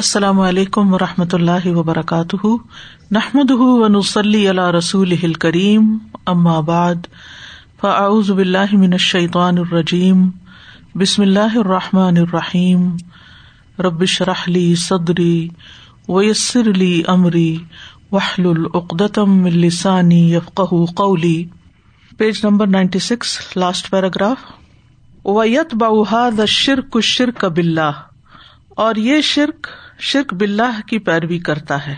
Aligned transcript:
السلام 0.00 0.40
علیکم 0.40 0.94
و 0.94 0.98
رحمۃ 0.98 1.32
اللہ 1.32 1.66
وبرکاتہ۔ 1.66 2.46
نحمد 3.10 3.50
و 3.50 3.88
نسلی 3.88 4.52
رسول 4.52 5.32
کریم 5.32 5.98
ام 6.26 6.46
آباد 6.46 6.94
فعز 7.80 8.30
باللہ 8.30 8.72
من 8.72 8.92
الشیطان 8.92 9.58
الرجیم، 9.58 10.30
بسم 10.94 11.22
اللہ 11.22 11.56
الرحمٰن 11.56 12.16
الرحیم۔ 12.16 12.96
ربش 13.78 14.22
رحلی 14.22 14.74
صدری 14.74 15.48
ویسر 16.08 16.60
علی 16.60 17.02
عمری 17.08 17.58
وحل 18.12 18.46
العقدم 18.46 19.44
السانی 19.44 20.34
یفق 20.34 20.60
قولی۔ 20.96 21.44
Page 22.18 22.40
number 22.44 22.66
ninety 22.66 22.98
six, 22.98 23.56
last 23.56 23.90
paragraph. 23.90 24.38
ویت 25.26 25.74
باحد 25.74 26.40
شرک 26.48 27.00
شرک 27.00 27.44
بلّہ 27.44 27.90
اور 28.68 28.94
یہ 28.94 29.20
شرک 29.20 29.66
شرک 30.00 30.34
بلّہ 30.34 30.80
کی 30.86 30.98
پیروی 30.98 31.38
کرتا 31.38 31.86
ہے 31.86 31.94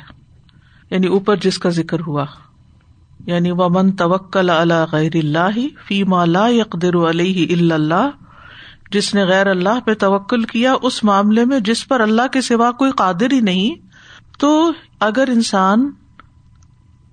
یعنی 0.90 1.06
اوپر 1.06 1.36
جس 1.36 1.58
کا 1.58 1.68
ذکر 1.68 2.00
ہوا 2.00 2.24
یعنی 3.26 3.50
و 3.50 3.68
من 3.68 3.92
توکل 3.96 4.50
اللہ 4.50 4.84
غیر 4.92 5.12
اللہ 5.14 5.58
فی 5.86 6.02
لا 6.26 6.46
یقدر 6.48 6.96
علیہ 7.10 7.72
اللہ 7.72 8.10
جس 8.90 9.14
نے 9.14 9.24
غیر 9.24 9.46
اللہ 9.46 9.80
پہ 9.84 9.94
توکل 9.94 10.42
کیا 10.42 10.74
اس 10.82 11.04
معاملے 11.04 11.44
میں 11.44 11.60
جس 11.60 11.88
پر 11.88 12.00
اللہ 12.00 12.26
کے 12.32 12.40
سوا 12.40 12.70
کوئی 12.72 12.90
قادر 12.90 13.32
ہی 13.32 13.40
نہیں، 13.40 13.74
تو 14.38 14.72
اگر 15.00 15.28
انسان 15.32 15.90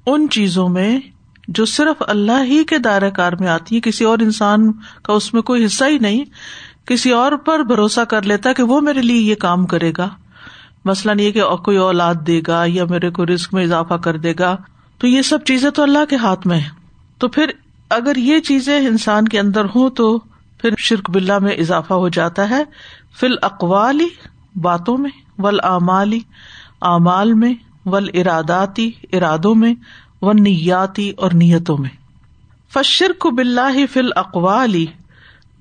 ان 0.05 0.29
چیزوں 0.29 0.67
میں 0.69 0.99
جو 1.47 1.65
صرف 1.65 2.01
اللہ 2.07 2.43
ہی 2.43 2.63
کے 2.63 2.77
دائرہ 2.77 3.09
کار 3.09 3.33
میں 3.39 3.47
آتی 3.47 3.75
ہے 3.75 3.81
کسی 3.81 4.05
اور 4.05 4.19
انسان 4.19 4.71
کا 5.03 5.13
اس 5.13 5.33
میں 5.33 5.41
کوئی 5.41 5.65
حصہ 5.65 5.85
ہی 5.85 5.97
نہیں، 5.97 6.23
کسی 6.85 7.11
اور 7.11 7.31
پر 7.31 7.63
بھروسہ 7.63 8.01
کر 8.01 8.21
لیتا 8.21 8.53
کہ 8.53 8.63
وہ 8.63 8.81
میرے 8.81 9.01
لیے 9.01 9.21
یہ 9.21 9.35
کام 9.35 9.65
کرے 9.65 9.91
گا 9.97 10.09
مسئلہ 10.89 11.21
یہ 11.21 11.31
کہ 11.31 11.43
کوئی 11.65 11.77
اولاد 11.77 12.15
دے 12.27 12.41
گا 12.47 12.63
یا 12.67 12.85
میرے 12.85 13.09
کو 13.11 13.25
رسک 13.25 13.53
میں 13.53 13.63
اضافہ 13.63 13.93
کر 13.93 14.17
دے 14.17 14.33
گا، 14.39 14.55
تو 14.97 15.07
یہ 15.07 15.21
سب 15.21 15.43
چیزیں 15.45 15.69
تو 15.69 15.83
اللہ 15.83 16.05
کے 16.09 16.15
ہاتھ 16.15 16.47
میں 16.47 16.59
ہے 16.59 16.69
تو 17.17 17.27
پھر 17.27 17.51
اگر 17.89 18.15
یہ 18.15 18.39
چیزیں 18.39 18.77
انسان 18.87 19.27
کے 19.27 19.39
اندر 19.39 19.65
ہوں 19.75 19.89
تو 19.89 20.17
پھر 20.61 20.73
شرک 20.77 21.09
بلا 21.09 21.37
میں 21.39 21.51
اضافہ 21.51 21.93
ہو 21.93 22.09
جاتا 22.09 22.49
ہے۔ 22.49 22.63
فل 23.19 23.35
اقوالی 23.41 24.07
باتوں 24.61 24.97
میں 24.97 25.11
ول 25.37 25.59
اعمالی 25.63 26.19
اعمال 26.81 27.33
میں 27.33 27.53
ول 27.85 28.09
اراداتی 28.13 28.91
ارادوں 29.13 29.55
میں 29.55 29.73
و 30.21 30.31
نیاتی 30.33 31.09
اور 31.17 31.31
نیتوں 31.33 31.77
میں۔ 31.77 31.89
فشرک 32.73 33.27
بلّہ 33.27 33.85
فل 33.93 34.09
اقوالی 34.15 34.85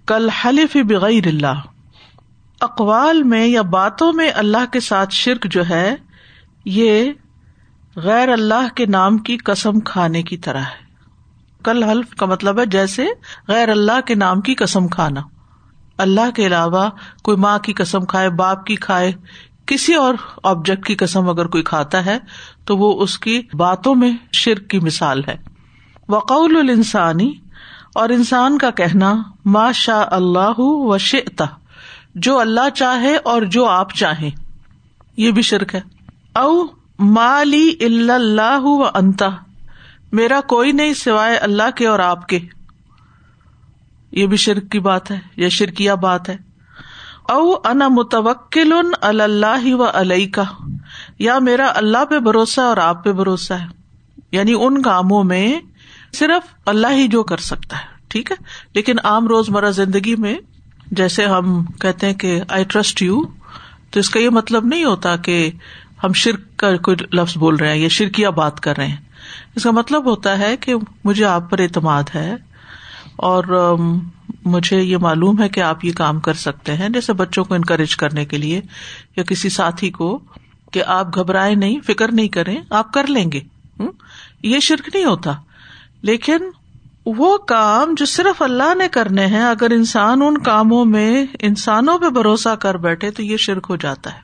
کل 0.06 0.28
حلف 0.28 0.76
بغیر 0.88 1.26
اللہ۔ 1.26 1.60
اقوال 2.60 3.22
میں 3.22 3.46
یا 3.46 3.62
باتوں 3.62 4.12
میں 4.12 4.30
اللہ 4.34 4.72
کے 4.72 4.80
ساتھ 4.80 5.14
شرک 5.14 5.46
جو 5.50 5.68
ہے، 5.68 5.94
یہ 6.64 7.12
غیر 7.96 8.28
اللہ 8.28 8.74
کے 8.74 8.86
نام 8.86 9.18
کی 9.18 9.36
قسم 9.36 9.80
کھانے 9.80 10.22
کی 10.22 10.36
طرح 10.36 10.60
ہے۔ 10.60 10.88
کل 11.64 11.82
حلف 11.82 12.14
کا 12.14 12.26
مطلب 12.26 12.60
ہے 12.60 12.66
جیسے 12.66 13.06
غیر 13.48 13.68
اللہ 13.68 14.00
کے 14.06 14.14
نام 14.14 14.40
کی 14.40 14.54
قسم 14.54 14.88
کھانا۔ 14.88 15.20
اللہ 15.98 16.30
کے 16.34 16.46
علاوہ 16.46 16.90
کوئی 17.22 17.36
ماں 17.36 17.58
کی 17.58 17.72
قسم 17.72 18.04
کھائے، 18.04 18.30
باپ 18.30 18.66
کی 18.66 18.74
کھائے، 18.74 19.12
کسی 19.66 19.94
اور 19.94 20.14
آبجیکٹ 20.42 20.86
کی 20.86 20.94
قسم 20.94 21.28
اگر 21.28 21.46
کوئی 21.46 21.62
کھاتا 21.62 22.06
ہے، 22.06 22.18
تو 22.64 22.76
وہ 22.76 23.02
اس 23.02 23.18
کی 23.18 23.42
باتوں 23.54 23.94
میں 23.94 24.12
شرک 24.32 24.70
کی 24.70 24.78
مثال 24.78 25.20
ہے۔ 25.28 25.36
وقول 26.08 26.56
الانسانی 26.56 27.32
اور 27.94 28.08
انسان 28.08 28.58
کا 28.58 28.70
کہنا 28.70 29.14
ما 29.44 29.72
شاء 29.72 30.04
اللہ 30.10 30.60
و 30.60 30.98
شتا 30.98 31.44
جو 32.18 32.38
اللہ 32.38 32.70
چاہے 32.74 33.16
اور 33.16 33.42
جو 33.42 33.66
آپ 33.66 33.94
چاہیں۔ 33.94 34.30
یہ 35.16 35.30
بھی 35.30 35.42
شرک 35.42 35.74
ہے۔ 35.74 35.80
او 36.34 36.64
مالی 36.98 37.74
اللہ 37.80 38.60
و 38.60 38.84
انتا 38.84 39.26
میرا 40.12 40.40
کوئی 40.40 40.72
نہیں 40.72 40.94
سوائے 40.94 41.36
اللہ 41.36 41.70
کے 41.76 41.86
اور 41.86 41.98
آپ 41.98 42.28
کے۔ 42.28 42.38
یہ 44.12 44.26
بھی 44.26 44.36
شرک 44.36 44.70
کی 44.70 44.78
بات 44.78 45.10
ہے 45.10 45.18
یا 45.36 45.48
شرکیا 45.48 45.94
بات 45.94 46.28
ہے۔ 46.28 46.36
او 47.28 47.52
انا 47.64 47.88
متوکل 47.88 48.72
اللہ 49.00 49.74
و 49.74 49.84
علیہ 49.84 50.32
کا 50.32 50.44
یا 51.18 51.38
میرا 51.38 51.72
اللہ 51.74 52.04
پہ 52.04 52.18
بھروسہ 52.18 52.60
اور 52.60 52.76
آپ 52.76 53.04
پہ 53.04 53.12
بھروسہ 53.12 53.52
ہے۔ 53.52 53.66
یعنی 54.32 54.54
ان 54.60 54.82
کاموں 54.82 55.24
میں 55.24 55.60
صرف 56.12 56.54
اللہ 56.66 56.86
ہی 56.90 57.08
جو 57.08 57.22
کر 57.22 57.36
سکتا 57.36 57.78
ہے، 57.78 57.84
ٹھیک 58.08 58.30
ہے؟ 58.30 58.36
لیکن 58.74 58.96
عام 59.04 59.26
روز 59.26 59.50
مرہ 59.50 59.70
زندگی 59.70 60.16
میں 60.16 60.34
جیسے 60.90 61.26
ہم 61.26 61.64
کہتے 61.64 62.06
ہیں 62.06 62.14
کہ 62.14 62.40
آئی 62.48 62.64
ٹرسٹ 62.64 63.02
یو 63.02 63.22
تو 63.90 64.00
اس 64.00 64.10
کا 64.10 64.20
یہ 64.20 64.30
مطلب 64.30 64.64
نہیں 64.64 64.84
ہوتا 64.84 65.16
کہ 65.16 65.50
ہم 66.04 66.12
شرک 66.12 66.40
کا 66.56 66.76
کوئی 66.76 66.96
لفظ 67.12 67.38
بول 67.38 67.56
رہے 67.56 67.68
ہیں 67.68 67.76
یا 67.76 67.88
شرکیا 67.88 68.30
بات 68.30 68.60
کر 68.60 68.76
رہے 68.76 68.86
ہیں۔ 68.86 68.96
اس 69.56 69.62
کا 69.62 69.70
مطلب 69.70 70.04
ہوتا 70.04 70.38
ہے 70.38 70.56
کہ 70.56 70.74
مجھے 71.04 71.24
آپ 71.24 71.50
پر 71.50 71.58
اعتماد 71.58 72.02
ہے 72.14 72.36
اور 73.16 73.74
مجھے 74.44 74.82
یہ 74.82 74.96
معلوم 74.96 75.42
ہے 75.42 75.48
کہ 75.48 75.60
آپ 75.60 75.84
یہ 75.84 75.92
کام 75.92 76.20
کر 76.20 76.34
سکتے 76.34 76.74
ہیں، 76.74 76.88
جیسے 76.88 77.12
بچوں 77.12 77.44
کو 77.44 77.54
انکریج 77.54 77.96
کرنے 77.96 78.24
کے 78.24 78.38
لیے 78.38 78.60
یا 79.16 79.22
کسی 79.22 79.48
ساتھی 79.48 79.90
کو 79.90 80.18
کہ 80.72 80.84
آپ 80.84 81.18
گھبرائے 81.18 81.54
نہیں، 81.54 81.80
فکر 81.80 82.12
نہیں 82.12 82.28
کریں، 82.28 82.56
آپ 82.70 82.92
کر 82.92 83.06
لیں 83.06 83.32
گے۔ 83.32 83.40
یہ 84.42 84.60
شرک 84.60 84.90
نہیں 84.94 85.04
ہوتا۔ 85.04 85.32
لیکن 86.02 86.38
وہ 87.16 87.38
کام 87.38 87.94
جو 87.96 88.04
صرف 88.06 88.42
اللہ 88.42 88.74
نے 88.74 88.88
کرنے 88.88 89.26
ہیں، 89.26 89.44
اگر 89.44 89.70
انسان 89.70 90.22
ان 90.22 90.38
کاموں 90.38 90.84
میں 90.84 91.26
انسانوں 91.38 91.98
پہ 91.98 92.08
بھروسہ 92.08 92.48
کر 92.48 92.76
بیٹھے 92.76 93.10
تو 93.10 93.22
یہ 93.22 93.36
شرک 93.36 93.66
ہو 93.70 93.76
جاتا 93.76 94.14
ہے۔ 94.14 94.20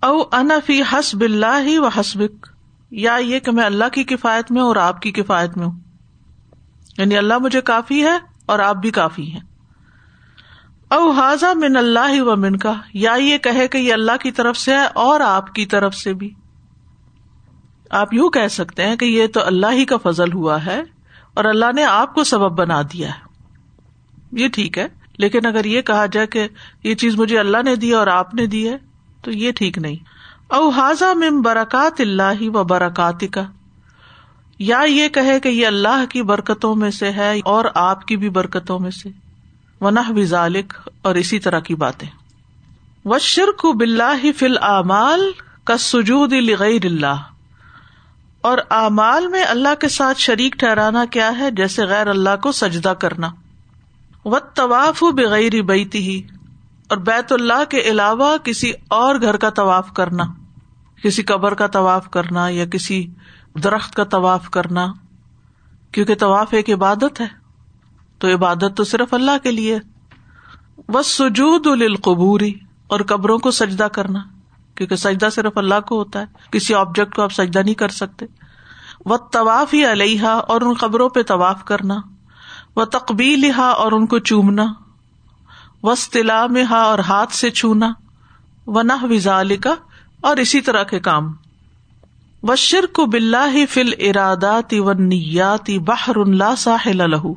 او 0.00 0.18
انفی 0.32 0.82
حسب 0.92 1.20
اللہ 1.20 1.60
ہی 1.66 1.78
و 1.78 1.86
حسبک، 1.86 2.46
یا 2.90 3.16
یہ 3.16 3.38
کہ 3.38 3.52
میں 3.52 3.64
اللہ 3.64 3.84
کی 3.92 4.04
کفایت 4.04 4.52
میں 4.52 4.62
اور 4.62 4.76
آپ 4.76 5.02
کی 5.02 5.10
کفایت 5.10 5.56
میں 5.56 5.66
ہوں۔ 5.66 5.78
یعنی 6.98 7.18
اللہ 7.18 7.38
مجھے 7.38 7.60
کافی 7.60 8.04
ہے 8.04 8.18
اور 8.46 8.58
آپ 8.58 8.76
بھی 8.76 8.90
کافی 8.90 9.32
ہیں۔ 9.32 9.40
او 10.90 11.10
حاضہ 11.10 11.46
من 11.54 11.76
اللہ 11.76 12.20
و 12.20 12.36
من 12.36 12.56
کا 12.56 12.72
یا 12.94 13.14
یہ 13.14 13.38
کہے 13.38 13.68
کہ 13.68 13.78
یہ 13.78 13.92
اللہ 13.92 14.16
کی 14.20 14.30
طرف 14.30 14.56
سے 14.56 14.72
ہے 14.74 14.86
اور 14.94 15.20
آپ 15.20 15.54
کی 15.54 15.66
طرف 15.66 15.94
سے 15.94 16.14
بھی۔ 16.14 16.34
آپ 17.90 18.14
یوں 18.14 18.30
کہہ 18.30 18.48
سکتے 18.48 18.86
ہیں 18.86 18.96
کہ 18.96 19.04
یہ 19.04 19.26
تو 19.26 19.46
اللہ 19.46 19.66
ہی 19.72 19.84
کا 19.84 19.96
فضل 19.96 20.32
ہوا 20.32 20.66
ہے۔ 20.66 20.82
اور 21.34 21.44
اللہ 21.44 21.72
نے 21.74 21.84
آپ 21.84 22.14
کو 22.14 22.24
سبب 22.24 22.52
بنا 22.58 22.82
دیا 22.82 23.08
ہے۔ 23.08 23.20
یہ 24.32 24.48
ٹھیک 24.48 24.78
ہے۔ 24.78 24.88
لیکن 25.18 25.46
اگر 25.46 25.64
یہ 25.64 25.80
کہا 25.80 26.06
جائے 26.06 26.26
کہ 26.26 26.48
یہ 26.84 26.94
چیز 26.94 27.16
مجھے 27.16 27.38
اللہ 27.38 27.62
نے 27.64 27.76
دی 27.76 27.92
اور 27.92 28.06
آپ 28.06 28.34
نے 28.34 28.46
دی 28.46 28.68
ہے، 28.68 28.76
تو 29.22 29.30
یہ 29.30 29.52
ٹھیک 29.52 29.78
نہیں۔ 29.78 29.96
او 30.48 30.68
حاضہ 30.68 31.14
مم 31.14 31.40
برکات 31.40 32.00
اللہ 32.00 32.42
و 32.42 32.64
برکات 32.64 33.24
کا 33.32 33.42
یا 34.58 34.80
یہ 34.88 35.08
کہے 35.08 35.40
کہ 35.40 35.48
یہ 35.48 35.66
اللہ 35.66 36.04
کی 36.08 36.22
برکتوں 36.22 36.74
میں 36.74 36.90
سے 36.90 37.10
ہے 37.10 37.40
اور 37.44 37.64
آپ 37.74 38.06
کی 38.06 38.16
بھی 38.16 38.28
برکتوں 38.28 38.78
میں 38.78 38.90
سے۔ 38.90 39.08
ونہ 39.80 40.24
ذالک 40.24 40.72
اور 41.02 41.14
اسی 41.14 41.38
طرح 41.38 41.60
کی 41.60 41.74
باتیں۔ 41.74 42.08
و 43.04 43.18
شرک 43.18 43.66
بلّہ 43.76 44.32
فل 44.38 44.58
اعمال 44.62 45.30
کا 45.64 45.78
سجود 45.78 46.32
لغیر 46.32 46.84
اللہ۔ 46.84 47.14
اور 48.40 48.58
اعمال 48.70 49.26
میں 49.26 49.44
اللہ 49.44 49.74
کے 49.80 49.88
ساتھ 49.88 50.18
شریک 50.18 50.54
ٹھہرانا 50.58 51.04
کیا 51.04 51.38
ہے 51.38 51.50
جیسے 51.50 51.84
غیر 51.84 52.06
اللہ 52.06 52.36
کو 52.42 52.52
سجدہ 52.52 52.88
کرنا۔ 52.88 53.30
و 54.24 54.38
طواف 54.38 55.02
بغیر 55.02 55.62
بیتی 55.62 55.98
ہی 55.98 56.22
اور 56.88 56.96
بیت 56.96 57.32
اللہ 57.32 57.64
کے 57.68 57.80
علاوہ 57.80 58.36
کسی 58.36 58.72
اور 58.88 59.14
گھر 59.14 59.36
کا 59.36 59.50
طواف 59.50 59.92
کرنا، 59.92 60.24
کسی 61.02 61.22
قبر 61.22 61.54
کا 61.54 61.66
طواف 61.66 62.10
کرنا 62.10 62.48
یا 62.48 62.66
کسی 62.66 63.06
درخت 63.64 63.94
کا 63.94 64.04
طواف 64.04 64.50
کرنا، 64.50 64.92
کیونکہ 65.92 66.14
طواف 66.14 66.48
ایک 66.50 66.70
عبادت 66.70 67.20
ہے، 67.20 67.26
تو 68.18 68.34
عبادت 68.34 68.76
تو 68.76 68.84
صرف 68.84 69.14
اللہ 69.14 69.38
کے 69.42 69.50
لیے۔ 69.50 69.78
وہ 70.88 71.02
سجود 71.02 71.66
القبوری 71.66 72.54
اور 72.86 73.00
قبروں 73.00 73.38
کو 73.38 73.50
سجدہ 73.50 73.84
کرنا۔ 73.84 74.18
کیونکہ 74.74 74.96
سجدہ 74.96 75.28
صرف 75.32 75.52
اللہ 75.56 75.80
کو 75.86 75.98
ہوتا 75.98 76.20
ہے، 76.20 76.24
کسی 76.50 76.74
آبجیکٹ 76.74 77.14
کو 77.14 77.22
آپ 77.22 77.32
سجدہ 77.32 77.58
نہیں 77.58 77.74
کر 77.74 77.88
سکتے۔ 77.88 78.26
وہ 79.04 79.16
طواف 79.32 79.74
ہی 79.74 79.92
علیہ 79.92 80.22
اور 80.22 80.60
ان 80.60 80.74
خبروں 80.74 81.08
پہ 81.08 81.22
طواف 81.22 81.64
کرنا۔ 81.64 81.94
وہ 82.76 82.84
تقبیل 82.84 83.50
ہا 83.50 83.68
اور 83.68 83.92
ان 83.92 84.06
کو 84.06 84.18
چومنا۔ 84.18 84.72
وسطلا 85.82 86.46
میں 86.46 86.64
ہا 86.64 86.80
اور 86.80 86.98
ہاتھ 86.98 87.32
سے 87.32 87.50
چھونا۔ 87.50 87.92
و 88.66 88.82
نہ 88.82 88.92
وزال 89.02 89.56
کا 89.56 89.74
اور 90.20 90.36
اسی 90.36 90.60
طرح 90.60 90.82
کے 90.82 91.00
کام۔ 91.00 91.32
و 92.42 92.56
شرک 92.56 93.00
بلّہ 93.00 93.66
فل 93.70 93.92
اراداتی 93.98 94.80
و 94.80 94.92
نیاتی 94.92 95.78
بحر 95.78 96.16
اللہ 96.16 96.54
ساحل 96.58 97.10
لہو 97.10 97.34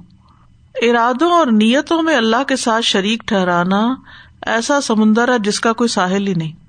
ارادوں 0.82 1.32
اور 1.32 1.48
نیتوں 1.48 2.02
میں 2.02 2.16
اللہ 2.16 2.44
کے 2.44 2.56
ساتھ 2.56 2.86
شریک 2.86 3.24
ٹھہرانا 3.28 3.96
ایسا 4.42 4.82
سمندر 4.82 5.34
ہے 5.34 5.40
جس 5.40 5.60
کا 5.60 5.74
کوئی 5.74 5.88
ساحل 5.88 6.28
ہی 6.28 6.34
نہیں۔ 6.34 6.63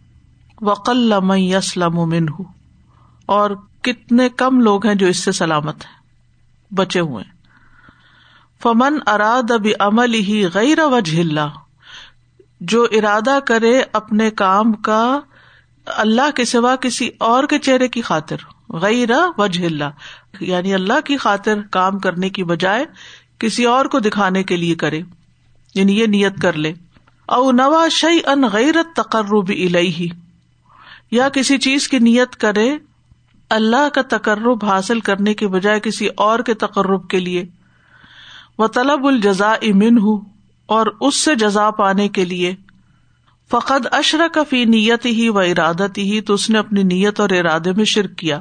وقل 0.63 1.13
یسلم 1.37 2.09
من 2.09 2.27
اور 3.27 3.51
کتنے 3.83 4.29
کم 4.29 4.61
لوگ 4.61 4.87
ہیں 4.87 4.95
جو 4.95 5.07
اس 5.07 5.17
سے 5.17 5.33
سلامت 5.33 5.85
ہیں، 5.85 6.75
بچے 6.75 7.01
ہوئے 7.01 7.25
فمن 8.63 8.99
اراد 9.07 9.51
اب 9.51 9.67
عمل 9.81 10.15
ہی 10.15 10.47
غیر 10.55 10.79
وجہ 10.81 11.49
جو 12.61 12.87
ارادہ 12.91 13.39
کرے 13.47 13.83
اپنے 13.93 14.31
کام 14.31 14.73
کا 14.73 15.21
اللہ 15.87 16.31
کے 16.35 16.45
سوا 16.45 16.77
کسی 16.77 17.11
اور 17.19 17.45
کے 17.45 17.59
چہرے 17.59 17.89
کی 17.89 18.03
خاطر 18.03 18.37
غیر 18.69 19.11
وجہ 19.39 19.65
اللہ 19.65 20.41
یعنی 20.41 20.75
اللہ 20.75 21.01
کی 21.05 21.17
خاطر 21.17 21.63
کام 21.71 21.99
کرنے 21.99 22.31
کی 22.31 22.45
بجائے 22.45 22.85
کسی 23.39 23.65
اور 23.65 23.87
کو 23.87 23.99
دکھانے 23.99 24.43
کے 24.43 24.57
لیے 24.57 24.75
کرے 24.75 25.03
یعنی 25.75 26.01
یہ 26.01 26.07
نیت 26.07 26.41
کر 26.43 26.53
لے۔ 26.53 26.73
او 27.27 27.53
نوا 27.53 27.89
شعی 27.89 28.19
ان 28.27 28.45
غیرت 28.53 28.97
تقرب 28.97 29.49
الہی 29.49 30.09
یا 31.15 31.29
کسی 31.29 31.59
چیز 31.59 31.89
کی 31.89 31.99
نیت 31.99 32.37
کرے 32.37 32.77
اللہ 33.51 33.89
کا 33.95 34.01
تقرب 34.09 34.65
حاصل 34.65 35.01
کرنے 35.01 35.35
کے 35.35 35.49
بجائے 35.49 35.81
کسی 35.81 36.09
اور 36.17 36.39
کے 36.39 36.55
تقرب 36.55 37.09
کے 37.09 37.21
لیے۔ 37.21 37.45
وہ 38.59 38.67
طلب 38.67 39.07
الجزا 39.07 39.53
امن 39.53 39.99
ہوں 39.99 40.21
اور 40.67 40.87
اس 41.01 41.15
سے 41.15 41.35
جزا 41.35 41.71
پانے 41.71 42.09
کے 42.09 42.25
لیے۔ 42.25 42.55
فقد 43.51 43.87
اشرک 43.91 44.39
فی 44.51 44.65
نیت 44.65 45.07
ہی 45.07 45.29
و 45.29 45.39
ارادت 45.39 45.99
ہی 45.99 46.21
تو 46.21 46.35
اس 46.35 46.51
نے 46.51 46.59
اپنی 46.59 46.83
نیت 46.83 47.21
اور 47.21 47.31
ارادے 47.31 47.73
میں 47.73 47.85
شرک 47.85 48.17
کیا۔ 48.17 48.41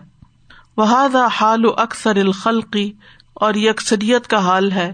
وہ 0.78 1.18
حال 1.42 1.62
اکثر 1.78 2.16
الخلقی 2.16 2.92
اور 3.34 3.54
یہ 3.54 3.70
اکثریت 3.70 4.28
کا 4.28 4.38
حال 4.38 4.72
ہے۔ 4.72 4.94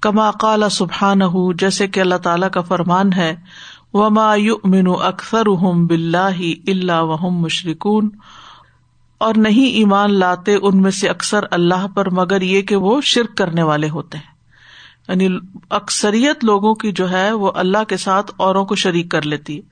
کما 0.00 0.30
قال 0.30 0.64
سبحان 0.70 1.22
ہُ 1.22 1.54
جیسے 1.58 1.88
کہ 1.88 2.00
اللہ 2.00 2.14
تعالیٰ 2.14 2.50
کا 2.50 2.60
فرمان 2.60 3.12
ہے۔ 3.12 3.36
وما 3.92 4.34
یؤمن 4.34 4.84
اکثر 5.02 5.48
بلّہ 5.74 6.40
اللہ 6.66 7.02
وحم 7.02 7.36
مشرقون 7.36 8.10
اور 9.18 9.34
نہیں 9.36 9.66
ایمان 9.66 10.14
لاتے 10.14 10.54
ان 10.62 10.82
میں 10.82 10.90
سے 10.90 11.08
اکثر 11.08 11.44
اللہ 11.50 11.86
پر، 11.94 12.10
مگر 12.10 12.42
یہ 12.42 12.62
کہ 12.62 12.76
وہ 12.76 13.00
شرک 13.00 13.36
کرنے 13.36 13.62
والے 13.62 13.88
ہوتے 13.88 14.18
ہیں۔ 14.18 14.32
یعنی 15.08 15.38
اکثریت 15.70 16.44
لوگوں 16.44 16.74
کی 16.74 16.92
جو 16.92 17.10
ہے 17.10 17.32
وہ 17.32 17.52
اللہ 17.54 17.84
کے 17.88 17.96
ساتھ 17.96 18.32
اوروں 18.36 18.64
کو 18.64 18.74
شریک 18.74 19.10
کر 19.10 19.22
لیتی۔ 19.22 19.56
ہے 19.56 19.62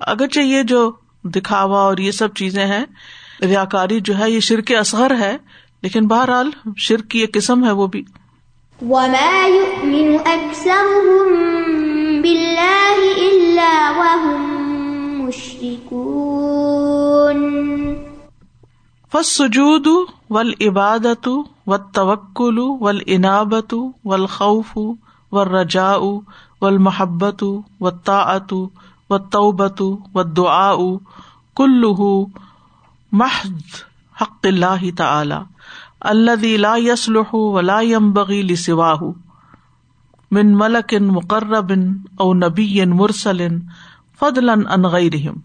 اگرچہ 0.00 0.40
یہ 0.40 0.62
جو 0.62 0.92
دکھاوا 1.24 1.80
اور 1.80 1.98
یہ 1.98 2.10
سب 2.10 2.34
چیزیں 2.34 2.66
ہیں 2.66 2.84
ریا 3.42 3.64
کاری 3.64 4.00
جو 4.00 4.18
ہے 4.18 4.30
یہ 4.30 4.40
شرک 4.40 4.72
اصغر 4.80 5.18
ہے، 5.18 5.36
لیکن 5.82 6.06
بہرحال 6.06 6.50
شرک 6.76 7.08
کی 7.08 7.18
ایک 7.18 7.34
قسم 7.34 7.64
ہے 7.64 7.70
وہ 7.70 7.86
بھی۔ 7.86 8.02
فس 10.24 10.68
ول 20.30 20.52
عبادت 20.60 21.28
و 21.66 21.76
توکل 21.76 22.58
ول 22.58 23.00
انابت 23.06 23.74
ول 24.04 24.26
خوف 24.26 24.78
و 25.32 25.44
رجا 25.44 25.98
ول 26.62 26.78
محبت 26.78 27.44
و 27.80 27.90
طاعت 27.90 28.52
و 28.52 29.18
و 30.10 30.96
کل 31.54 31.84
محض 33.12 33.82
حق 34.20 34.46
اللہ 34.46 34.90
تعالی 34.96 35.38
اللہ 36.00 36.44
لا 36.56 36.76
یسلح 36.76 37.34
ولا 37.34 37.80
ينبغي 37.80 38.42
لسواه. 38.42 39.27
من 40.30 40.52
ملک 40.52 40.94
مقرب 40.94 41.72
او 42.18 42.34
نبی 42.34 42.84
مرسل 42.84 43.56
فضلا 44.20 44.52
عن 44.52 44.82
غیرهم 44.82 45.40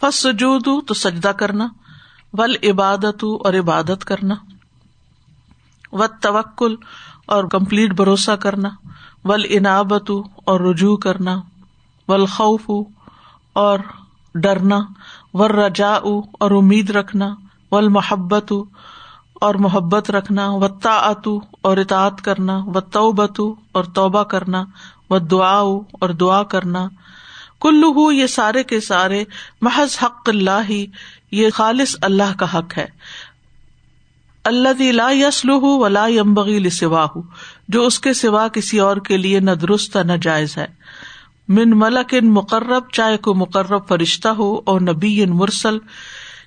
فسجود 0.00 0.68
تو 0.86 0.94
سجدہ 0.94 1.28
کرنا 1.28 1.68
ول 2.32 2.56
عبادت 2.62 3.24
اور 3.24 3.54
عبادت 3.54 4.04
کرنا۔ 4.04 4.34
و 5.92 6.06
توکل 6.06 6.74
اور 7.26 7.44
کمپلیٹ 7.44 7.92
بھروسہ 7.92 8.30
کرنا۔ 8.30 8.68
ول 9.24 9.46
انابت 9.48 10.10
اور 10.44 10.60
رجوع 10.60 10.96
کرنا۔ 10.96 11.40
ول 12.08 12.26
خوف 12.26 12.70
اور 13.52 13.78
ڈرنا۔ 14.34 14.78
ور 15.34 15.50
رجا 15.50 15.92
اور 16.32 16.50
امید 16.50 16.90
رکھنا۔ 16.90 17.34
ول 17.72 17.88
محبت 17.88 18.52
اور 19.40 19.54
محبت 19.54 20.10
رکھنا 20.10 20.50
و 20.50 20.68
تعت 20.68 21.28
اور 21.62 21.76
اطاعت 21.76 22.22
کرنا 22.22 22.58
و 22.66 22.80
توبت 22.80 23.40
اور 23.72 23.84
توبہ 23.84 24.22
کرنا 24.22 24.64
و 25.10 25.18
دعا 25.18 25.58
اور 25.92 26.08
دعا 26.08 26.42
کرنا۔ 26.42 26.88
کلو 27.60 28.12
یہ 28.12 28.26
سارے 28.26 28.62
کے 28.62 28.80
سارے 28.80 29.24
محض 29.60 29.98
حق 30.02 30.28
اللہ 30.28 30.60
ہی، 30.68 30.86
یہ 31.30 31.50
خالص 31.50 31.96
اللہ 32.02 32.36
کا 32.38 32.58
حق 32.58 32.78
ہے۔ 32.78 32.86
اللہ 34.44 34.82
لا 34.82 35.10
یسلو 35.10 35.78
ولا 35.78 36.06
یمبغی 36.06 36.58
لسواہ، 36.58 37.18
جو 37.68 37.86
اس 37.86 38.00
کے 38.00 38.12
سوا 38.12 38.48
کسی 38.48 38.78
اور 38.78 38.96
کے 38.96 39.16
لیے 39.16 39.40
نہ 39.40 39.50
درست 39.50 39.96
نہ 39.96 40.12
جائز 40.12 40.56
ہے۔ 40.56 40.66
من 41.48 41.78
ملک 41.78 42.14
ان 42.20 42.30
مقرب، 42.30 42.90
چاہے 42.92 43.16
کوئی 43.16 43.40
مقرب 43.40 43.88
فرشتہ 43.88 44.28
ہو 44.28 44.60
اور 44.64 44.80
نبی 44.80 45.22
ان 45.22 45.30
مرسل، 45.30 45.78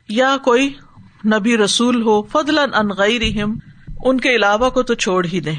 یا 0.10 0.38
کوئی 0.44 0.74
نبی 1.26 1.58
رسول 1.58 2.02
ہو 2.02 2.22
فضل 2.22 2.58
ان 2.58 2.88
غیر 2.88 3.22
ان 4.04 4.20
کے 4.20 4.36
علاوہ 4.36 4.70
کو 4.70 4.84
تو 4.84 4.94
چھوڑ 4.94 5.26
ہی 5.26 5.40
دے 5.40 5.54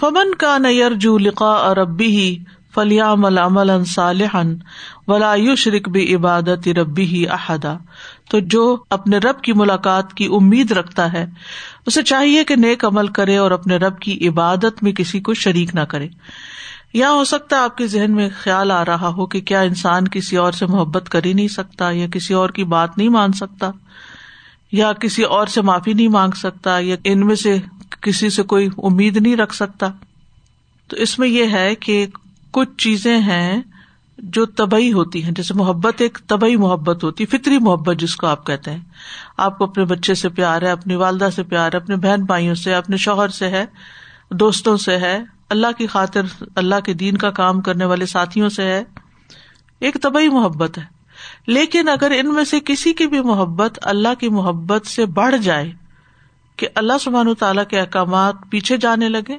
فمن 0.00 0.34
کا 0.34 0.58
نیئر 0.58 0.90
جو 0.90 1.18
لقا 1.18 1.50
اور 1.50 1.76
ربی 1.76 2.06
ہی 2.06 2.38
فلیام 2.74 3.24
العمل 3.24 3.84
صالحن 3.84 4.54
ولا 5.06 5.34
شرک 5.58 5.88
بھی 5.88 6.14
عبادت 6.14 6.68
ربی 6.68 7.04
ہی 7.04 7.28
احدا۔ 7.28 7.76
تو 8.30 8.38
جو 8.38 8.76
اپنے 8.90 9.18
رب 9.18 9.40
کی 9.40 9.52
ملاقات 9.52 10.14
کی 10.14 10.26
امید 10.26 10.72
رکھتا 10.72 11.12
ہے، 11.12 11.26
اسے 11.86 12.02
چاہیے 12.02 12.44
کہ 12.44 12.56
نیک 12.56 12.84
عمل 12.84 13.06
کرے 13.06 13.36
اور 13.36 13.50
اپنے 13.50 13.76
رب 13.76 13.98
کی 13.98 14.28
عبادت 14.28 14.82
میں 14.82 14.92
کسی 14.92 15.20
کو 15.20 15.34
شریک 15.34 15.74
نہ 15.74 15.80
کرے۔ 15.80 16.08
یا 16.92 17.10
ہو 17.10 17.24
سکتا 17.24 17.56
ہے 17.56 17.60
آپ 17.60 17.76
کے 17.76 17.86
ذہن 17.86 18.12
میں 18.12 18.28
خیال 18.42 18.70
آ 18.70 18.84
رہا 18.84 19.08
ہو 19.08 19.26
کہ 19.26 19.40
کیا 19.40 19.60
انسان 19.60 20.08
کسی 20.08 20.36
اور 20.36 20.52
سے 20.52 20.66
محبت 20.66 21.08
کر 21.08 21.24
ہی 21.24 21.32
نہیں 21.32 21.48
سکتا 21.48 21.90
یا 21.90 22.06
کسی 22.12 22.34
اور 22.34 22.48
کی 22.48 22.64
بات 22.64 22.98
نہیں 22.98 23.08
مان 23.08 23.32
سکتا۔ 23.32 23.70
یا 24.74 24.92
کسی 24.92 25.22
اور 25.22 25.46
سے 25.46 25.62
معافی 25.62 25.92
نہیں 25.92 26.08
مانگ 26.08 26.30
سکتا 26.36 26.78
یا 26.78 26.96
ان 27.04 27.26
میں 27.26 27.34
سے 27.34 27.58
کسی 28.00 28.30
سے 28.30 28.42
کوئی 28.42 28.68
امید 28.78 29.16
نہیں 29.16 29.36
رکھ 29.36 29.54
سکتا۔ 29.54 29.86
تو 30.88 30.96
اس 30.96 31.18
میں 31.18 31.28
یہ 31.28 31.44
ہے 31.52 31.74
کہ 31.74 32.06
کچھ 32.50 32.68
چیزیں 32.78 33.18
ہیں 33.18 33.62
جو 34.18 34.46
طبی 34.46 34.92
ہوتی 34.92 35.24
ہیں۔ 35.24 35.32
جیسے 35.32 35.54
محبت 35.54 35.94
ایک 35.98 36.18
طبی 36.26 36.56
محبت 36.56 37.04
ہوتی 37.04 37.24
ہے، 37.24 37.38
فطری 37.38 37.58
محبت 37.58 37.96
جس 37.96 38.16
کو 38.16 38.26
آپ 38.26 38.46
کہتے 38.46 38.70
ہیں۔ 38.70 38.78
آپ 39.36 39.58
کو 39.58 39.64
اپنے 39.64 39.84
بچے 39.84 40.14
سے 40.14 40.28
پیار 40.28 40.62
ہے، 40.62 40.70
اپنی 40.70 40.94
والدہ 40.94 41.28
سے 41.36 41.42
پیار 41.42 41.72
ہے، 41.72 41.76
اپنے 41.76 41.96
بہن 41.96 42.24
بھائیوں 42.24 42.54
سے، 42.54 42.74
اپنے 42.74 42.96
شوہر 42.96 43.28
سے 43.28 43.48
ہے، 43.48 43.64
دوستوں 44.30 44.76
سے 44.76 44.98
ہے، 44.98 45.22
اللہ 45.50 45.66
کی 45.78 45.86
خاطر، 45.86 46.22
اللہ 46.54 46.80
کے 46.84 46.92
دین 46.92 47.16
کا 47.16 47.30
کام 47.30 47.60
کرنے 47.60 47.84
والے 47.84 48.06
ساتھیوں 48.06 48.48
سے 48.48 48.62
ہے۔ 48.62 48.84
ایک 49.80 49.96
طبی 50.02 50.28
محبت 50.28 50.78
ہے۔ 50.78 50.93
لیکن 51.46 51.88
اگر 51.88 52.10
ان 52.10 52.34
میں 52.34 52.44
سے 52.44 52.58
کسی 52.64 52.92
کی 52.92 53.06
بھی 53.06 53.20
محبت 53.20 53.78
اللہ 53.82 54.14
کی 54.20 54.28
محبت 54.28 54.86
سے 54.86 55.06
بڑھ 55.06 55.36
جائے 55.36 55.70
کہ 56.56 56.68
اللہ 56.74 56.98
سبحان 57.00 57.34
تعالیٰ 57.34 57.64
کے 57.64 57.80
احکامات 57.80 58.34
پیچھے 58.50 58.76
جانے 58.76 59.08
لگے 59.08 59.36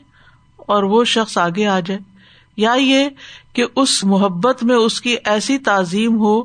اور 0.58 0.84
وہ 0.84 1.04
شخص 1.04 1.38
آگے 1.38 1.68
آ 1.68 1.80
جائے، 1.80 2.00
یا 2.58 2.74
یہ 2.74 3.10
کہ 3.54 3.66
اس 3.76 4.04
محبت 4.04 4.64
میں 4.64 4.76
اس 4.76 5.02
کی 5.02 5.16
ایسی 5.26 5.58
تعظیم 5.58 6.18
ہو 6.18 6.44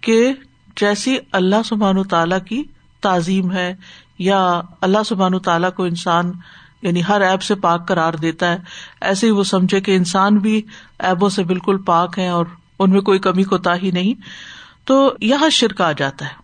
کہ 0.00 0.32
جیسی 0.76 1.16
اللہ 1.32 1.62
سبحان 1.64 2.02
تعالی 2.02 2.36
کی 2.48 2.62
تعظیم 3.02 3.52
ہے، 3.52 3.74
یا 4.18 4.60
اللہ 4.80 5.02
سبحان 5.06 5.34
و 5.34 5.38
تعالیٰ 5.38 5.72
کو 5.72 5.84
انسان 5.84 6.32
یعنی 6.82 7.02
ہر 7.08 7.20
ایب 7.20 7.42
سے 7.42 7.54
پاک 7.54 7.88
قرار 7.88 8.14
دیتا 8.14 8.52
ہے۔ 8.52 8.58
ایسے 9.00 9.26
ہی 9.26 9.32
وہ 9.32 9.44
سمجھے 9.44 9.80
کہ 9.80 9.96
انسان 9.96 10.38
بھی 10.38 10.62
ایبوں 10.98 11.28
سے 11.28 11.44
بالکل 11.44 11.78
پاک 11.78 12.18
ہے 12.18 12.28
اور 12.28 12.46
ان 12.78 12.90
میں 12.90 13.00
کوئی 13.00 13.18
کمی 13.18 13.42
کوتا 13.42 13.76
ہی 13.76 13.90
نہیں۔ 13.90 14.14
تو 14.84 15.14
یہاں 15.20 15.50
شرک 15.50 15.80
آ 15.80 15.92
جاتا 15.92 16.24
ہے۔ 16.24 16.34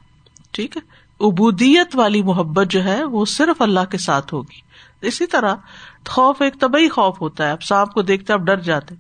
ٹھیک 0.50 0.76
ہے؟ 0.76 0.83
ابودیت 1.21 1.97
والی 1.97 2.23
محبت 2.23 2.66
جو 2.68 2.85
ہے 2.85 3.04
وہ 3.04 3.25
صرف 3.25 3.62
اللہ 3.62 3.85
کے 3.90 3.99
ساتھ 3.99 4.35
ہوگی۔ 4.35 4.61
اسی 5.07 5.26
طرح 5.26 5.54
خوف، 6.09 6.42
ایک 6.42 6.61
طبی 6.61 6.88
خوف 6.88 7.21
ہوتا 7.21 7.47
ہے۔ 7.47 7.50
اب 7.50 7.62
سانپ 7.62 7.92
کو 7.92 8.02
دیکھتے 8.02 8.33
آپ 8.33 8.40
ڈر 8.40 8.57
جاتے 8.57 8.95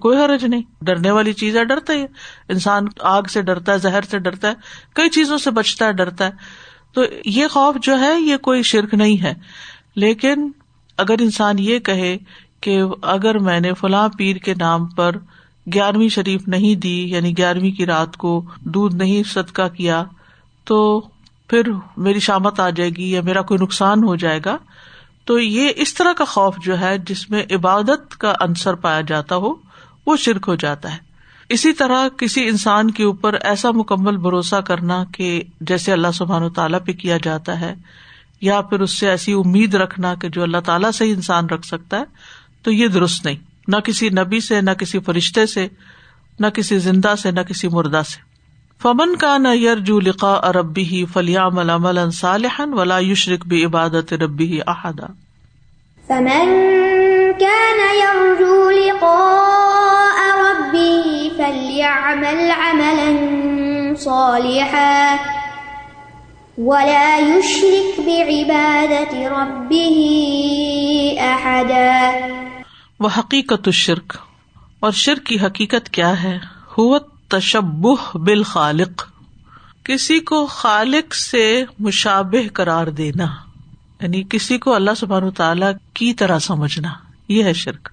کوئی 0.00 0.18
حرج 0.18 0.44
نہیں۔ 0.44 0.62
ڈرنے 0.82 1.10
والی 1.10 1.32
چیز 1.32 1.56
ہے، 1.56 1.64
ڈرتا 1.64 1.92
ہی 1.92 2.04
انسان 2.48 2.84
آگ 3.00 3.22
سے 3.22 3.42
ڈرتا 3.42 3.72
ہے، 3.72 3.78
زہر 3.78 4.02
سے 4.02 4.18
ڈرتا 4.18 4.48
ہے۔ 4.48 4.54
کئی 4.94 5.08
چیزوں 5.08 5.38
سے 5.38 5.50
بچتا 5.50 5.86
ہے، 5.86 5.92
ڈرتا 5.92 6.26
ہے۔ 6.26 6.30
تو 6.92 7.02
یہ 7.24 7.46
خوف 7.46 7.76
جو 7.82 8.00
ہے، 8.00 8.20
یہ 8.20 8.36
کوئی 8.36 8.62
شرک 8.62 8.94
نہیں 8.94 9.22
ہے۔ 9.22 9.34
لیکن 9.96 10.50
اگر 10.96 11.14
انسان 11.20 11.58
یہ 11.58 11.78
کہے 11.78 12.16
کہ 12.60 12.82
اگر 13.02 13.38
میں 13.38 13.60
نے 13.60 13.74
فلاں 13.74 14.08
پیر 14.18 14.36
کے 14.36 14.54
نام 14.54 14.86
پر 14.86 15.16
گیارہویں 15.74 16.08
شریف 16.08 16.48
نہیں 16.48 16.74
دی 16.74 17.10
یعنی 17.10 17.38
گیارہویں 17.38 17.70
کی 17.70 17.86
رات 17.86 18.16
کو 18.16 18.44
دودھ 18.60 18.96
نہیں، 18.96 19.22
صدقہ 19.28 19.68
کیا، 19.68 20.04
تو 20.64 21.00
پھر 21.48 21.62
میری 21.96 22.20
شامت 22.20 22.60
آ 22.60 22.70
جائے 22.70 22.90
گی 22.90 23.10
یا 23.10 23.20
میرا 23.20 23.42
کوئی 23.42 23.62
نقصان 23.62 24.04
ہو 24.04 24.16
جائے 24.16 24.40
گا۔ 24.44 24.56
تو 25.24 25.38
یہ 25.38 25.70
اس 25.76 25.94
طرح 25.94 26.12
کا 26.12 26.24
خوف 26.24 26.56
جو 26.64 26.80
ہے، 26.80 26.98
جس 26.98 27.30
میں 27.30 27.42
عبادت 27.50 28.16
کا 28.16 28.32
انصر 28.40 28.74
پایا 28.74 29.00
جاتا 29.00 29.36
ہو، 29.36 29.54
وہ 30.06 30.16
شرک 30.16 30.44
ہو 30.48 30.54
جاتا 30.54 30.92
ہے۔ 30.92 30.98
اسی 31.48 31.72
طرح 31.72 32.08
کسی 32.08 32.48
انسان 32.48 32.90
کے 32.90 33.04
اوپر 33.04 33.34
ایسا 33.34 33.70
مکمل 33.70 34.16
بھروسہ 34.16 34.56
کرنا 34.56 35.04
کہ 35.12 35.42
جیسے 35.60 35.92
اللہ 35.92 36.12
سبحان 36.14 36.42
و 36.42 36.50
تعالیٰ 36.50 36.78
پہ 36.86 36.92
کیا 36.92 37.16
جاتا 37.22 37.60
ہے، 37.60 37.74
یا 38.40 38.60
پھر 38.60 38.80
اس 38.80 38.98
سے 38.98 39.10
ایسی 39.10 39.32
امید 39.32 39.74
رکھنا 39.74 40.14
کہ 40.14 40.28
جو 40.28 40.42
اللہ 40.42 40.58
تعالیٰ 40.64 40.90
سے 40.90 41.04
ہی 41.04 41.12
انسان 41.12 41.46
رکھ 41.46 41.66
سکتا 41.66 41.98
ہے، 41.98 42.04
تو 42.62 42.72
یہ 42.72 42.88
درست 42.88 43.24
نہیں۔ 43.24 43.45
نہ 43.68 43.76
کسی 43.76 44.08
نبی 44.08 44.40
سے، 44.40 44.60
نہ 44.60 44.70
کسی 44.70 44.98
فرشتے 44.98 45.46
سے، 45.46 45.68
نہ 46.40 46.46
کسی 46.46 46.78
زندہ 46.78 47.14
سے، 47.22 47.30
نہ 47.30 47.40
کسی 47.40 47.68
مردہ 47.68 48.02
سے۔ 48.08 48.20
فمن 48.82 49.16
کا 49.16 49.38
نہ 49.38 49.48
یرجو 49.48 50.00
لقا 50.00 50.40
ربی 50.40 50.82
ہی 50.82 51.04
فلیام 51.04 51.70
عمل 51.70 52.10
صالحن 52.10 52.74
ولا 52.74 52.98
یشرک 52.98 53.46
بھی 53.46 53.64
عبادت 53.64 54.12
ربی 54.12 54.54
ہی 54.54 54.60
احدا۔ 54.66 55.06
فمن 56.06 56.66
كان 57.38 57.96
يرجو 57.96 58.70
لقاء 58.70 60.36
ربه 60.38 61.28
فليعمل 61.36 62.50
عملا 62.50 63.12
صالحا 63.98 65.16
ولا 66.58 67.18
يشرك 67.18 68.00
بعبادة 68.00 69.28
ربه 69.28 69.98
أحدا 71.20 72.10
وہ 73.00 73.08
حقیقت 73.18 73.66
الشرک، 73.66 74.16
اور 74.80 74.92
شرک 74.92 75.26
کی 75.26 75.38
حقیقت 75.40 75.88
کیا 75.90 76.22
ہے؟ 76.22 76.38
ہو 76.78 76.98
تشبہ 77.28 78.16
بالخالق، 78.18 79.04
کسی 79.84 80.18
کو 80.20 80.44
خالق 80.46 81.14
سے 81.14 81.64
مشابہ 81.78 82.46
قرار 82.52 82.86
دینا 82.92 83.26
یعنی 84.00 84.22
کسی 84.30 84.58
کو 84.58 84.74
اللہ 84.74 84.94
سبحان 84.96 85.30
تعالی 85.30 85.66
کی 85.94 86.12
طرح 86.14 86.38
سمجھنا، 86.38 86.92
یہ 87.28 87.44
ہے 87.44 87.52
شرک۔ 87.54 87.88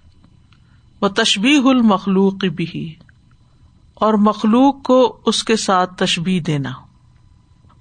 وہ 1.02 1.08
تشبی 1.08 1.56
المخلوق 1.66 2.46
بھی، 2.56 2.96
اور 3.96 4.14
مخلوق 4.22 4.84
کو 4.84 5.02
اس 5.26 5.44
کے 5.44 5.56
ساتھ 5.56 5.98
تشبی 5.98 6.40
دینا۔ 6.40 6.72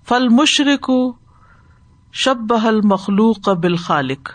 فل 0.09 0.29
مشرق 0.29 0.91
شب 2.15 2.37
بہل 2.49 2.81
مخلوق 2.85 3.49
بال 3.49 3.77
خالق 3.77 4.31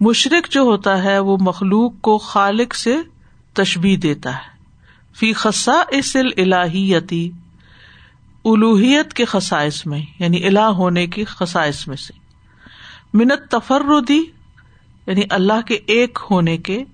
مشرق 0.00 0.48
جو 0.50 0.60
ہوتا 0.60 1.02
ہے، 1.02 1.18
وہ 1.18 1.36
مخلوق 1.40 1.92
کو 2.00 2.18
خالق 2.18 2.74
سے 2.74 2.96
تشبی 3.52 3.96
دیتا 3.96 4.32
ہے۔ 4.34 4.50
فی 5.18 5.32
خسا 5.32 5.82
اسل 5.88 6.26
الہیتی 6.36 7.30
الوحیت 8.44 9.14
کے 9.14 9.24
خسائش 9.24 9.86
میں 9.86 10.02
یعنی 10.18 10.46
الہ 10.46 10.60
ہونے 10.60 11.06
کی 11.06 11.24
خسائش 11.24 11.88
میں 11.88 11.96
سے۔ 11.96 12.12
منت 13.14 13.50
تفردی 13.50 14.22
یعنی 15.06 15.20
اللہ 15.30 15.60
کے 15.66 15.78
ایک 15.86 16.18
ہونے 16.30 16.56
کے 16.56 16.84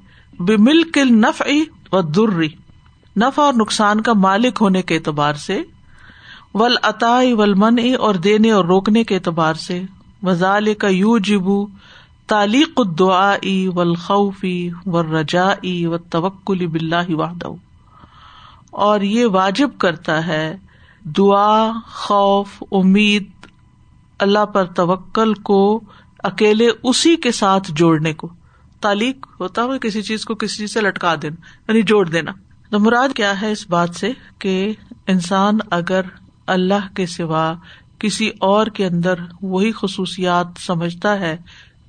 بے 0.40 0.56
مل 0.56 0.82
کے 0.82 1.04
نف 1.04 1.42
و 1.92 2.02
دری 2.02 2.48
نف 3.16 3.38
اور 3.38 3.54
نقصان 3.54 4.00
کا 4.00 4.12
مالک 4.12 4.58
ہونے 4.60 4.82
کے 4.82 4.94
اعتبار 4.94 5.34
سے۔ 5.34 5.62
ول 6.54 6.76
عطا 6.82 7.20
ول 7.32 7.54
من 7.54 7.76
اور 7.98 8.14
دینے 8.14 8.50
اور 8.50 8.64
روکنے 8.64 9.04
کے 9.04 9.14
اعتبار 9.14 9.54
سے۔ 9.54 9.82
وزال 10.22 10.75
کا 10.75 10.88
یو 10.88 11.18
جبو 11.18 11.66
تعلیق 12.26 12.80
دعا 12.99 13.35
ول 13.75 13.95
خوفی 13.95 14.71
و 14.87 15.02
رجا 15.02 15.49
و 15.62 15.99
توکل 15.99 16.66
بلّہ 16.66 17.45
اور 18.71 19.00
یہ 19.00 19.26
واجب 19.26 19.71
کرتا 19.78 20.26
ہے 20.26 20.56
دعا، 21.04 21.73
خوف، 21.87 22.62
امید، 22.73 23.30
اللہ 24.18 24.47
پر 24.47 24.64
توکل 24.64 25.35
کو 25.35 25.80
اکیلے 26.18 26.68
اسی 26.83 27.16
کے 27.16 27.33
ساتھ 27.33 27.73
جوڑنے 27.73 28.12
کو۔ 28.12 28.28
تعلیق 28.80 29.26
ہوتا 29.40 29.62
ہو 29.62 29.78
کسی 29.78 30.02
چیز 30.02 30.25
کو 30.25 30.35
کسی 30.35 30.56
چیز 30.56 30.75
سے 30.75 30.80
لٹکا 30.80 31.14
دینا 31.23 31.37
یعنی 31.68 31.83
جوڑ 31.83 32.09
دینا۔ 32.09 32.33
تو 32.71 32.78
مراد 32.78 33.09
کیا 33.16 33.40
ہے 33.40 33.52
اس 33.52 33.71
بات 33.71 33.95
سے 33.95 34.12
کہ 34.38 34.73
انسان 35.06 35.59
اگر 35.71 36.00
اللہ 36.47 36.95
کے 36.95 37.06
سوا 37.06 37.54
کسی 37.99 38.30
اور 38.40 38.66
کے 38.66 38.87
اندر 38.87 39.14
وہی 39.42 39.73
خصوصیات 39.73 40.47
سمجھتا 40.59 41.21
ہے 41.21 41.37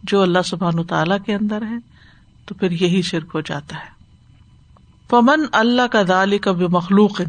جو 0.04 0.22
اللہ 0.22 0.40
سبحان 0.46 0.84
تعالی 0.84 1.16
کے 1.26 1.36
اندر 1.36 1.62
ہے، 1.62 1.78
تو 2.46 2.56
پھر 2.56 2.72
یہی 2.72 3.02
شرک 3.02 3.32
ہو 3.34 3.42
جاتا 3.42 3.76
ہے۔ 3.76 3.98
پمن 5.10 5.46
اللہ 5.52 5.88
کا 5.92 6.02
دال 6.08 6.38
کا 6.38 6.52
مخلوق 6.72 7.22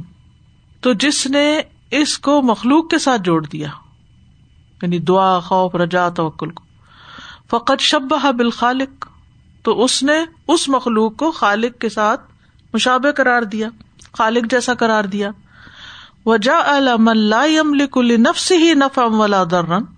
تو 0.81 0.93
جس 0.93 1.27
نے 1.27 1.61
اس 1.91 2.19
کو 2.19 2.43
مخلوق 2.43 2.91
کے 2.91 2.99
ساتھ 2.99 3.23
جوڑ 3.23 3.47
دیا 3.47 3.69
یعنی 4.83 4.99
دعا، 4.99 5.41
خوف 5.41 5.75
رجا 5.75 6.09
توکل 6.09 6.51
کو۔ 6.51 6.65
فقط 7.51 7.81
شب 7.81 8.03
بال 8.11 8.51
خالق 8.51 9.07
تو 9.63 9.85
اس 9.85 10.03
نے 10.03 10.25
اس 10.49 10.69
مخلوق 10.69 11.17
کو 11.17 11.31
خالق 11.31 11.81
کے 11.81 11.89
ساتھ 11.89 12.21
مشابے 12.75 13.13
قرار 13.13 13.43
دیا، 13.43 13.69
خالق 14.13 14.51
جیسا 14.51 14.75
قرار 14.75 15.05
دیا۔ 15.05 15.31
وجا 16.27 16.79
نفس 18.01 18.53
ہی 18.53 18.75
نفم 18.75 19.21
ولا 19.21 19.45
درن 19.51 19.98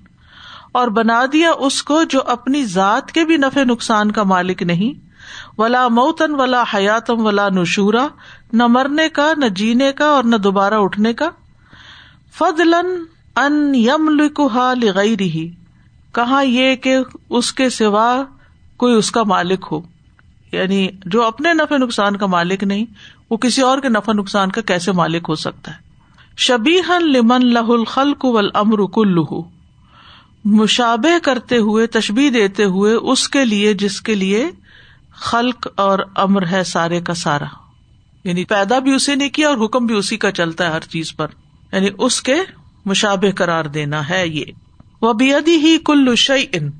اور 0.73 0.89
بنا 0.89 1.25
دیا 1.33 1.51
اس 1.51 1.83
کو 1.83 2.03
جو 2.03 2.21
اپنی 2.27 2.65
ذات 2.65 3.13
کے 3.13 3.25
بھی 3.25 3.37
نفے 3.37 3.65
نقصان 3.65 4.11
کا 4.11 4.23
مالک 4.23 4.63
نہیں۔ 4.63 5.11
ولا 5.59 5.89
موتن، 5.89 6.35
ولا 6.35 6.65
حیاتم، 6.75 7.27
ولا 7.27 7.49
نشورا، 7.49 8.09
نہ 8.53 8.67
مرنے 8.67 9.09
کا، 9.09 9.33
نہ 9.37 9.47
جینے 9.47 9.93
کا 9.93 10.05
اور 10.05 10.25
نہ 10.25 10.37
دوبارہ 10.37 10.75
اٹھنے 10.75 11.13
کا۔ 11.13 11.31
فضلن 12.39 13.05
ان 13.37 13.73
یم 13.75 14.09
لکھا 14.09 14.75
لغئی 14.75 15.49
کہاں 16.15 16.45
یہ 16.45 16.77
کہ 16.77 16.97
اس 17.31 17.53
کے 17.53 17.71
سوا 17.71 18.23
کوئی 18.77 18.95
اس 18.95 19.11
کا 19.11 19.23
مالک 19.23 19.67
ہو۔ 19.73 19.81
یعنی 20.53 20.89
جو 21.07 21.27
اپنے 21.27 21.55
نفع 21.55 21.77
نقصان 21.77 22.17
کا 22.17 22.27
مالک 22.27 22.65
نہیں، 22.65 22.85
وہ 23.31 23.37
کسی 23.37 23.63
اور 23.63 23.79
کے 23.79 23.89
نفع 23.89 24.13
نقصان 24.13 24.51
کا 24.51 24.61
کیسے 24.61 24.93
مالک 24.93 25.27
ہو 25.29 25.35
سکتا 25.35 25.73
ہے؟ 25.73 25.77
شبی 26.37 26.81
ہن 26.89 27.03
لمن 27.03 27.47
لہ 27.47 27.69
الخل 27.69 28.15
کو 28.15 28.39
امر 28.55 28.79
کلو 30.45 30.57
مشابے 30.57 31.21
کرتے 31.23 31.57
ہوئے 31.57 31.87
تشبی 31.87 32.31
دیتے 32.31 32.65
ہوئے 32.65 32.95
اس 32.95 33.29
کے 33.29 33.45
لیے، 33.45 33.75
جس 33.75 34.01
کے 34.01 34.15
لیے 34.15 34.51
خلق 35.13 35.69
اور 35.77 35.99
امر 36.17 36.47
ہے 36.47 36.65
سارے 36.65 37.01
کا 37.01 37.15
سارا۔ 37.15 37.45
یعنی 38.25 38.45
پیدا 38.45 38.79
بھی 38.79 38.95
اسی 38.95 39.15
نے 39.15 39.29
کیا 39.29 39.49
اور 39.49 39.65
حکم 39.65 39.87
بھی 39.87 39.95
اسی 39.95 40.17
کا 40.17 40.33
چلتا 40.33 40.67
ہے 40.67 40.71
ہر 40.71 40.81
چیز 40.81 41.17
پر۔ 41.17 41.27
یعنی 41.73 41.89
اس 41.99 42.23
کے 42.23 42.35
مشابے 42.85 43.33
قرار 43.33 43.65
دینا 43.65 44.09
ہے 44.09 44.29
یہ۔ 44.29 44.45
وہ 45.03 45.13
بیدی 45.13 45.57
ہی 45.57 45.79
کل 45.85 46.15
شعی 46.17 46.45
ان 46.53 46.71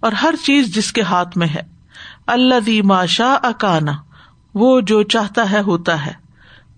اور 0.00 0.12
ہر 0.12 0.34
چیز 0.44 0.74
جس 0.74 0.92
کے 0.92 1.02
ہاتھ 1.02 1.38
میں 1.38 1.48
ہے۔ 1.48 1.62
اللہ 2.26 2.60
دی 2.60 2.82
ماشا 2.82 3.34
اکانا 3.42 3.92
وہ 4.54 4.80
جو 4.80 5.02
چاہتا 5.02 5.50
ہے 5.50 5.60
ہوتا 5.60 6.06
ہے۔ 6.06 6.12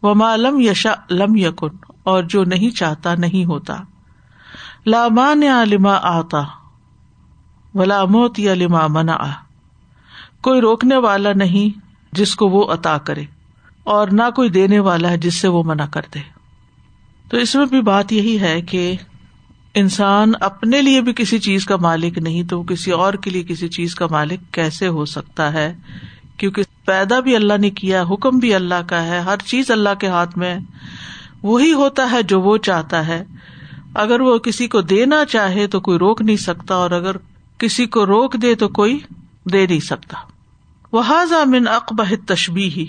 وہ 0.02 0.14
مالم 0.14 0.60
یشا 0.60 0.94
لم 1.10 1.37
یقن 1.37 1.76
اور 2.02 2.22
جو 2.22 2.44
نہیں 2.44 2.70
چاہتا 2.70 3.14
نہیں 3.14 3.44
ہوتا۔ 3.44 3.76
لامان 4.90 5.42
علما 5.42 5.99
آتا 6.02 6.42
ولا 7.75 8.04
موت 8.04 8.38
یا 8.38 8.54
لما 8.54 8.87
منا 8.87 9.16
کوئی 10.40 10.61
روکنے 10.61 10.97
والا 10.97 11.32
نہیں 11.32 11.78
جس 12.12 12.35
کو 12.35 12.49
وہ 12.49 12.73
عطا 12.73 12.99
کرے 12.99 13.25
اور 13.85 14.09
نہ 14.09 14.23
کوئی 14.37 14.49
دینے 14.49 14.78
والا 14.78 15.11
ہے 15.11 15.18
جس 15.18 15.35
سے 15.35 15.49
وہ 15.49 15.62
منع 15.62 15.87
کر 15.87 16.00
دے۔ 16.14 16.20
تو 17.28 17.37
اس 17.37 17.54
میں 17.54 17.66
بھی 17.66 17.82
بات 17.82 18.12
یہی 18.12 18.40
ہے 18.40 18.61
کہ 18.61 18.97
انسان 19.75 20.32
اپنے 20.40 20.82
لیے 20.82 21.00
بھی 21.00 21.12
کسی 21.12 21.38
چیز 21.38 21.64
کا 21.64 21.76
مالک 21.76 22.18
نہیں 22.18 22.42
تو 22.42 22.62
کسی 22.62 22.90
اور 22.90 23.14
کے 23.14 23.30
لیے 23.30 23.42
کسی 23.42 23.68
چیز 23.68 23.94
کا 23.94 24.06
مالک 24.11 24.40
کیسے 24.54 24.88
ہو 24.88 25.04
سکتا 25.04 25.52
ہے؟ 25.52 25.76
کیونکہ 26.37 26.62
پیدا 26.85 27.20
بھی 27.20 27.37
اللہ 27.37 27.59
نے 27.61 27.70
کیا، 27.70 28.04
حکم 28.11 28.38
بھی 28.38 28.54
اللہ 28.54 28.82
کا 28.87 29.02
ہے، 29.02 29.18
ہر 29.18 29.37
چیز 29.37 29.70
اللہ 29.70 29.94
کے 29.99 30.06
ہاتھ 30.06 30.38
میں 30.38 30.59
وہی 31.42 31.73
ہوتا 31.73 32.11
ہے 32.11 32.23
جو 32.23 32.40
وہ 32.40 32.56
چاہتا 32.56 33.06
ہے۔ 33.06 33.25
اگر 33.94 34.20
وہ 34.20 34.38
کسی 34.38 34.68
کو 34.68 34.80
دینا 34.80 35.25
چاہے 35.25 35.66
تو 35.66 35.80
کوئی 35.80 35.99
روک 35.99 36.23
نہیں 36.23 36.37
سکتا، 36.37 36.75
اور 36.75 36.90
اگر 36.90 37.16
کسی 37.59 37.87
کو 37.87 38.06
روک 38.06 38.35
دے 38.35 38.54
تو 38.54 38.68
کوئی 38.68 38.99
دے 39.52 39.66
نہیں 39.66 39.80
سکتا۔ 39.80 40.16
وہ 40.92 41.02
من 41.44 41.68
اقبہ 41.68 42.04
تشبی 42.26 42.68
ہی 42.68 42.87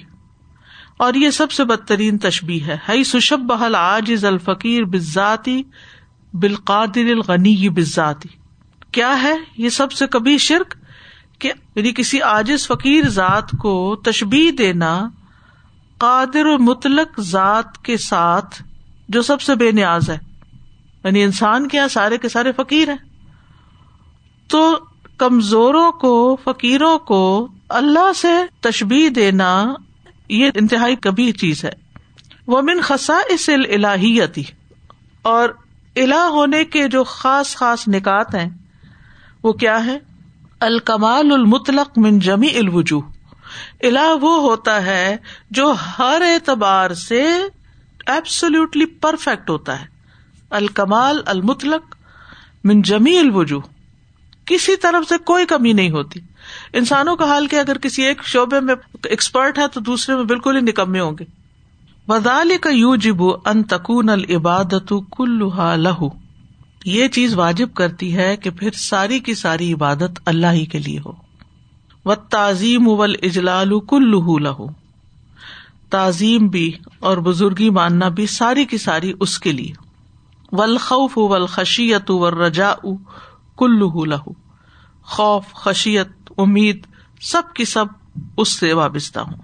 اور 0.97 1.13
یہ 1.13 1.29
سب 1.29 1.51
سے 1.51 1.63
بدترین 1.63 2.17
تشبی 2.17 2.63
ہے۔ 2.63 2.77
ہئی 2.89 3.03
سشب 3.03 3.39
بحل 3.39 3.75
آج 3.75 4.25
الفقیر 4.25 4.83
بزاتی 4.83 5.63
بالقادر 6.33 7.09
الغنی 7.09 7.69
بزاتی 7.69 8.29
کیا 8.91 9.23
ہے؟ 9.23 9.35
یہ 9.57 9.69
سب 9.69 9.91
سے 9.91 10.07
کبھی 10.07 10.37
شرک؟ 10.37 10.75
کہ 11.39 11.51
یعنی 11.75 11.91
کسی 11.91 12.21
آجز 12.21 12.67
فقیر 12.67 13.09
ذات 13.09 13.51
کو 13.51 13.95
تشبی 13.95 14.51
دینا 14.51 15.09
قادر 15.97 16.45
و 16.45 16.57
مطلق 16.57 17.19
ذات 17.19 17.77
کے 17.77 17.97
ساتھ 17.97 18.63
جو 19.09 19.21
سب 19.21 19.41
سے 19.41 19.55
بے 19.55 19.71
نیاز 19.71 20.09
ہے۔ 20.09 20.17
یعنی 21.03 21.23
انسان 21.23 21.67
کے 21.67 21.77
یہاں 21.77 21.87
سارے 21.87 22.17
کے 22.17 22.29
سارے 22.29 22.51
فقیر 22.51 22.89
ہیں۔ 22.89 22.97
تو 24.47 24.77
کمزوروں 25.17 25.91
کو، 25.91 26.37
فقیروں 26.43 26.99
کو 26.99 27.47
اللہ 27.69 28.13
سے 28.15 28.33
تشبی 28.59 29.09
دینا 29.09 29.73
یہ 30.29 30.51
انتہائی 30.55 30.95
کبھی 30.95 31.31
چیز 31.31 31.65
ہے۔ 31.65 31.71
وہ 32.47 32.61
من 32.61 32.81
خسا 32.81 33.19
اس 33.29 33.49
الہیتی 33.49 34.43
اور 35.21 35.49
الہ 35.95 36.15
ہونے 36.15 36.65
کے 36.65 36.87
جو 36.87 37.03
خاص 37.03 37.55
خاص 37.55 37.87
نکات 37.87 38.35
ہیں، 38.35 38.49
وہ 39.43 39.53
کیا 39.53 39.85
ہے 39.85 39.99
الکمال 40.59 41.31
المطلق 41.31 41.97
من 41.97 42.19
جمی 42.19 42.47
الوجو 42.47 43.01
الہ 43.83 44.15
وہ 44.21 44.41
ہوتا 44.41 44.85
ہے 44.85 45.17
جو 45.51 45.73
ہر 45.99 46.21
اعتبار 46.21 46.93
سے 46.93 47.23
ایبسولوٹلی 48.05 48.85
پرفیکٹ 48.85 49.49
ہوتا 49.49 49.81
ہے۔ 49.81 49.90
الکمال 50.51 51.21
المطلق 51.25 51.95
من 52.63 52.81
جمی 52.81 53.17
الوجو 53.17 53.59
کسی 54.45 54.75
طرف 54.75 55.09
سے 55.09 55.17
کوئی 55.17 55.45
کمی 55.45 55.73
نہیں 55.73 55.89
ہوتی۔ 55.89 56.19
انسانوں 56.73 57.15
کا 57.15 57.25
حال 57.25 57.47
کیا 57.47 57.59
اگر 57.59 57.77
کسی 57.77 58.03
ایک 58.03 58.23
شعبے 58.23 58.59
میں 58.59 58.75
ایکسپرٹ 59.03 59.59
ہے 59.59 59.67
تو 59.67 59.79
دوسرے 59.79 60.15
میں 60.15 60.23
بالکل 60.23 60.55
ہی 60.55 60.61
نکمے 60.61 60.99
ہوں 60.99 61.11
گے۔ 61.19 61.25
ودال 62.07 62.51
کا 62.61 62.69
یو 62.69 62.95
جب 62.95 63.23
ان 63.23 63.63
تکون 63.63 64.09
العبادت 64.09 64.93
کلحا 65.17 65.75
لہو 65.75 66.09
یہ 66.85 67.07
چیز 67.07 67.33
واجب 67.33 67.73
کرتی 67.73 68.15
ہے 68.15 68.37
کہ 68.37 68.49
پھر 68.49 68.69
ساری 68.71 69.19
کی 69.19 69.33
ساری 69.33 69.73
عبادت 69.73 70.19
اللہ 70.25 70.47
ہی 70.47 70.65
کے 70.65 70.79
لیے 70.79 70.99
ہو۔ 70.99 71.11
و 72.05 72.15
تعظیم 72.15 72.89
اول 72.89 73.15
اجلال 73.21 73.79
کل 73.79 74.41
لہو 74.43 74.67
تعظیم 75.89 76.47
بھی 76.47 76.71
اور 76.99 77.17
بزرگی 77.17 77.69
ماننا 77.69 78.07
بھی 78.07 78.25
ساری 78.25 78.65
کی 78.65 78.77
ساری 78.77 79.13
اس 79.19 79.39
کے 79.39 79.51
لیے۔ 79.51 79.80
ولخوف 80.51 81.17
ول 81.17 81.45
خشیت 81.45 82.11
و 82.11 82.31
رجا 82.31 82.73
کل 83.57 84.09
لہو۔ 84.09 84.31
خوف، 85.03 85.53
خشیت، 85.53 86.09
امید، 86.37 86.87
سب 87.21 87.41
کی 87.53 87.65
سب 87.65 87.85
اس 88.37 88.59
سے 88.59 88.73
وابستہ 88.73 89.19
ہوں۔ 89.19 89.37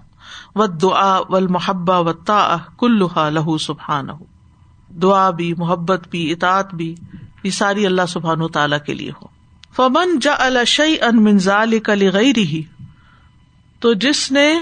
و 0.54 0.66
دعا 0.66 1.18
و 1.18 1.48
محبا 1.48 1.98
و 1.98 2.12
تا 2.12 2.56
کل 2.78 2.98
لہو 3.34 3.58
سبحان 3.58 4.08
دعا 5.02 5.30
بھی، 5.30 5.54
محبت 5.54 6.08
بھی 6.08 6.32
اطاط 6.32 6.74
بھی، 6.74 6.94
یہ 7.42 7.50
ساری 7.50 7.86
اللہ 7.86 8.06
سبحان 8.08 8.42
و 8.42 8.48
تعالی 8.48 8.76
کے 8.86 8.94
لیے 8.94 9.10
ہو 9.10 9.26
فمن 9.76 10.18
جا 10.18 10.34
الشی 10.38 11.00
ان 11.02 11.24
منزال 11.24 11.78
کلی 11.78 12.08
غیر 12.08 12.36
تو 13.80 13.92
جس 13.94 14.32
نے 14.32 14.54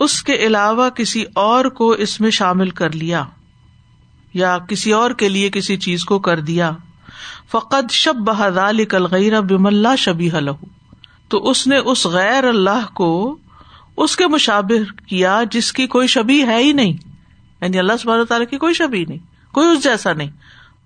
اس 0.00 0.22
کے 0.22 0.34
علاوہ 0.34 0.88
کسی 0.88 1.24
اور 1.34 1.64
کو 1.64 1.90
اس 1.90 2.20
میں 2.20 2.30
شامل 2.30 2.70
کر 2.70 2.90
لیا 2.90 3.24
یا 4.34 4.58
کسی 4.58 4.92
اور 4.92 5.10
کے 5.10 5.28
لیے 5.28 5.50
کسی 5.50 5.76
چیز 5.76 6.04
کو 6.04 6.18
کر 6.18 6.40
دیا۔ 6.40 6.72
فقد 7.50 7.90
شب 7.90 8.16
بحال 8.16 8.84
کل 8.84 9.06
غیر 9.06 9.40
بم 9.40 9.66
اللہ 9.66 9.96
شبی 9.98 10.30
لہو۔ 10.40 10.66
تو 11.28 11.50
اس 11.50 11.66
نے 11.66 11.76
اس 11.76 12.06
غیر 12.06 12.44
اللہ 12.44 12.94
کو 12.94 13.36
اس 13.96 14.16
کے 14.16 14.26
مشابر 14.26 14.92
کیا 15.06 15.42
جس 15.50 15.72
کی 15.72 15.86
کوئی 15.86 16.06
شبی 16.06 16.42
ہے 16.42 16.62
ہی 16.62 16.72
نہیں۔ 16.72 16.92
یعنی 17.60 17.78
اللہ 17.78 17.92
سب 18.00 18.24
تعالیٰ 18.24 18.48
کی 18.48 18.58
کوئی 18.58 18.74
شبی 18.74 19.04
نہیں، 19.04 19.18
کوئی 19.52 19.68
اس 19.68 19.82
جیسا 19.82 20.12
نہیں۔ 20.12 20.30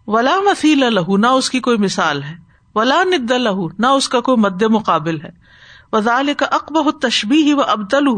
ولا 0.07 0.41
مسیل 0.41 0.79
لہو، 0.79 1.17
نہ 1.17 1.27
اس 1.27 1.51
کی 1.51 1.61
کوئی 1.61 1.79
مثال 1.79 2.23
ہے۔ 2.23 2.35
ولا 2.75 3.03
ند 3.05 3.31
لہو، 3.31 3.69
نہ 3.79 3.87
اس 3.87 4.09
کا 4.09 4.21
کوئی 4.21 4.39
مد 4.39 4.63
مقابل 4.63 5.21
ہے۔ 5.21 5.31
وزال 5.93 6.35
کا 6.37 6.47
اقبہ 6.47 6.91
تشبی 6.91 7.43
ہی 7.43 7.53
و 7.53 7.61
ابدل 7.61 8.09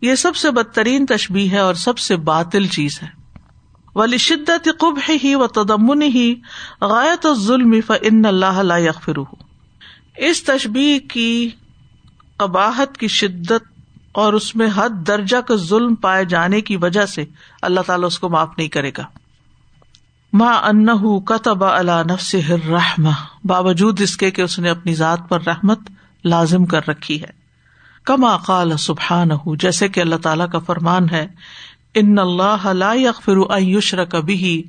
یہ 0.00 0.14
سب 0.14 0.36
سے 0.36 0.50
بدترین 0.50 1.06
تشبی 1.06 1.50
ہے 1.50 1.58
اور 1.58 1.74
سب 1.74 1.98
سے 1.98 2.16
باطل 2.16 2.66
چیز 2.66 2.98
ہے۔ 3.02 3.23
ولی 3.94 4.18
شدت 4.18 4.68
قب 4.78 4.98
ہی 5.24 5.34
و 5.34 5.46
تدمن 5.46 6.02
ہی 6.02 6.34
غایت 6.80 7.26
ظلم 7.36 7.74
فن 7.86 8.26
اللہ 8.26 8.78
یغفر 8.78 9.18
اس 10.16 10.44
تشبی 10.44 10.98
کی 10.98 11.50
قباحت 12.36 12.98
کی 12.98 13.08
شدت 13.08 13.74
اور 14.12 14.32
اس 14.32 14.56
میں 14.56 14.66
حد 14.74 14.90
درجہ 15.06 15.36
کا 15.36 15.54
ظلم 15.56 15.94
پائے 15.94 16.24
جانے 16.24 16.60
کی 16.60 16.76
وجہ 16.76 17.06
سے 17.06 17.24
اللہ 17.62 17.80
تعالیٰ 17.80 18.06
اس 18.06 18.18
کو 18.18 18.28
معاف 18.28 18.48
نہیں 18.58 18.68
کرے 18.68 18.90
گا. 18.98 19.02
ماں 20.32 20.54
ان 20.62 20.86
کتب 21.24 21.64
اللہ 21.64 22.12
نفس 22.12 22.34
رحم 22.50 23.08
باوجود 23.44 24.00
اس 24.00 24.16
کے 24.16 24.30
کہ 24.30 24.42
اس 24.42 24.58
نے 24.58 24.70
اپنی 24.70 24.94
ذات 24.94 25.28
پر 25.28 25.40
رحمت 25.46 25.78
لازم 26.24 26.64
کر 26.64 26.88
رکھی 26.88 27.22
ہے. 27.22 27.44
کما 28.04 28.36
قال 28.36 28.76
سبحان 28.76 29.28
جیسے 29.58 29.88
کہ 29.88 30.00
اللہ 30.00 30.16
تعالیٰ 30.16 30.50
کا 30.50 30.58
فرمان 30.58 31.10
ہے 31.10 31.26
ان 31.94 32.18
اللہ 32.18 32.66
لا 32.66 32.92
یغفر 32.92 33.36
ان 33.36 33.64
یشرک 33.64 34.14
به 34.14 34.60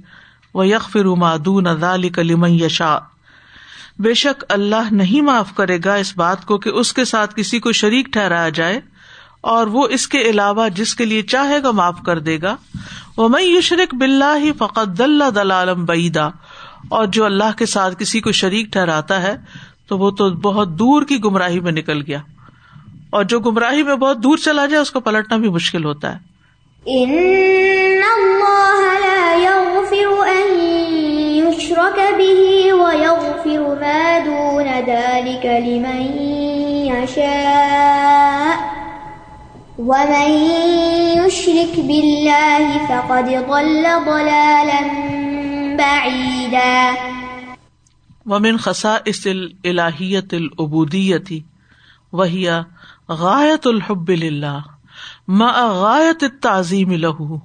و 0.54 0.64
یغفر 0.64 1.06
ما 1.06 1.36
دون 1.46 1.66
ذلك 1.80 2.20
لمن 2.20 2.50
یشاء۔ 2.50 2.98
بے 4.00 4.14
شک 4.14 4.44
اللہ 4.50 4.94
نہیں 4.94 5.22
معاف 5.22 5.56
کرے 5.56 5.78
گا 5.86 5.94
اس 5.94 6.18
بات 6.18 6.46
کو 6.46 6.58
کہ 6.58 6.70
اس 6.70 6.94
کے 6.94 7.06
ساتھ 7.06 7.34
کسی 7.36 7.60
کو 7.60 7.72
شریک 7.72 8.06
ٹھہرایا 8.06 8.50
جائے 8.50 8.82
اور 9.42 9.68
وہ 9.68 9.88
اس 9.88 10.08
کے 10.08 10.22
علاوہ 10.22 10.70
جس 10.70 10.96
کے 10.96 11.06
لیے 11.06 11.22
چاہے 11.22 11.64
گا 11.64 11.72
معاف 11.72 12.00
کر 12.06 12.20
دے 12.20 12.42
گا۔ 12.42 12.56
وہ 13.18 13.30
میں 13.30 13.44
یشرق 13.44 13.96
بلّہ 13.96 14.38
ہی 14.38 14.52
فقط 14.52 14.98
دلہ 14.98 15.24
دلالم 15.36 15.86
بعیدا۔ 15.86 16.28
اور 16.90 17.06
جو 17.06 17.26
اللہ 17.26 17.58
کے 17.58 17.66
ساتھ 17.66 17.96
کسی 18.00 18.20
کو 18.20 18.32
شریک 18.32 18.68
ٹھہراتا 18.72 19.22
ہے 19.22 19.36
تو 19.88 19.98
وہ 19.98 20.12
تو 20.12 20.30
بہت 20.30 20.70
دور 20.70 21.04
کی 21.04 21.24
گمراہی 21.24 21.60
میں 21.60 21.72
نکل 21.72 22.02
گیا۔ 22.02 22.20
اور 23.10 23.24
جو 23.24 23.40
گمراہی 23.40 23.84
میں 23.84 23.96
بہت 23.96 24.24
دور 24.24 24.38
چلا 24.38 24.66
جائے 24.66 24.82
اس 24.82 24.92
کو 24.92 25.00
پلٹنا 25.00 25.38
بھی 25.38 25.50
مشکل 25.50 25.86
ہوتا 25.86 26.14
ہے۔ 26.14 26.35
ان 26.94 27.12
اللہ 28.08 28.82
لا 29.04 29.36
يغفر 29.44 30.10
ان 30.32 30.60
يشرك 31.38 31.96
به 32.18 32.74
ويغفر 32.74 33.64
ما 33.80 34.20
دون 34.26 34.68
ذلك 34.90 35.46
لمن 35.46 36.04
يشاء 36.90 38.58
ومن 39.80 40.30
يشرك 41.24 41.80
بالله 41.80 42.88
فقد 42.88 43.34
ضل 43.50 43.84
ضلالا 44.06 44.82
بعيدا 45.78 46.98
ومن 48.26 48.58
خصائص 48.60 49.28
الالهیت 49.28 50.34
العبودیت 50.34 51.34
وهي 52.14 52.64
غایت 53.10 53.68
الحب 53.68 54.10
للہ 54.12 54.75
مع 55.28 55.68
غایت 55.68 56.24
التعظیم 56.24 56.92
له 56.92 57.36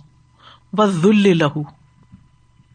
والذل 0.73 1.39
له 1.39 1.63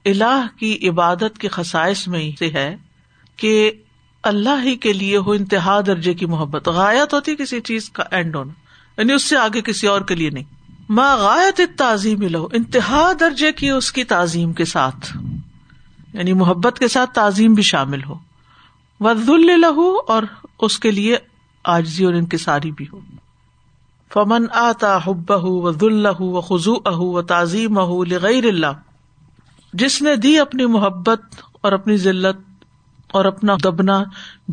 الہ 0.06 0.48
کی 0.60 0.90
عبادت 0.90 1.38
کے 1.38 1.48
خصائص 1.48 2.08
میں 2.08 2.32
سے 2.40 2.50
ہے 2.50 2.76
کہ 3.38 3.72
اللہ 4.24 4.64
ہی 4.64 4.76
کے 4.76 4.94
لیے 4.94 5.18
ہو 5.18 5.32
انتہا 5.32 5.80
درجے 5.86 6.14
کی 6.14 6.26
محبت۔ 6.26 6.68
غایت 6.68 7.14
ہوتی 7.14 7.36
کسی 7.36 7.62
چیز 7.62 7.90
کا 7.90 8.04
اینڈ 8.12 8.36
ہونا 8.36 8.54
یعنی 8.98 9.14
اس 9.14 9.24
سے 9.24 9.38
آگے 9.38 9.62
کسی 9.62 9.88
اور 9.88 10.02
کے 10.02 10.16
لیے 10.16 10.30
نہیں۔ 10.30 10.44
ماں 10.90 11.18
غایت 11.18 11.62
تعظیم 11.78 12.22
لہو، 12.22 12.46
انتہا 12.46 13.12
درجے 13.20 13.52
کی 13.52 13.70
اس 13.70 13.92
کی 13.92 14.04
تعظیم 14.04 14.54
کے 14.54 14.66
ساتھ۔ 14.66 15.18
یعنی 16.14 16.34
محبت 16.34 16.80
کے 16.80 16.88
ساتھ 16.88 17.10
تعظیم 17.12 17.54
بھی 17.54 17.64
شامل 17.64 18.04
ہو۔ 18.04 18.16
ودل 19.00 19.62
لہو 19.62 19.98
اور 20.08 20.24
اس 20.60 20.80
کے 20.80 20.92
لیے 20.92 21.18
آجزی 21.64 22.06
اور 22.06 22.14
انکساری 22.14 22.72
بھی 22.72 22.86
ہو۔ 22.94 23.00
فمن 24.16 24.46
آتا 24.54 24.98
حب 24.98 25.32
و 25.32 25.72
ذلح 25.72 26.22
و 26.22 26.42
خزو 26.42 26.74
اہ 26.86 27.00
و 27.00 27.22
تعظیم 27.22 27.78
اہ 27.78 27.94
لغیر 28.08 28.46
اللہ، 28.48 28.78
جس 29.74 30.02
نے 30.02 30.16
دی 30.16 30.38
اپنی 30.40 30.66
محبت 30.66 31.22
اور 31.62 31.72
اپنی 31.72 31.98
ذلت 31.98 32.64
اور 33.12 33.26
اپنا 33.26 33.56
دبنا، 33.64 34.04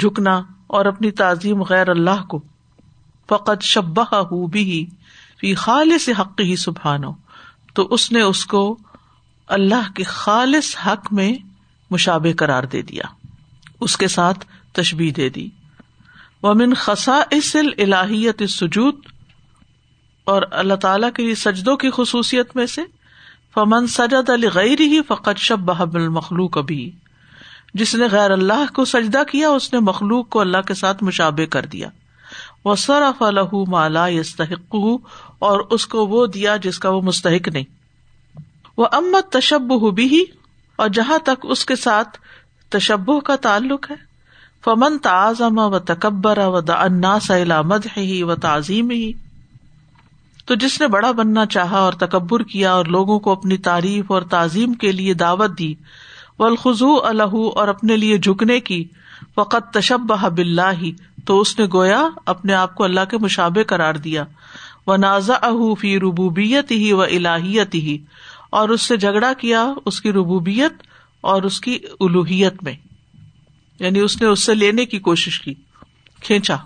جھکنا 0.00 0.42
اور 0.66 0.86
اپنی 0.86 1.10
تعظیم 1.10 1.62
غیر 1.62 1.88
اللہ 1.88 2.24
کو 2.24 2.40
فقط 3.28 3.62
شبہ 3.62 4.46
بھی 4.46 4.86
فی 5.40 5.54
خالص 5.54 6.08
حق 6.18 6.40
ہی 6.40 6.56
سبحانو 6.56 7.12
تو 7.74 7.86
اس 7.90 8.10
نے 8.12 8.20
اس 8.20 8.44
کو 8.46 8.78
اللہ 9.48 9.90
کے 9.94 10.02
خالص 10.02 10.74
حق 10.86 11.12
میں 11.12 11.32
مشابے 11.90 12.32
قرار 12.32 12.62
دے 12.62 12.82
دیا، 12.82 13.04
اس 13.80 13.96
کے 13.96 14.08
ساتھ 14.08 14.44
تشبی 14.72 15.10
دے 15.10 15.28
دی۔ 15.28 15.48
ومن 16.42 16.74
خسا 16.74 17.20
اسل 17.30 17.68
الہیت 17.78 18.42
سجود 18.48 18.94
اور 20.24 20.42
اللہ 20.50 20.74
تعالی 20.74 21.06
کے 21.14 21.34
سجدوں 21.34 21.76
کی 21.76 21.90
خصوصیت 21.90 22.56
میں 22.56 22.66
سے 22.66 22.82
فمن 23.54 23.86
سجد 23.86 24.30
علی 24.30 24.48
غیر 24.54 24.80
ہی 24.80 25.02
فقط 25.08 25.38
شب 25.38 25.58
بحب 25.58 25.94
المخلوق 25.94 26.58
ابھی 26.58 26.90
جس 27.74 27.94
نے 27.94 28.06
غیر 28.12 28.30
اللہ 28.30 28.72
کو 28.74 28.84
سجدہ 28.84 29.22
کیا، 29.30 29.48
اس 29.48 29.72
نے 29.72 29.78
مخلوق 29.78 30.28
کو 30.28 30.40
اللہ 30.40 30.58
کے 30.66 30.74
ساتھ 30.74 31.04
مشابے 31.04 31.46
کر 31.46 31.66
دیا۔ 31.66 31.88
وہ 32.64 32.74
سرف 32.74 33.22
الح 33.22 33.54
مالا 33.68 34.08
یستحق 34.08 34.74
اور 35.38 35.60
اس 35.70 35.86
کو 35.86 36.06
وہ 36.06 36.26
دیا 36.26 36.56
جس 36.56 36.78
کا 36.78 36.88
وہ 36.88 37.00
مستحق 37.00 37.48
نہیں۔ 37.48 37.64
وہ 38.76 38.86
امت 38.92 39.32
تشب 39.32 39.72
بھی 39.94 40.24
اور 40.76 40.88
جہاں 40.88 41.18
تک 41.18 41.46
اس 41.48 41.64
کے 41.64 41.76
ساتھ 41.76 42.18
تشبہ 42.68 43.20
کا 43.20 43.36
تعلق 43.36 43.90
ہے، 43.90 43.96
فمن 44.64 44.98
تعظم 44.98 45.58
و 45.58 45.78
تکبر 45.78 46.38
و 46.38 46.60
دا 46.60 47.18
سلامد 47.22 47.86
ہی 47.96 48.22
و 48.22 48.34
تعظیم 48.34 48.90
ہی 48.90 49.12
تو 50.48 50.54
جس 50.54 50.80
نے 50.80 50.86
بڑا 50.88 51.10
بننا 51.12 51.46
چاہا 51.46 51.78
اور 51.78 51.92
تکبر 51.92 52.42
کیا 52.42 52.72
اور 52.72 52.86
لوگوں 52.86 53.18
کو 53.20 53.32
اپنی 53.32 53.56
تعریف 53.56 54.10
اور 54.10 54.22
تعظیم 54.22 54.72
کے 54.74 54.92
لیے 54.92 55.14
دعوت 55.14 55.58
دی، 55.58 55.74
والخضوع 56.38 56.96
الح 57.04 57.34
اور 57.54 57.68
اپنے 57.68 57.96
لیے 57.96 58.18
جھکنے 58.18 58.60
کی 58.60 58.84
فقط 59.34 59.72
تشبہ 59.72 60.28
بلّہ 60.28 60.90
تو 61.24 61.40
اس 61.40 61.58
نے 61.58 61.66
گویا 61.72 62.02
اپنے 62.26 62.54
آپ 62.54 62.74
کو 62.74 62.84
اللہ 62.84 63.04
کے 63.10 63.18
مشابے 63.18 63.64
قرار 63.64 63.94
دیا 63.94 64.24
وہ 64.86 64.96
نازا 64.96 65.38
فی 65.80 65.98
ربوبیت 65.98 66.70
ہی 66.70 66.92
و 66.92 67.00
الہیت 67.00 67.74
ہی 67.74 67.96
اور 68.50 68.68
اس 68.68 68.82
سے 68.82 68.96
جھگڑا 68.96 69.32
کیا 69.32 69.66
اس 69.84 70.00
کی 70.00 70.12
ربوبیت 70.12 70.82
اور 71.20 71.42
اس 71.42 71.60
کی 71.60 71.78
الوحیت 72.00 72.62
میں 72.62 72.74
یعنی 73.80 74.00
اس 74.00 74.20
نے 74.22 74.28
اس 74.28 74.40
سے 74.40 74.54
لینے 74.54 74.84
کی 74.86 74.98
کوشش 74.98 75.40
کی، 75.40 75.54
کھینچا۔ 76.22 76.56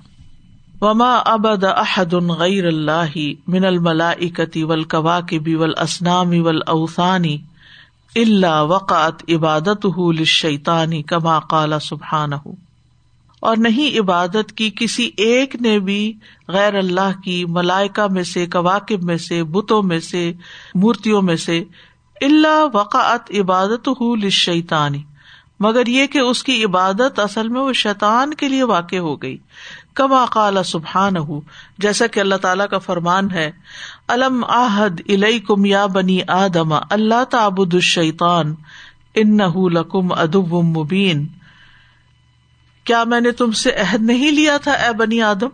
وما 0.81 1.23
ابد 1.27 1.65
احد 1.65 2.13
غیر 2.13 2.67
اللہ 2.67 3.17
من 3.47 3.65
الملا 3.65 4.11
اکتی 4.11 4.63
ول 4.63 4.85
کوا 4.85 5.21
کے 5.21 5.39
بی 5.39 5.55
ول 5.55 5.73
اسنامی 5.83 6.43
اوسانی 6.67 7.39
اللہ 8.17 8.63
وقات 8.63 9.23
عبادت 9.29 9.87
شیتانی 10.25 11.03
کما 11.03 11.39
کالا 11.41 11.79
سبحان 11.79 12.33
اور 13.41 13.57
نہیں 13.57 14.01
عبادت 14.01 14.53
کی 14.53 14.71
کسی 14.77 15.11
ایک 15.17 15.57
نے 15.57 15.79
بھی 15.79 16.13
غیر 16.49 16.75
اللہ 16.75 17.21
کی 17.25 17.45
ملائکا 17.45 18.07
میں 18.07 18.23
سے 18.23 18.47
کواقب 18.47 19.03
میں 19.03 19.17
سے، 19.17 19.45
بتوں 19.45 19.83
میں 19.83 20.01
سے 20.01 20.33
مورتوں 20.75 21.23
میں 21.23 21.37
سے 21.37 21.65
اللہ 22.21 22.67
وقعت 22.73 23.31
عبادت 23.41 23.89
ہُ 23.89 24.29
شیتانی 24.31 25.03
مگر 25.61 25.87
یہ 25.87 26.07
کہ 26.07 26.19
اس 26.19 26.45
کی 26.45 26.65
عبادت 26.65 27.19
اصل 27.19 27.49
میں 27.49 27.61
وہ 27.61 27.73
شیطان 27.73 28.35
کے 28.35 28.49
لیے 28.49 28.63
واقع 28.63 28.97
ہو 28.97 29.23
گئی۔ 29.23 29.37
کما 29.97 30.25
قال 30.25 30.63
سبحان 30.65 31.17
ہُ 31.17 31.41
جیسا 31.79 32.07
کہ 32.07 32.21
اللہ 32.21 32.35
تعالیٰ 32.35 32.69
کا 32.69 32.79
فرمان 32.79 33.31
ہے 33.31 33.53
علم 34.09 34.45
آحد 34.49 35.01
کم 35.47 35.65
یا 35.65 35.87
بنی 35.87 36.19
آدم، 36.29 36.73
اللہ 36.91 37.25
تعبد 37.25 37.75
الشیطان 37.75 38.55
ان 39.15 39.39
لکم 39.73 40.13
ادب 40.13 40.53
مبین۔ 40.53 41.27
کیا 42.85 43.05
میں 43.05 43.21
نے 43.21 43.31
تم 43.31 43.53
سے 43.53 43.71
عہد 43.71 44.03
نہیں 44.03 44.31
لیا 44.31 44.57
تھا 44.57 44.73
اے 44.73 44.93
بنی 44.93 45.23
آدم، 45.23 45.49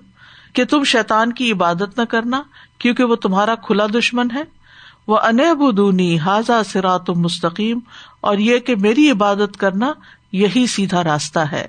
کہ 0.53 0.65
تم 0.65 0.85
شیتان 0.85 1.33
کی 1.33 1.53
عبادت 1.53 1.99
نہ 1.99 2.05
کرنا، 2.05 2.43
کیونکہ 2.79 3.05
وہ 3.05 3.17
تمہارا 3.17 3.55
کھلا 3.55 3.87
دشمن 3.87 4.31
ہے؟ 4.35 4.43
وہ 5.07 5.19
انبنی 5.19 6.19
حاضا 6.19 6.63
سرا 6.63 6.97
تم 6.97 7.21
مستقیم، 7.21 7.79
اور 8.21 8.39
یہ 8.39 8.59
کہ 8.59 8.77
میری 8.77 9.11
عبادت 9.11 9.57
کرنا 9.57 9.93
یہی 10.33 10.67
سیدھا 10.67 11.05
راستہ 11.05 11.39
ہے۔ 11.39 11.69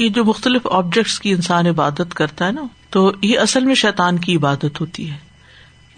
یہ 0.00 0.08
جو 0.08 0.24
مختلف 0.24 0.66
آبجیکٹس 0.70 1.20
کی 1.20 1.30
انسان 1.30 1.66
عبادت 1.66 2.14
کرتا 2.14 2.46
ہے 2.46 2.52
نا، 2.52 2.62
تو 2.90 3.12
یہ 3.22 3.38
اصل 3.38 3.64
میں 3.64 3.74
شیطان 3.74 4.18
کی 4.18 4.36
عبادت 4.36 4.80
ہوتی 4.80 5.10
ہے۔ 5.10 5.16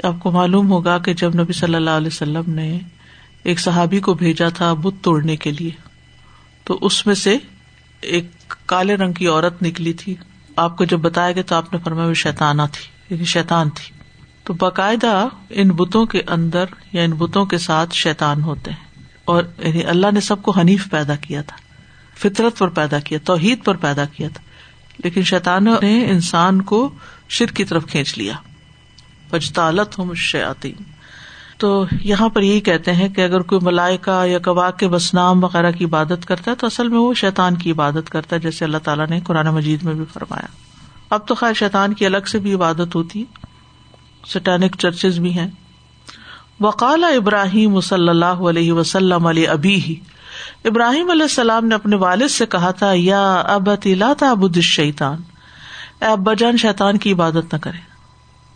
آپ 0.02 0.14
کو 0.18 0.30
معلوم 0.30 0.70
ہوگا 0.70 0.98
کہ 0.98 1.14
جب 1.14 1.34
نبی 1.34 1.52
صلی 1.52 1.74
اللہ 1.74 1.90
علیہ 1.90 2.06
وسلم 2.06 2.42
نے 2.46 2.78
ایک 3.42 3.60
صحابی 3.60 4.00
کو 4.00 4.14
بھیجا 4.14 4.48
تھا 4.48 4.72
بت 4.72 5.04
توڑنے 5.04 5.36
کے 5.36 5.50
لیے، 5.50 5.70
تو 6.64 6.78
اس 6.80 7.06
میں 7.06 7.14
سے 7.14 7.38
ایک 8.00 8.26
کالے 8.66 8.94
رنگ 8.94 9.12
کی 9.12 9.26
عورت 9.26 9.62
نکلی 9.62 9.92
تھی۔ 9.92 10.14
آپ 10.56 10.76
کو 10.76 10.84
جب 10.84 10.98
بتایا 10.98 11.32
گیا 11.32 11.42
تو 11.42 11.54
آپ 11.54 11.72
نے 11.72 11.78
فرمایا 11.84 12.08
وہ 12.08 12.14
شیتانا 12.14 12.66
تھی 12.66 13.14
یعنی 13.14 13.24
شیتان 13.24 13.70
تھی۔ 13.70 13.94
تو 14.44 14.52
باقاعدہ 14.52 15.28
ان 15.50 15.68
بتوں 15.68 16.06
کے 16.06 16.22
اندر 16.26 16.64
یا 16.92 17.02
ان 17.02 17.10
بتوں 17.10 17.46
کے 17.46 17.58
ساتھ 17.58 17.94
شیتان 17.94 18.42
ہوتے 18.42 18.70
ہیں۔ 18.70 19.04
اور 19.24 19.44
یعنی 19.58 19.84
اللہ 19.84 20.06
نے 20.14 20.20
سب 20.20 20.42
کو 20.42 20.50
حنیف 20.50 20.90
پیدا 20.90 21.14
کیا 21.14 21.42
تھا۔ 21.42 21.71
فطرت 22.16 22.58
پر 22.58 22.68
پیدا 22.68 22.98
کیا، 22.98 23.18
توحید 23.24 23.64
پر 23.64 23.74
پیدا 23.74 24.04
کیا 24.04 24.28
تھا۔ 24.28 24.42
لیکن 25.04 25.22
شیطان 25.22 25.64
نے 25.64 26.10
انسان 26.10 26.62
کو 26.62 26.90
شر 27.28 27.46
کی 27.46 27.64
طرف 27.64 27.86
کھینچ 27.86 28.18
لیا۔ 28.18 28.32
پجتالت 29.30 29.98
ہوں 29.98 30.14
شیاتی 30.14 30.72
تو 31.58 31.84
یہاں 32.00 32.28
پر 32.28 32.40
یہی 32.40 32.60
کہتے 32.60 32.92
ہیں 32.92 33.08
کہ 33.08 33.20
اگر 33.20 33.40
کوئی 33.40 33.60
ملائکا 33.64 34.24
یا 34.24 34.38
کبا 34.38 34.70
کے 34.70 34.88
بسنام 34.88 35.44
وغیرہ 35.44 35.70
کی 35.70 35.84
عبادت 35.84 36.26
کرتا 36.26 36.50
ہے 36.50 36.56
تو 36.56 36.66
اصل 36.66 36.88
میں 36.88 36.98
وہ 36.98 37.14
شیطان 37.14 37.56
کی 37.56 37.70
عبادت 37.70 38.10
کرتا 38.10 38.36
ہے، 38.36 38.40
جیسے 38.40 38.64
اللہ 38.64 38.78
تعالیٰ 38.78 39.06
نے 39.08 39.20
قرآن 39.20 39.46
مجید 39.46 39.82
میں 39.82 39.94
بھی 39.94 40.04
فرمایا۔ 40.12 40.46
اب 41.10 41.28
تو 41.28 41.34
خیر، 41.34 41.52
شیطان 41.52 41.94
کی 41.94 42.06
الگ 42.06 42.26
سے 42.26 42.38
بھی 42.38 42.54
عبادت 42.54 42.94
ہوتی 42.94 43.24
سٹینک 44.26 44.76
چرچز 44.78 45.18
بھی 45.18 45.38
ہیں۔ 45.38 45.48
وقال 46.60 47.04
ابراہیم 47.04 47.80
صلی 47.80 48.08
اللہ 48.08 48.24
علیہ 48.24 48.72
وسلم 48.72 49.26
علیہ 49.26 49.48
ابھی 49.48 49.74
ہی 49.74 49.94
ابراہیم 50.64 51.10
علیہ 51.10 51.22
السلام 51.22 51.64
نے 51.66 51.74
اپنے 51.74 51.96
والد 51.96 52.28
سے 52.28 52.46
کہا 52.46 52.70
تھا، 52.70 52.92
یا 52.94 53.34
اب 53.34 53.70
ابد 54.20 54.58
شیتان 54.58 55.22
اے 56.00 56.04
ابا 56.04 56.34
جان 56.34 56.56
شیتان 56.56 56.98
کی 56.98 57.12
عبادت 57.12 57.54
نہ 57.54 57.58
کرے۔ 57.58 57.92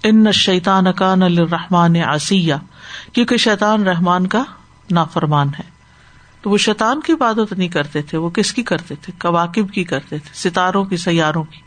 ان 0.08 0.32
شیتان 0.32 0.86
اکان 0.86 1.22
الرحمان 1.22 1.96
آسیہ 2.02 2.54
کیونکہ 3.12 3.36
شیطان 3.36 3.82
رحمان 3.82 4.26
کا 4.26 4.44
نافرمان 4.90 5.48
ہے۔ 5.48 5.76
تو 6.42 6.50
وہ 6.50 6.58
شیطان 6.58 7.00
کی 7.00 7.12
عبادت 7.12 7.52
نہیں 7.52 7.68
کرتے 7.68 8.02
تھے، 8.02 8.18
وہ 8.18 8.30
کس 8.30 8.54
کی 8.54 8.62
کرتے 8.62 8.94
تھے؟ 8.94 9.12
کواقب 9.20 9.70
کی 9.72 9.84
کرتے 9.84 10.18
تھے، 10.18 10.50
ستاروں 10.50 10.84
کی، 10.84 10.96
سیاروں 10.96 11.44
کی۔ 11.44 11.60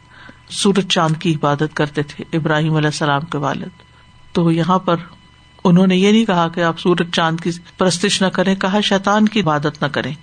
سورج 0.49 0.87
چاند 0.87 1.17
کی 1.17 1.33
عبادت 1.33 1.73
کرتے 1.73 2.03
تھے 2.03 2.37
ابراہیم 2.37 2.75
علیہ 2.75 2.87
السلام 2.87 3.21
کے 3.21 3.37
والد۔ 3.37 3.69
تو 4.31 4.51
یہاں 4.51 4.79
پر 4.79 4.95
انہوں 5.63 5.87
نے 5.87 5.95
یہ 5.95 6.11
نہیں 6.11 6.25
کہا 6.25 6.47
کہ 6.47 6.63
آپ 6.63 6.79
سورج 6.79 7.11
چاند 7.11 7.39
کی 7.39 7.49
پرستش 7.77 8.21
نہ 8.21 8.27
کریں، 8.27 8.55
کہا 8.55 8.81
شیطان 8.81 9.27
کی 9.27 9.41
عبادت 9.41 9.81
نہ 9.81 9.87
کریں، 9.87 10.13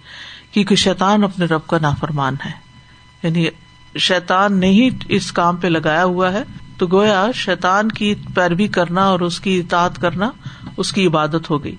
کیونکہ 0.50 0.76
شیطان 0.76 1.24
اپنے 1.24 1.44
رب 1.44 1.66
کا 1.66 1.78
نافرمان 1.82 2.34
ہے۔ 2.44 2.50
یعنی 3.22 3.46
شیطان 3.98 4.60
نے 4.60 4.66
ہی 4.66 4.88
اس 5.08 5.32
کام 5.32 5.56
پہ 5.56 5.68
لگایا 5.68 6.04
ہوا 6.04 6.32
ہے، 6.32 6.42
تو 6.78 6.86
گویا 6.86 7.26
شیطان 7.34 7.88
کی 7.88 8.14
پیروی 8.34 8.68
کرنا 8.68 9.04
اور 9.04 9.20
اس 9.20 9.40
کی 9.40 9.58
اطاعت 9.58 10.00
کرنا 10.00 10.30
اس 10.76 10.92
کی 10.92 11.06
عبادت 11.06 11.50
ہو 11.50 11.64
گئی۔ 11.64 11.76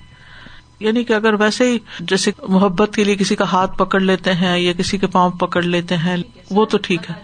یعنی 0.79 1.03
کہ 1.03 1.13
اگر 1.13 1.33
ویسے 1.33 1.71
ہی 1.71 1.77
جیسے 1.99 2.31
محبت 2.47 2.95
کے 2.95 3.03
لیے 3.03 3.15
کسی 3.15 3.35
کا 3.35 3.45
ہاتھ 3.51 3.77
پکڑ 3.77 3.99
لیتے 4.01 4.33
ہیں 4.33 4.59
یا 4.59 4.73
کسی 4.73 4.97
کے 4.97 5.07
پاؤں 5.07 5.29
پکڑ 5.29 5.63
لیتے 5.63 5.97
ہیں، 5.97 6.17
وہ 6.51 6.65
تو 6.65 6.77
ٹھیک 6.77 6.99
ہے۔ 7.09 7.15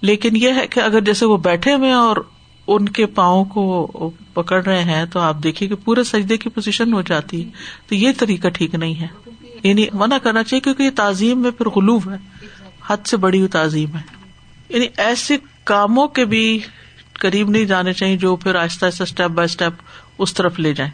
لیکن 0.00 0.36
یہ 0.36 0.50
ہے 0.56 0.66
کہ 0.66 0.80
اگر 0.80 1.00
جیسے 1.00 1.26
وہ 1.26 1.36
بیٹھے 1.36 1.74
ہوئے 1.74 1.92
اور 1.92 2.16
ان 2.74 2.88
کے 2.88 3.06
پاؤں 3.06 3.44
کو 3.44 3.86
پکڑ 4.34 4.64
رہے 4.64 4.84
ہیں 4.84 5.04
تو 5.06 5.20
آپ 5.20 5.36
دیکھیے 5.42 5.68
کہ 5.68 5.74
پورے 5.74 6.04
سجدے 6.04 6.36
کی 6.36 6.48
پوزیشن 6.48 6.92
ہو 6.92 7.02
جاتی 7.02 7.44
ہے۔ 7.44 7.50
تو 7.86 7.94
یہ 7.94 8.12
طریقہ 8.18 8.48
ٹھیک 8.48 8.74
نہیں 8.74 9.00
ہے۔ 9.00 9.06
یعنی 9.62 9.86
منع 9.92 10.18
کرنا 10.18 10.42
چاہیے 10.42 10.60
کیونکہ 10.60 10.82
یہ 10.82 10.90
تعظیم 10.96 11.42
میں 11.42 11.50
پھر 11.50 11.68
غلوب 11.68 12.10
ہے۔ 12.10 12.16
حد 12.86 13.06
سے 13.06 13.16
بڑی 13.16 13.38
ہوئی 13.38 13.48
تعظیم 13.48 13.96
ہے۔ 13.96 14.00
یعنی 14.68 14.86
ایسے 14.96 15.36
کاموں 15.64 16.08
کے 16.08 16.24
بھی 16.24 16.58
قریب 17.18 17.50
نہیں 17.50 17.64
جانے 17.64 17.92
چاہیے 17.92 18.16
جو 18.16 18.36
پھر 18.36 18.54
آہستہ 18.54 18.84
آہستہ 18.86 19.02
اسٹیپ 19.02 19.30
بائی 19.30 19.44
اسٹیپ 19.44 19.72
اس 20.18 20.34
طرف 20.34 20.58
لے 20.58 20.74
جائیں۔ 20.74 20.90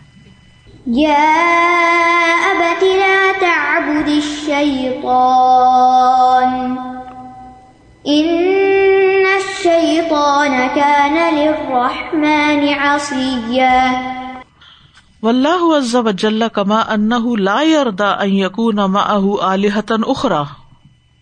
واللہ 15.23 15.63
عز 15.77 15.95
وجل 16.09 16.43
کما 16.55 16.81
انه 16.95 17.37
لا 17.37 17.57
يرضى 17.63 18.11
ان 18.27 18.35
يكون 18.35 18.83
معه 18.97 19.25
الهه 19.49 19.99
اخرى. 20.15 20.43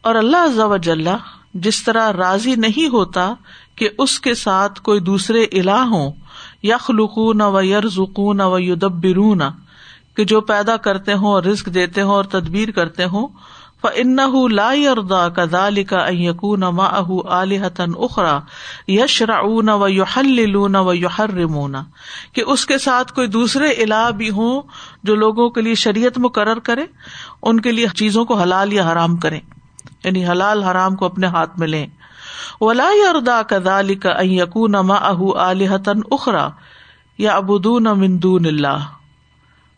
اور 0.04 0.14
اللہ 0.14 0.44
عز 0.50 0.60
وجل 0.74 1.08
جس 1.66 1.78
طرح 1.84 2.10
راضی 2.12 2.54
نہیں 2.66 2.92
ہوتا 2.94 3.26
کہ 3.76 3.88
اس 3.98 4.18
کے 4.20 4.34
ساتھ 4.34 4.82
کوئی 4.82 5.00
دوسرے 5.00 5.44
الہ 5.44 5.80
ہوں، 5.92 6.12
یخلقون 6.62 7.40
و 7.40 7.62
یرزقون 7.62 8.40
و 8.40 8.58
یدبرون، 8.58 9.42
کہ 10.16 10.24
جو 10.24 10.40
پیدا 10.40 10.76
کرتے 10.88 11.12
ہوں 11.12 11.30
اور 11.32 11.42
رزق 11.42 11.66
دیتے 11.74 12.02
ہوں 12.02 12.14
اور 12.14 12.24
تدبیر 12.36 12.70
کرتے 12.80 13.04
ہوں 13.04 13.26
ان 13.84 14.16
لا 14.52 14.70
اردا 14.90 15.28
کا 15.28 15.44
دال 15.52 15.84
کا 15.84 16.08
یقون 16.08 16.60
ما 16.60 16.84
اہ 16.84 17.10
علیحتن 17.30 17.92
اخرا 17.96 18.38
یشرا 18.88 19.36
اون 19.36 19.68
و 19.68 19.88
یحلون 19.88 20.76
و 20.76 20.94
یحرمون 20.94 21.76
کہ 22.32 22.42
اس 22.46 22.66
کے 22.66 22.78
ساتھ 22.78 23.12
کوئی 23.12 23.28
دوسرے 23.28 23.70
الہ 23.70 24.10
بھی 24.16 24.30
ہوں 24.30 24.62
جو 25.02 25.14
لوگوں 25.14 25.50
کے 25.50 25.60
لیے 25.60 25.74
شریعت 25.74 26.18
مقرر 26.18 26.58
کرے، 26.58 26.84
ان 27.42 27.60
کے 27.60 27.72
لیے 27.72 27.86
چیزوں 27.94 28.24
کو 28.24 28.34
حلال 28.34 28.72
یا 28.72 28.92
حرام 28.92 29.16
کرے 29.16 29.40
یعنی 30.04 30.26
حلال 30.26 30.62
حرام 30.62 30.96
کو 30.96 31.04
اپنے 31.04 31.26
ہاتھ 31.26 31.58
میں 31.58 31.68
لیں۔ 31.68 31.86
ولا 32.60 32.88
اردا 33.08 33.42
کا 33.42 33.58
دال 33.64 33.94
کا 33.94 34.14
یقون 34.22 34.72
ما 34.72 34.94
اہ 34.94 35.22
علیحتن 35.50 36.00
اخرا 36.10 36.48
یا 37.18 37.36
ابودون 37.36 37.84
مندون 37.84 38.46
اللہ 38.46 38.86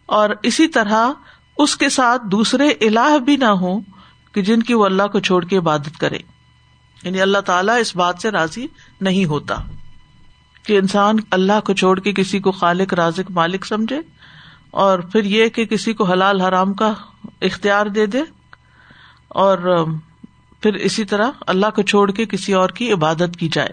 اور 0.07 0.31
اسی 0.43 0.69
طرح 0.69 1.13
اس 1.59 1.77
کے 1.77 1.89
ساتھ 1.89 2.23
دوسرے 2.27 2.69
الہ 2.69 3.19
بھی 3.19 3.37
نہ 3.37 3.45
ہوں 3.45 3.81
کہ 4.33 4.43
جن 4.43 4.63
کی 4.63 4.75
وہ 4.75 4.85
اللہ 4.85 5.03
کو 5.03 5.21
چھوڑ 5.21 5.45
کے 5.45 5.57
عبادت 5.57 5.99
کرے۔ 5.99 6.19
یعنی 7.03 7.21
اللہ 7.21 7.39
تعالیٰ 7.39 7.81
اس 7.81 7.97
بات 7.97 8.17
سے 8.23 8.31
راضی 8.31 8.67
نہیں 9.01 9.25
ہوتا 9.25 9.55
کہ 10.63 10.79
انسان 10.79 11.17
اللہ 11.31 11.61
کو 11.65 11.73
چھوڑ 11.75 12.01
کے 12.01 12.13
کسی 12.13 12.39
کو 12.39 12.53
خالق، 12.53 12.95
رازق، 12.95 13.31
مالک 13.31 13.67
سمجھے 13.67 14.01
اور 14.71 14.99
پھر 14.99 15.25
یہ 15.25 15.49
کہ 15.49 15.65
کسی 15.65 15.93
کو 15.93 16.05
حلال، 16.05 16.41
حرام 16.41 16.73
کا 16.73 16.93
اختیار 17.41 17.87
دے 17.87 18.07
دے 18.07 18.23
اور 19.29 19.85
پھر 20.61 20.75
اسی 20.75 21.05
طرح 21.05 21.31
اللہ 21.47 21.67
کو 21.75 21.83
چھوڑ 21.83 22.11
کے 22.11 22.27
کسی 22.27 22.53
اور 22.53 22.69
کی 22.69 22.93
عبادت 22.93 23.37
کی 23.39 23.49
جائے۔ 23.53 23.71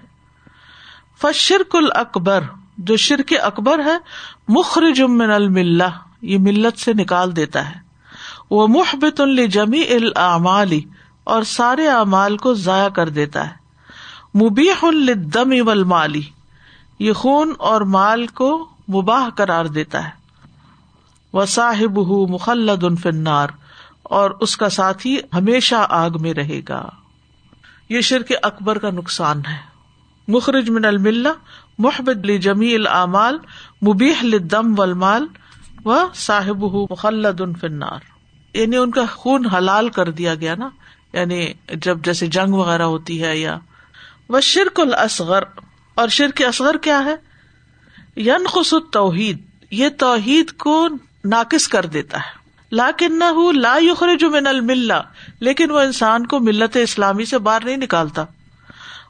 فشرک 1.21 1.76
اکبر 1.95 2.43
جو 2.78 2.98
شرک 2.98 3.34
اکبر 3.41 3.80
ہے، 3.86 3.98
مخرج 4.48 5.02
من 5.02 5.32
الملہ۔ 5.32 6.05
یہ 6.21 6.38
ملت 6.38 6.80
سے 6.80 6.93
نکال 6.93 7.36
دیتا 7.36 7.69
ہے۔ 7.69 7.86
وہ 8.49 8.67
محبت 8.67 9.21
الجمی 9.21 9.82
العمالی 9.82 10.82
اور 11.23 11.43
سارے 11.43 11.88
اعمال 11.88 12.38
کو 12.38 12.54
ضائع 12.54 12.89
کر 12.89 13.10
دیتا 13.10 13.49
ہے۔ 13.49 13.65
مبیح 14.43 14.86
الدم 14.86 15.67
والمالی 15.67 16.21
یہ 16.99 17.13
خون 17.13 17.54
اور 17.58 17.82
مال 17.82 18.28
کو 18.28 18.69
مباح 18.89 19.30
قرار 19.30 19.65
دیتا 19.65 20.04
ہے۔ 20.04 20.10
وہ 21.34 21.45
صاحب 21.45 21.97
مخلد 22.30 22.84
فنار 23.01 23.47
اور 24.04 24.32
اس 24.32 24.58
کا 24.58 24.69
ساتھی 24.69 25.19
ہمیشہ 25.34 25.75
آگ 25.89 26.10
میں 26.19 26.34
رہے 26.34 26.62
گا۔ 26.69 26.89
یہ 27.89 28.01
شرک 28.01 28.32
اکبر 28.43 28.78
کا 28.78 28.89
نقصان 28.89 29.38
ہے۔ 29.38 29.75
مخرج 30.28 30.69
من 30.69 30.86
الملہ، 30.86 31.30
محبت 31.78 32.41
جمی 32.41 32.75
العمال 32.75 33.38
مبیح 33.88 34.23
لدم 34.23 34.80
والمال 34.80 35.28
و 35.86 36.08
صاحب 36.15 36.63
مخلد 36.91 37.41
فنار 37.62 38.00
یعنی 38.54 38.78
ان 38.78 38.91
کا 38.91 39.06
خون 39.06 39.45
حلال 39.45 39.89
کر 39.89 40.10
دیا 40.10 40.36
گیا 40.36 40.56
نا۔ 40.56 40.69
یعنی 41.13 41.54
جب 41.74 41.98
جیسے 42.06 42.28
جنگ 42.28 42.54
وغیرہ 42.54 42.82
ہوتی 42.82 43.24
ہے 43.24 43.38
یا 43.38 43.58
وہ 44.30 44.39
شرک 44.39 44.80
الصغر 44.80 45.43
اور 45.95 46.08
شرک 46.08 46.41
اصغر 46.48 46.78
کیا 46.78 47.06
ہے؟ 47.06 47.15
ین 48.17 48.48
خسط 48.48 48.93
توحید 48.93 49.41
یہ 49.71 49.89
توحید 49.89 50.52
کو 50.52 50.88
ناقص 51.26 51.67
کر 51.67 51.86
دیتا 51.86 52.17
ہے۔ 52.17 52.50
لاکن 52.71 53.19
نہ 53.19 53.52
لا 53.52 53.78
یخرج 53.82 54.24
من 54.24 54.48
الملہ۔ 54.48 55.02
لیکن 55.39 55.71
وہ 55.71 55.80
انسان 55.80 56.26
کو 56.26 56.39
ملت 56.39 56.78
اسلامی 56.78 57.26
سے 57.26 57.38
باہر 57.38 57.65
نہیں 57.65 57.78
نکالتا۔ 57.78 58.26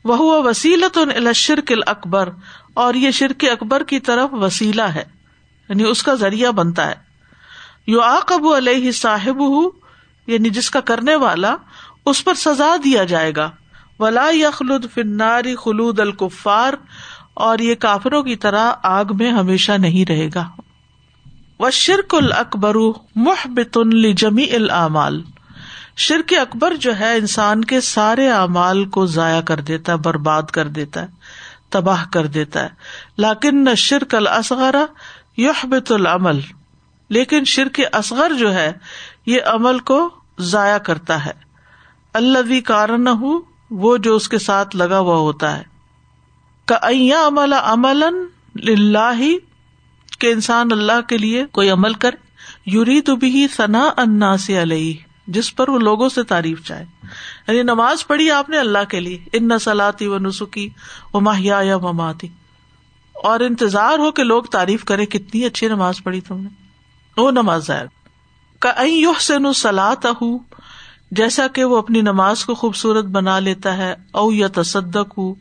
وہ 0.04 0.44
وسیلت 0.44 0.98
شرک 1.36 1.74
اکبر 1.88 2.30
اور 2.74 2.94
یہ 2.94 3.12
شرک 3.12 3.46
اکبر 3.52 3.84
کی 3.84 4.00
طرف 4.00 4.30
وسیلہ 4.34 4.82
ہے۔ 4.82 5.15
یعنی 5.70 5.84
اس 5.84 6.04
کا 6.04 6.14
ذریعہ 6.14 6.52
بنتا 6.52 6.88
ہے۔ 6.88 6.96
یو 7.88 8.02
آب 8.02 8.48
علیہ 8.58 8.92
صاحب 8.92 9.42
یعنی 10.28 10.50
جس 10.50 10.70
کا 10.70 10.80
کرنے 10.80 11.16
والا، 11.16 11.56
اس 12.06 12.26
پر 12.26 12.34
سزا 12.34 12.76
دیا 12.84 13.04
جائے 13.04 13.32
گا۔ 13.36 13.52
ولا 14.00 14.30
یخلد 14.34 14.86
فناری 14.94 15.56
خلود 15.56 16.00
الکفار 16.00 16.74
اور 17.34 17.60
یہ 17.60 17.76
کافروں 17.76 18.24
کی 18.24 18.36
طرح 18.36 18.72
آگ 18.84 19.06
میں 19.14 19.32
ہمیشہ 19.32 19.72
نہیں 19.72 20.10
رہے 20.12 20.30
گا۔ 20.36 20.50
و 21.60 21.70
شرک 21.70 22.16
الکبر 22.16 22.76
محبت 23.16 23.78
جمی 24.18 24.46
العمال 24.54 25.22
شرک 25.98 26.34
اکبر 26.42 26.76
جو 26.76 27.00
ہے، 27.00 27.16
انسان 27.16 27.66
کے 27.66 27.82
سارے 27.82 28.32
اعمال 28.32 28.86
کو 28.86 29.06
ضائع 29.06 29.42
کر 29.42 29.60
دیتا 29.60 29.92
ہے، 29.92 29.98
برباد 29.98 30.44
کر 30.44 30.68
دیتا 30.68 31.02
ہے، 31.02 31.08
تباہ 31.70 32.06
کر 32.14 32.26
دیتا 32.26 32.64
ہے۔ 32.64 32.70
لاکن 33.18 33.64
نہ 33.64 33.76
شرک 33.76 34.16
الصغر 35.38 35.92
العمل۔ 35.92 36.40
لیکن 37.10 37.44
شرک 37.44 37.82
اصغر 37.94 38.32
جو 38.40 38.54
ہے، 38.54 38.74
یہ 39.26 39.42
عمل 39.46 39.80
کو 39.80 40.10
ضائع 40.40 40.78
کرتا 40.78 41.26
ہے۔ 41.26 41.32
اللہ 42.14 42.40
بھی 42.40 42.62
کارن 42.62 43.08
ہوں 43.08 43.42
وہ 43.72 43.98
جو 43.98 44.16
اس 44.16 44.30
کے 44.30 44.40
ساتھ 44.40 44.76
لگا 44.76 45.00
ہوا 45.00 45.18
ہوتا 45.18 45.58
ہے۔ 45.58 45.64
کا 46.66 46.76
عمل 47.28 47.54
عمل 47.54 48.04
اللہ 48.56 49.24
کہ 50.20 50.32
انسان 50.32 50.68
اللہ 50.72 51.02
کے 51.08 51.18
لیے 51.18 51.46
کوئی 51.46 51.70
عمل 51.70 51.94
کرے۔ 51.94 52.26
یوری 52.66 53.02
تو 53.02 53.16
بھی 53.16 53.48
ثنا 53.58 53.90
انا 53.98 54.38
سے 54.38 54.62
علیہ، 54.62 54.94
جس 55.28 55.56
پر 55.56 55.70
وہ 55.70 55.80
لوگوں 55.80 56.10
سے 56.10 56.24
تعریف 56.24 56.64
چاہے 56.64 56.86
یعنی 57.48 57.64
نماز 57.64 58.08
پڑھی 58.08 58.32
آپ 58.32 58.50
نے 58.50 58.58
اللہ 58.58 58.84
کے 58.90 59.00
لیے، 59.00 59.18
ان 59.34 59.48
نسلاتی 59.48 60.08
و 60.08 60.20
نسخی 60.20 60.70
و 61.14 61.20
ماہیا 61.20 61.60
یا 61.64 61.78
مماتی۔ 61.78 62.28
اور 63.24 63.40
انتظار 63.40 64.00
ہو 64.00 64.12
کہ 64.12 64.24
لوگ 64.24 64.44
تعریف 64.44 64.84
کرے 64.84 65.06
کتنی 65.06 65.46
اچھی 65.46 65.68
نماز 65.68 66.04
پڑھی 66.04 66.22
تم 66.22 66.40
نے۔ 66.40 66.50
وہ 67.18 67.32
نماز 67.32 67.70
کا 68.60 68.70
سے 69.22 69.40
نو 69.40 69.54
جیسا 71.12 71.48
کہ 71.48 71.64
وہ 71.64 71.78
اپنی 71.78 72.02
نماز 72.02 72.46
کو 72.46 72.56
خوبصورت 72.56 73.06
بنا 73.06 73.40
لیتا 73.40 73.78
ہے، 73.78 73.96
او 74.12 74.32
یا 74.32 74.48
تصدق 74.48 75.18
ہو 75.18 75.34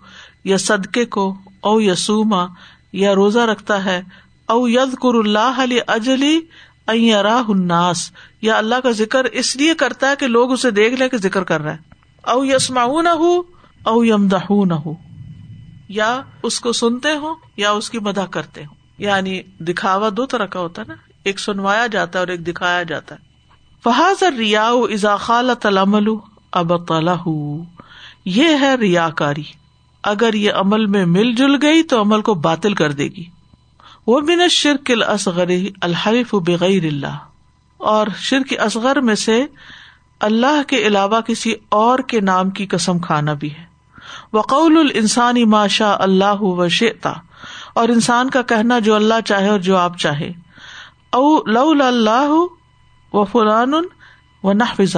یا 0.45 0.57
صدقے 0.59 1.05
کو، 1.05 1.35
او 1.61 1.81
یا 1.81 1.95
سوما 1.95 2.47
یا 2.93 3.15
روزہ 3.15 3.39
رکھتا 3.39 3.85
ہے، 3.85 4.03
او 4.47 4.69
ید 4.69 4.95
کر 4.95 5.15
اللہ 5.15 5.55
علی 5.59 5.79
اجلی 5.87 6.41
راہ 7.23 7.43
الناس۔ 7.49 8.11
یا 8.43 8.59
اللہ 8.59 8.75
کا 8.83 8.91
ذکر 8.91 9.25
اس 9.25 9.57
لیے 9.57 9.75
کرتا 9.75 10.11
ہے 10.11 10.15
کہ 10.19 10.27
لوگ 10.27 10.53
اسے 10.53 10.71
دیکھ 10.71 10.95
لیں 10.95 11.09
کہ 11.09 11.17
ذکر 11.17 11.45
کر 11.45 11.61
رہا 11.61 11.73
ہے 11.73 11.79
او 12.23 12.45
یسما 12.45 13.03
نہ 13.03 13.09
ہو 13.09 13.43
او 13.85 14.05
یم 14.05 14.29
نہ 14.65 14.75
ہو 14.75 14.93
یا 15.89 16.23
اس 16.43 16.61
کو 16.61 16.73
سنتے 16.73 17.13
ہوں 17.13 17.35
یا 17.57 17.71
اس 17.71 17.91
کی 17.91 17.99
مدح 17.99 18.21
کرتے 18.21 18.61
ہوں 18.61 18.75
یعنی 18.99 19.43
دکھاوا 19.61 20.09
دو 20.17 20.27
طرح 20.27 20.47
کا 20.47 20.61
ہوتا 20.61 20.83
ہے 20.83 20.87
نا۔ 20.89 20.95
ایک 21.25 21.41
سنوایا 21.41 21.87
جاتا 21.87 22.19
ہے 22.19 22.21
اور 22.21 22.29
ایک 22.29 22.47
دکھایا 22.47 22.83
جاتا 22.83 23.15
ہے۔ 23.15 23.21
فہاز 23.85 24.23
ریا 24.23 24.69
ازا 24.69 25.17
خال 25.17 25.51
تلامل 25.61 26.09
اب 26.53 26.73
یہ 28.25 28.49
ہے 28.61 28.75
ریا 28.75 29.09
کاری 29.09 29.43
اگر 30.03 30.35
یہ 30.35 30.53
عمل 30.53 30.87
میں 30.87 31.07
مل 31.07 31.35
جل 31.35 31.63
گئی 31.63 31.83
تو 31.83 32.01
عمل 32.01 32.21
کو 32.21 32.35
باطل 32.35 32.75
کر 32.75 32.93
دے 32.93 33.05
گی۔ 33.05 33.25
وہ 34.07 34.21
بن 34.21 34.49
شرک 34.49 34.93
اصغر 35.09 35.51
الحریف 35.83 36.35
بغیر 36.35 36.85
اللہ 36.85 37.19
اور 37.77 38.07
شرک 38.17 38.55
اصغر 38.59 39.01
میں 39.01 39.15
سے 39.15 39.47
اللہ 40.21 40.63
کے 40.67 40.77
علاوہ 40.77 41.21
کسی 41.21 41.55
اور 41.69 41.99
کے 41.99 42.21
نام 42.21 42.51
کی 42.51 42.67
قسم 42.67 42.99
کھانا 42.99 43.33
بھی 43.33 43.55
ہے۔ 43.55 43.74
وقول 44.33 44.91
السانی 44.95 45.45
ماشا 45.45 45.97
اللہ 45.99 46.43
و 46.43 46.69
شیتا 46.69 47.13
اور 47.75 47.89
انسان 47.89 48.31
کا 48.31 48.43
کہنا 48.43 48.79
جو 48.79 48.95
اللہ 48.95 49.21
چاہے 49.25 49.49
اور 49.49 49.59
جو 49.59 49.77
آپ 49.77 49.99
چاہے۔ 49.99 50.33
او 51.13 51.45
لو 51.45 51.73
اللہ 51.87 52.31
و 53.13 53.25
فلان 53.25 53.73
و 54.43 54.53
نہ 54.53 54.95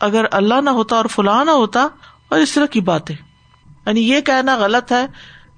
اگر 0.00 0.24
اللہ 0.30 0.54
نہ 0.54 0.70
ہوتا 0.70 0.96
اور 0.96 1.04
فلاں 1.04 1.44
نہ 1.44 1.50
ہوتا، 1.50 1.88
اور 2.28 2.38
اس 2.38 2.52
طرح 2.52 2.66
کی 2.66 2.80
باتیں۔ 2.80 3.16
یعنی 3.86 4.08
یہ 4.08 4.20
کہنا 4.20 4.56
غلط 4.56 4.92
ہے، 4.92 5.06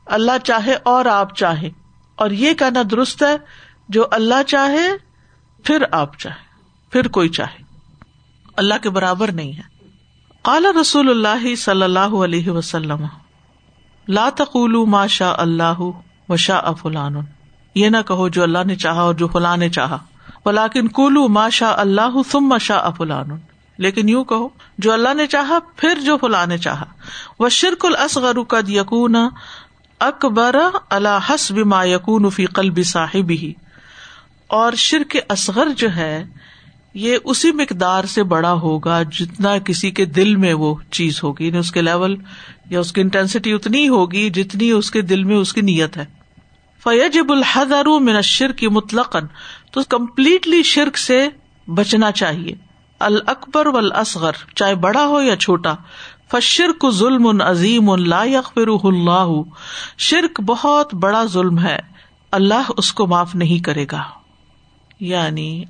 اللہ 0.07 0.39
چاہے 0.45 0.77
اور 0.83 1.05
آپ 1.05 1.37
چاہے۔ 1.37 1.71
اور 2.15 2.31
یہ 2.31 2.55
کہنا 2.55 2.83
درست 2.91 3.23
ہے، 3.23 3.37
جو 3.89 4.05
اللہ 4.11 4.43
چاہے، 4.47 4.89
پھر 5.65 5.85
آپ 5.93 6.19
چاہے۔ 6.19 6.53
پھر 6.91 7.09
کوئی 7.09 7.29
چاہے۔ 7.29 7.63
اللہ 8.57 8.75
کے 8.83 8.91
برابر 8.91 9.33
نہیں 9.33 9.53
ہے۔ 9.53 9.72
کالا 10.45 10.69
رسول 10.81 11.09
اللہ 11.09 11.55
صلی 11.55 11.83
اللہ 11.83 12.15
علیہ 12.25 12.51
وسلم، 12.51 13.05
لا 14.09 14.29
تقول 14.37 14.75
ما 14.89 15.07
شاء 15.07 15.33
اللہ 15.39 15.81
و 16.29 16.37
شاہ 16.37 16.73
فلان. 16.83 17.17
یہ 17.75 17.89
نہ 17.89 17.97
کہو 18.07 18.29
جو 18.29 18.43
اللہ 18.43 18.65
نے 18.67 18.77
چاہا 18.77 19.03
اور 19.03 19.15
جو 19.15 19.29
فلاں 19.29 19.57
نے 19.57 19.69
چاہا. 19.69 19.99
ولاکن 20.47 20.89
کولو 20.89 21.29
ما 21.29 21.49
شاء 21.49 21.73
اللہ 21.77 22.23
ثم 22.31 22.59
شاء 22.59 22.91
فلان. 22.97 23.31
لیکن 23.79 24.09
یوں 24.09 24.25
کہو 24.25 24.49
جو 24.79 24.93
اللہ 24.93 25.15
نے 25.15 25.27
چاہا 25.27 25.59
پھر 25.77 26.01
جو 26.01 26.17
فلاں 26.17 26.47
نے 26.47 26.59
چاہا. 26.59 26.85
وہ 27.39 27.49
شرک 27.49 27.85
الصغر 27.85 28.43
قد 28.49 28.69
یقون 28.69 29.17
اکبر 30.01 30.57
اللہ 30.91 31.31
حسب 31.31 31.59
ما 31.67 31.85
یقون 31.85 32.31
فی 32.31 32.47
قلب 32.47 32.81
صاحب 32.85 33.31
ہی 33.31 33.53
اور 34.47 34.73
شرک 34.73 35.17
اصغر 35.29 35.69
جو 35.77 35.95
ہے 35.97 36.25
یہ 36.95 37.19
اسی 37.25 37.53
مقدار 37.53 38.05
سے 38.05 38.23
بڑا 38.23 38.53
ہوگا 38.53 39.03
جتنا 39.03 39.59
کسی 39.59 39.91
کے 39.91 40.05
دل 40.05 40.37
میں 40.37 40.55
وہ 40.55 40.75
چیز 40.91 41.23
ہوگی 41.23 41.47
یعنی 41.47 41.59
اس 41.59 41.73
کے 41.73 41.83
لیول 41.83 42.17
یا 42.71 42.81
اس 42.81 42.93
کی 42.93 43.01
انٹینسٹی 43.01 43.53
اتنی 43.53 43.89
ہوگی 43.89 44.31
جتنی 44.31 44.71
اس 44.71 44.91
کے 44.91 45.01
دل 45.01 45.25
میں 45.25 45.37
اس 45.37 45.53
کی 45.53 45.61
نیت 45.61 45.97
ہے۔ 45.97 46.05
فیجب 46.85 47.33
الحدر 47.33 47.85
من 48.01 48.23
شرک 48.23 48.65
مطلق 48.71 49.17
تو 49.71 49.81
کمپلیٹلی 49.89 50.63
شرک 50.63 50.99
سے 50.99 51.29
بچنا 51.67 52.11
چاہیے۔ 52.11 52.53
الکبر 53.01 53.67
و 53.67 53.77
اصغر 53.77 54.33
چاہے 54.55 54.75
بڑا 54.75 55.07
ہو 55.07 55.23
یا 55.23 55.37
چھوٹا۔ 55.37 55.75
فشرک 56.33 56.91
ظلم 56.91 57.43
عظیم 57.43 57.95
لا 57.95 58.25
یقر 58.25 58.69
اللہ 58.85 59.29
شرک 59.99 60.41
بہت 60.41 60.95
بڑا 60.95 61.25
ظلم 61.25 61.59
ہے، 61.59 61.79
اللہ 62.31 62.71
اس 62.77 62.93
کو 62.93 63.07
معاف 63.07 63.35
نہیں 63.35 63.65
کرے 63.65 63.87
گا۔ 63.93 64.03
یعنی 65.01 65.65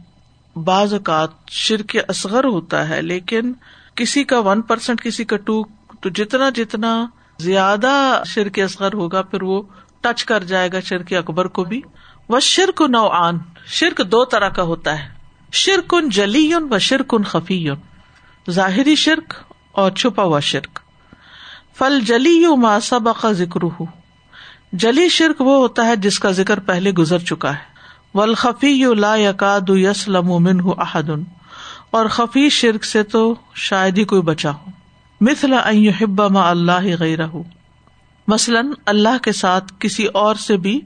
بعض 0.56 0.92
اوقات 0.94 1.30
شرک 1.50 1.96
اصغر 2.08 2.44
ہوتا 2.44 2.88
ہے، 2.88 3.02
لیکن 3.02 3.52
کسی 3.94 4.24
کا 4.24 4.38
ون 4.38 4.62
پرسینٹ 4.62 5.02
کسی 5.02 5.24
کا 5.24 5.36
ٹو 5.36 5.64
تو 6.00 6.08
جتنا 6.08 6.50
جتنا 6.50 7.06
زیادہ 7.38 8.22
شرک 8.26 8.58
اصغر 8.58 8.92
ہوگا، 8.92 9.22
پھر 9.22 9.42
وہ 9.42 9.62
ٹچ 10.00 10.24
کر 10.24 10.44
جائے 10.44 10.72
گا 10.72 10.80
شرک 10.80 11.12
اکبر 11.12 11.46
کو 11.46 11.64
بھی۔ 11.64 11.80
وہ 12.28 12.40
شرک 12.40 12.82
نو 12.88 13.08
آن 13.08 13.38
شرک 13.66 14.00
دو 14.12 14.24
طرح 14.24 14.48
کا 14.48 14.62
ہوتا 14.62 15.04
ہے۔ 15.04 15.08
شرک 15.52 15.94
ان 15.94 16.08
جلی 16.08 16.54
و 16.70 16.78
شرک 16.78 17.14
ان 17.14 17.22
خفی 17.22 17.68
ظاہری 18.50 18.94
شرک 18.94 19.34
اور 19.72 19.90
چھپا 19.90 20.22
ہوا 20.22 20.40
شرک۔ 20.40 20.78
فل 21.78 22.00
جلی 22.00 22.30
یو 22.30 22.56
ماسب 22.56 23.08
کا 23.20 23.32
ذکر 23.32 23.62
ہو 23.62 23.84
جلی 24.72 25.08
شرک 25.08 25.40
وہ 25.40 25.56
ہوتا 25.56 25.86
ہے 25.86 25.96
جس 25.96 26.18
کا 26.18 26.30
ذکر 26.30 26.60
پہلے 26.60 26.90
گزر 26.90 27.18
چکا 27.18 27.52
ہے۔ 27.52 27.71
ول 28.14 28.34
خفی 28.34 28.68
یو 28.68 28.94
لا 28.94 29.16
یقاد 29.16 29.60
یسلم 29.68 30.28
من 30.42 30.60
ہُ 30.60 30.74
احدن 30.78 31.22
اور 31.90 32.06
خفی 32.06 32.48
شرک 32.48 32.84
سے 32.84 33.02
تو 33.02 33.34
شاید 33.54 33.98
ہی 33.98 34.04
کوئی 34.04 34.22
بچا 34.22 34.50
ہو۔ 34.50 34.70
مثلا 35.20 35.70
ہب 36.00 36.22
ما 36.22 36.50
اللہ 36.50 36.86
غیر 37.00 37.18
مثلاً 38.28 38.72
اللہ 38.86 39.18
کے 39.22 39.32
ساتھ 39.32 39.72
کسی 39.78 40.04
اور 40.04 40.34
سے 40.34 40.56
بھی 40.56 40.80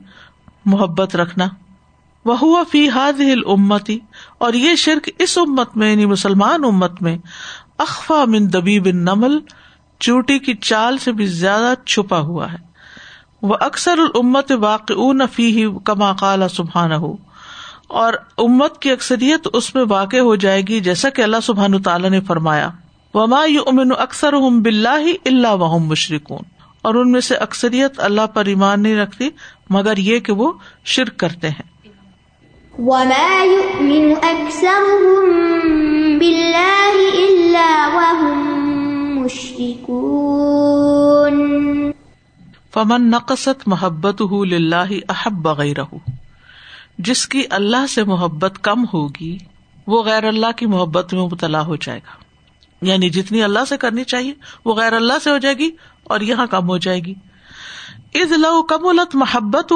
محبت 0.65 1.17
رکھنا۔ 1.17 1.47
وہ 2.25 2.65
فی 2.71 2.89
حاد 2.89 3.12
ہل 3.12 3.41
امتی 3.47 3.99
اور 4.39 4.53
یہ 4.53 4.75
شرک 4.75 5.09
اس 5.19 5.39
امت 5.39 5.77
میں 5.77 5.91
یعنی 5.91 6.07
مسلمان 6.07 6.65
امت 6.65 7.03
میں 7.03 7.19
اخفا 7.79 8.25
من 8.25 8.53
دبی 8.53 8.81
بن 8.81 8.97
نمل 8.97 9.39
چوٹی 10.01 10.39
کی 10.39 10.55
چال 10.55 10.99
سے 10.99 11.12
بھی 11.12 11.27
زیادہ 11.27 11.75
چھپا 11.87 12.21
ہوا 12.21 12.53
ہے۔ 12.53 12.76
وہ 13.42 13.57
اکثر 13.61 13.99
الامت 13.99 14.53
واقع 14.53 14.92
فی 15.33 15.66
کما 15.85 16.12
قال 16.12 16.49
سبحان 16.49 16.92
ہو 16.92 17.16
اور 17.88 18.12
امت 18.38 18.79
کی 18.79 18.90
اکثریت 18.90 19.49
اس 19.53 19.75
میں 19.75 19.85
واقع 19.88 20.16
ہو 20.16 20.35
جائے 20.35 20.62
گی 20.62 20.81
جیسا 20.81 21.11
کہ 21.11 21.22
اللہ 21.22 21.37
سبحان 21.42 21.83
تعالیٰ 21.83 22.11
نے 22.11 22.20
فرمایا۔ 22.20 22.70
وما 23.14 23.44
امن 23.66 23.88
اکثر 23.99 24.35
بلّہ 24.51 25.12
اللہ 25.27 25.49
وحم 25.49 25.83
مشرقون 25.83 26.42
اور 26.83 26.94
ان 26.94 27.12
میں 27.12 27.20
سے 27.20 27.35
اکثریت 27.35 28.01
اللہ 28.01 28.20
پر 28.35 28.44
ایمان 28.44 28.83
نہیں 28.83 28.96
رکھتی، 28.96 29.29
مگر 29.70 29.96
یہ 29.96 30.18
کہ 30.18 30.33
وہ 30.33 30.53
شرک 30.85 31.16
کرتے 31.16 31.49
ہیں۔ 31.49 31.88
وما 32.79 33.44
يؤمن 33.44 34.14
أكثرهم 34.14 36.18
بالله 36.18 37.14
إلا 37.14 37.88
وهم 37.94 39.25
مشركون 39.25 41.86
فمن 42.77 43.11
نقصت 43.11 43.69
محبت 43.69 44.23
احب 45.09 45.49
غیر 45.49 45.77
جس 46.99 47.27
کی 47.27 47.43
اللہ 47.51 47.87
سے 47.87 48.05
محبت 48.05 48.59
کم 48.62 48.85
ہوگی، 48.93 49.39
وہ 49.87 50.03
غیر 50.03 50.25
اللہ 50.25 50.47
کی 50.57 50.67
محبت 50.67 51.15
میں 51.15 51.23
مبتلا 51.23 51.62
ہو 51.62 51.77
جائے 51.77 51.99
گا۔ 51.99 52.25
یعنی 52.83 53.11
جتنی 53.11 53.43
اللہ 53.43 53.59
سے 53.69 53.77
کرنی 53.77 54.05
چاہیے، 54.05 54.33
وہ 54.65 54.75
غیر 54.75 54.93
اللہ 54.93 55.12
سے 55.25 55.31
ہو 55.31 55.39
جائے 55.39 55.55
گی 55.55 55.71
اور 56.05 56.21
یہاں 56.21 56.47
کم 56.47 56.69
ہو 56.69 56.79
جائے 56.79 57.01
گی۔ 57.01 57.15
از 58.15 58.33
لو 58.33 58.62
کمولت 58.62 59.15
محبت 59.15 59.73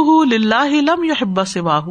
لم 0.73 1.05
یحب 1.05 1.45
سواہ 1.45 1.89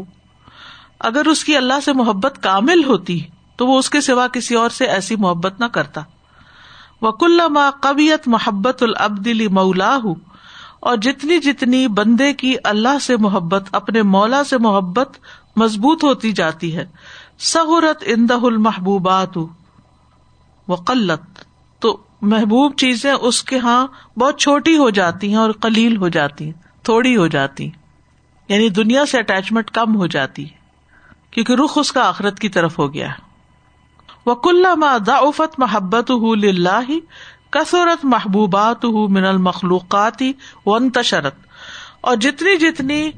اگر 1.00 1.26
اس 1.26 1.44
کی 1.44 1.58
اللہ 1.58 1.80
سے 1.86 1.94
محبت 1.94 2.44
کامل 2.44 2.84
ہوتی، 2.84 3.20
تو 3.56 3.68
وہ 3.68 3.80
اس 3.80 3.90
کے 3.90 4.02
سوا 4.02 4.28
کسی 4.28 4.56
اور 4.56 4.70
سے 4.70 4.86
ایسی 4.86 5.16
محبت 5.16 5.60
نہ 5.60 5.66
کرتا۔ 5.66 6.02
وکل 7.02 7.42
ما 7.50 7.70
قبیت 7.82 8.28
محبت 8.28 8.84
العبدلی 8.84 9.48
مولا 9.48 9.98
اور 10.80 10.98
جتنی 10.98 11.40
جتنی 11.40 11.88
بندے 11.88 12.34
کی 12.34 12.56
اللہ 12.64 13.00
سے 13.00 13.18
محبت، 13.18 13.64
اپنے 13.72 14.02
مولا 14.02 14.44
سے 14.44 14.58
محبت 14.58 15.18
مضبوط 15.56 16.04
ہوتی 16.04 16.32
جاتی 16.32 16.76
ہے۔ 16.78 16.86
سہورت 17.40 18.04
اندہ 18.06 18.34
المحبوبات 18.34 19.38
و 20.68 20.76
قلت۔ 20.76 21.44
تو 21.80 21.98
محبوب 22.22 22.76
چیزیں 22.78 23.14
اس 23.14 23.44
کے 23.44 23.60
ہاں 23.60 23.88
بہت 24.20 24.40
چھوٹی 24.40 24.78
ہو 24.78 24.90
جاتی 24.90 25.30
ہیں 25.30 25.36
اور 25.36 25.52
کلیل 25.52 25.98
ہو 25.98 26.08
جاتی 26.08 26.46
ہیں، 26.46 26.52
تھوڑی 26.84 27.18
ہو 27.18 27.28
جاتی 27.28 27.70
یعنی 28.50 28.70
دنیا 28.70 29.06
سے 29.06 29.18
اٹیچمنٹ 29.18 29.72
کم 29.72 29.96
ہو 29.96 30.08
جاتی 30.08 30.44
ہے، 30.44 30.58
کیونکہ 31.32 31.54
رخ 31.54 31.78
اس 31.78 31.92
کا 31.92 32.08
آخرت 32.08 32.40
کی 32.40 32.50
طرف 32.50 32.80
ہو 32.80 32.94
گیا 32.94 33.08
وہ 34.26 34.36
کل 34.36 34.66
ضعفت 35.06 35.60
محبت 35.60 36.12
کثرت 37.54 38.06
محبوبات 38.06 38.86
من 39.10 39.26
المخلوقاتی 39.26 40.32
ون 40.66 40.90
تشرت 40.92 41.36
اور 42.02 42.16
جتنی 42.18 42.56
جتنی 42.58 43.10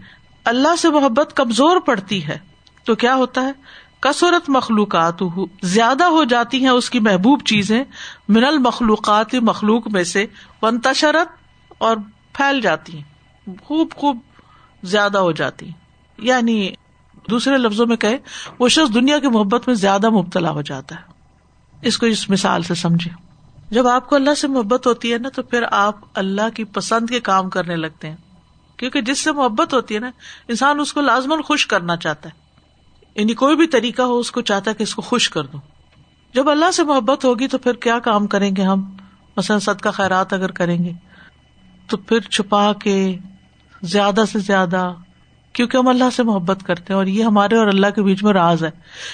اللہ 0.46 0.76
سے 0.76 0.90
محبت 0.90 1.36
کمزور 1.36 1.80
پڑتی 1.80 2.26
ہے، 2.28 2.38
تو 2.86 2.96
کیا 2.96 3.16
ہوتا 3.16 3.42
ہے؟ 3.42 3.52
کثرت 4.02 4.50
مخلوقات 4.50 5.22
زیادہ 5.64 6.04
ہو 6.04 6.24
جاتی 6.24 6.62
ہیں 6.62 6.70
اس 6.70 6.90
کی 6.90 7.00
محبوب 7.00 7.42
چیزیں، 7.46 7.84
من 8.30 8.46
المخلوقات 8.46 9.36
مخلوق 9.42 9.88
میں 9.88 10.04
سے 10.04 10.26
ون 10.62 10.80
تشرت 10.80 11.30
اور 11.78 11.98
پھیل 12.34 12.62
جاتی 12.62 12.98
ہیں، 12.98 13.56
خوب 13.64 13.94
خوب 13.96 14.18
زیادہ 14.84 15.18
ہو 15.18 15.32
جاتی 15.32 15.70
یعنی 16.20 16.72
دوسرے 17.30 17.58
لفظوں 17.58 17.86
میں 17.86 17.96
کہے، 17.98 18.18
وہ 18.60 18.68
شخص 18.68 18.94
دنیا 18.94 19.20
کی 19.20 19.28
محبت 19.28 19.68
میں 19.68 19.76
زیادہ 19.76 20.10
مبتلا 20.10 20.52
ہو 20.52 20.62
جاتا 20.62 20.96
ہے۔ 20.96 21.10
اس 21.82 21.98
کو 21.98 22.06
اس 22.06 22.30
مثال 22.30 22.64
سے 22.64 22.76
سمجھے 22.76 23.10
جب 23.72 23.88
آپ 23.88 24.10
کو 24.10 24.16
اللہ 24.16 24.34
سے 24.34 24.48
محبت 24.48 24.88
ہوتی 24.88 25.14
ہے 25.14 25.18
نا 25.18 25.30
تو 25.30 25.44
پھر 25.44 25.64
آپ 25.72 25.96
اللہ 26.14 26.50
کی 26.56 26.64
پسند 26.64 27.10
کے 27.10 27.20
کام 27.20 27.50
کرنے 27.50 27.76
لگتے 27.76 28.10
ہیں۔ 28.10 28.16
کیونکہ 28.78 29.02
جس 29.02 29.20
سے 29.20 29.32
محبت 29.32 29.74
ہوتی 29.74 29.96
ہے 29.96 30.00
نا، 30.00 30.12
انسان 30.48 30.80
اس 30.80 30.94
کو 30.94 31.02
لازمن 31.02 31.42
خوش 31.42 31.68
کرنا 31.68 31.98
چاہتا 31.98 32.30
ہے۔ 32.30 32.42
یعنی 33.16 33.34
کوئی 33.34 33.56
بھی 33.56 33.68
طریقہ 33.68 34.02
ہو، 34.02 34.20
اس 34.20 34.32
کو 34.32 34.42
چاہتا 34.42 34.72
ہے 34.72 34.76
کہ 34.76 34.84
اس 34.84 34.96
کو 34.96 35.02
خوش 35.02 35.30
کر 35.30 35.44
دو۔ 35.44 35.58
جب 36.34 36.50
اللہ 36.50 36.72
سے 36.72 36.84
محبت 36.84 37.26
ہوگی 37.26 37.48
تو 37.48 37.58
پھر 37.58 37.74
کیا 37.74 38.00
کام 38.00 38.28
کریں 38.28 38.56
گے 38.56 38.62
ہم؟ 38.62 38.92
مثلاً 39.38 39.60
صدقہ 39.60 39.90
خیرات 39.90 40.34
اگر 40.34 40.52
کریں 40.52 40.84
گے، 40.84 40.92
تو 41.88 41.98
پھر 41.98 42.20
چھپا 42.20 42.74
کے 42.74 43.18
زیادہ 43.82 44.24
سے 44.32 44.40
زیادہ 44.40 44.94
کیونکہ 45.54 45.78
ہم 45.78 45.88
اللہ 45.88 46.04
سے 46.16 46.24
محبت 46.24 46.64
کرتے 46.66 46.94
ہیں 46.94 46.98
اور 46.98 47.06
یہ 47.06 47.24
ہمارے 47.24 47.58
اور 47.58 47.68
اللہ 47.68 47.88
کے 47.96 48.02
بیچ 48.02 48.24
میں 48.24 48.34
راز 48.34 48.64
ہے۔ 48.64 48.72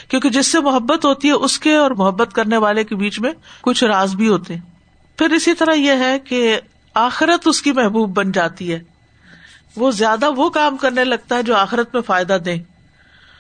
کیونکہ 0.09 0.29
جس 0.29 0.51
سے 0.51 0.59
محبت 0.59 1.05
ہوتی 1.05 1.27
ہے، 1.27 1.33
اس 1.33 1.59
کے 1.59 1.75
اور 1.75 1.91
محبت 1.91 2.33
کرنے 2.33 2.57
والے 2.57 2.83
کے 2.83 2.95
بیچ 2.95 3.19
میں 3.19 3.31
کچھ 3.61 3.83
راز 3.83 4.15
بھی 4.15 4.27
ہوتے 4.27 4.53
ہیں۔ 4.53 4.61
پھر 5.17 5.29
اسی 5.29 5.53
طرح 5.53 5.73
یہ 5.73 5.91
ہے 5.91 6.19
کہ 6.19 6.59
آخرت 6.93 7.47
اس 7.47 7.61
کی 7.61 7.71
محبوب 7.71 8.17
بن 8.17 8.31
جاتی 8.31 8.73
ہے۔ 8.73 8.79
وہ 9.75 9.91
زیادہ 9.91 10.31
وہ 10.31 10.49
کام 10.49 10.77
کرنے 10.77 11.03
لگتا 11.03 11.35
ہے 11.35 11.43
جو 11.43 11.55
آخرت 11.55 11.93
میں 11.93 12.01
فائدہ 12.01 12.37
دے۔ 12.45 12.55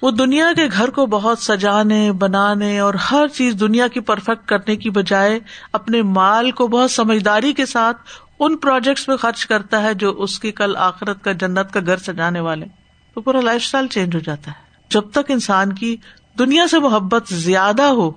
وہ 0.01 0.11
دنیا 0.11 0.53
کے 0.55 0.67
گھر 0.71 0.89
کو 0.89 1.05
بہت 1.05 1.39
سجانے، 1.39 2.11
بنانے 2.11 2.79
اور 2.79 2.93
ہر 2.93 3.27
چیز 3.27 3.53
دنیا 3.59 3.87
کی 3.87 3.99
پرفیکٹ 3.99 4.47
کرنے 4.47 4.75
کی 4.75 4.89
بجائے 4.89 5.39
اپنے 5.73 6.01
مال 6.01 6.51
کو 6.51 6.67
بہت 6.67 6.91
سمجھداری 6.91 7.53
کے 7.53 7.65
ساتھ 7.65 7.97
ان 8.39 8.57
پروجیکٹس 8.57 9.07
میں 9.07 9.17
خرچ 9.17 9.45
کرتا 9.45 9.83
ہے 9.83 9.93
جو 9.93 10.21
اس 10.21 10.39
کی 10.39 10.51
کل 10.51 10.75
آخرت 10.77 11.23
کا 11.23 11.31
جنت 11.31 11.73
کا 11.73 11.79
گھر 11.85 11.97
سجانے 11.97 12.39
والے۔ 12.39 12.86
تو 13.17 13.21
پورا 13.21 13.41
لائف 13.41 13.61
اسٹائل 13.63 13.87
چینج 13.87 14.15
ہو 14.15 14.19
جاتا 14.19 14.51
ہے۔ 14.51 14.55
جب 14.89 15.01
تک 15.11 15.31
انسان 15.31 15.73
کی 15.73 15.97
دنیا 16.39 16.67
سے 16.67 16.79
محبت 16.79 17.27
زیادہ 17.27 17.81
ہو 17.81 18.11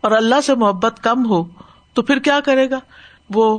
اور 0.00 0.10
اللہ 0.10 0.40
سے 0.40 0.54
محبت 0.54 1.00
کم 1.02 1.26
ہو، 1.26 1.44
تو 1.94 2.02
پھر 2.02 2.18
کیا 2.18 2.40
کرے 2.40 2.70
گا؟ 2.70 2.78
وہ 3.30 3.58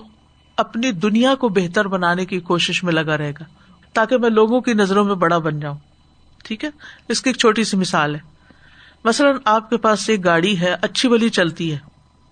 اپنی 0.58 0.92
دنیا 0.92 1.36
کو 1.36 1.50
بہتر 1.50 1.88
بنانے 1.88 2.26
کی 2.26 2.40
کوشش 2.40 2.84
میں 2.84 2.94
لگا 2.94 3.18
رہے 3.18 3.32
گا۔ 3.32 3.44
تاکہ 3.94 4.18
میں 4.18 4.30
لوگوں 4.30 4.62
کی 4.62 4.74
نظروں 4.74 5.06
میں 5.06 5.16
بڑا 5.16 5.38
بن 5.38 5.60
جاؤں۔ 5.60 5.78
ٹھیک 6.44 6.66
ہے؟ 6.66 6.70
اس 7.10 7.22
کی 7.22 7.30
ایک 7.30 7.38
چھوٹی 7.38 7.64
سی 7.64 7.78
مثال 7.78 8.16
ہے۔ 8.16 8.20
مثلاً 9.04 9.38
آپ 9.46 9.70
کے 9.70 9.78
پاس 9.78 10.10
ایک 10.10 10.26
گاڑی 10.26 10.60
ہے، 10.60 10.76
اچھی 10.82 11.10
بلی 11.10 11.30
چلتی 11.30 11.74
ہے 11.74 11.78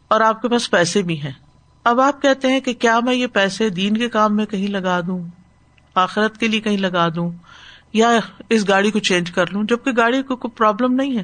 اور 0.07 0.21
آپ 0.21 0.41
کے 0.41 0.49
پاس 0.49 0.71
پیسے 0.71 1.01
بھی 1.01 1.21
ہیں۔ 1.21 1.33
اب 1.83 1.99
آپ 1.99 2.21
کہتے 2.21 2.47
ہیں 2.47 2.59
کہ 2.59 2.73
کیا 2.73 2.99
میں 2.99 3.13
یہ 3.13 3.27
پیسے 3.27 3.69
دین 3.69 3.97
کے 3.97 4.09
کام 4.09 4.35
میں 4.35 4.45
کہیں 4.45 4.67
لگا 4.67 5.01
دوں؟ 5.07 5.27
آخرت 5.95 6.37
کے 6.37 6.47
لیے 6.47 6.61
کہیں 6.61 6.77
لگا 6.77 7.07
دوں؟ 7.15 7.31
یا 7.93 8.19
اس 8.49 8.67
گاڑی 8.67 8.91
کو 8.91 8.99
چینج 8.99 9.31
کر 9.31 9.51
لوں، 9.51 9.63
جبکہ 9.63 9.91
گاڑی 9.97 10.23
کو 10.23 10.35
کوئی 10.35 10.57
پرابلم 10.57 10.93
نہیں 10.93 11.17
ہے۔ 11.17 11.23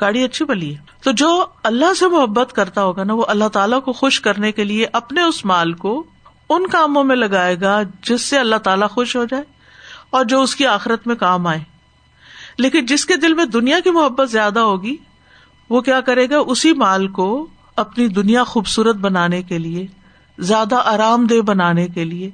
گاڑی 0.00 0.24
اچھی 0.24 0.44
بلی 0.44 0.76
ہے۔ 0.76 0.80
تو 1.02 1.12
جو 1.12 1.44
اللہ 1.62 1.94
سے 1.94 2.08
محبت 2.08 2.52
کرتا 2.52 2.82
ہوگا 2.82 3.04
نا، 3.04 3.12
وہ 3.12 3.24
اللہ 3.28 3.48
تعالیٰ 3.48 3.82
کو 3.82 3.92
خوش 3.92 4.20
کرنے 4.20 4.52
کے 4.52 4.64
لیے 4.64 4.86
اپنے 4.92 5.22
اس 5.22 5.44
مال 5.44 5.72
کو 5.72 6.04
ان 6.50 6.66
کاموں 6.66 7.04
میں 7.04 7.16
لگائے 7.16 7.60
گا 7.60 7.82
جس 8.02 8.22
سے 8.22 8.38
اللہ 8.38 8.56
تعالیٰ 8.56 8.88
خوش 8.90 9.16
ہو 9.16 9.24
جائے 9.24 9.42
اور 10.10 10.24
جو 10.24 10.42
اس 10.42 10.56
کی 10.56 10.66
آخرت 10.66 11.06
میں 11.06 11.14
کام 11.14 11.46
آئے۔ 11.46 11.58
لیکن 12.58 12.86
جس 12.86 13.06
کے 13.06 13.16
دل 13.16 13.34
میں 13.34 13.44
دنیا 13.44 13.80
کی 13.84 13.90
محبت 13.90 14.30
زیادہ 14.30 14.58
ہوگی، 14.58 14.96
وہ 15.70 15.80
کیا 15.80 16.00
کرے 16.00 16.30
گا؟ 16.30 16.38
اسی 16.38 16.72
مال 16.72 17.08
کو 17.08 17.46
اپنی 17.76 18.08
دنیا 18.08 18.44
خوبصورت 18.44 18.96
بنانے 18.96 19.42
کے 19.42 19.58
لیے، 19.58 19.86
زیادہ 20.38 20.74
آرام 20.74 21.26
دہ 21.26 21.40
بنانے 21.40 21.88
کے 21.88 22.04
لیے، 22.04 22.30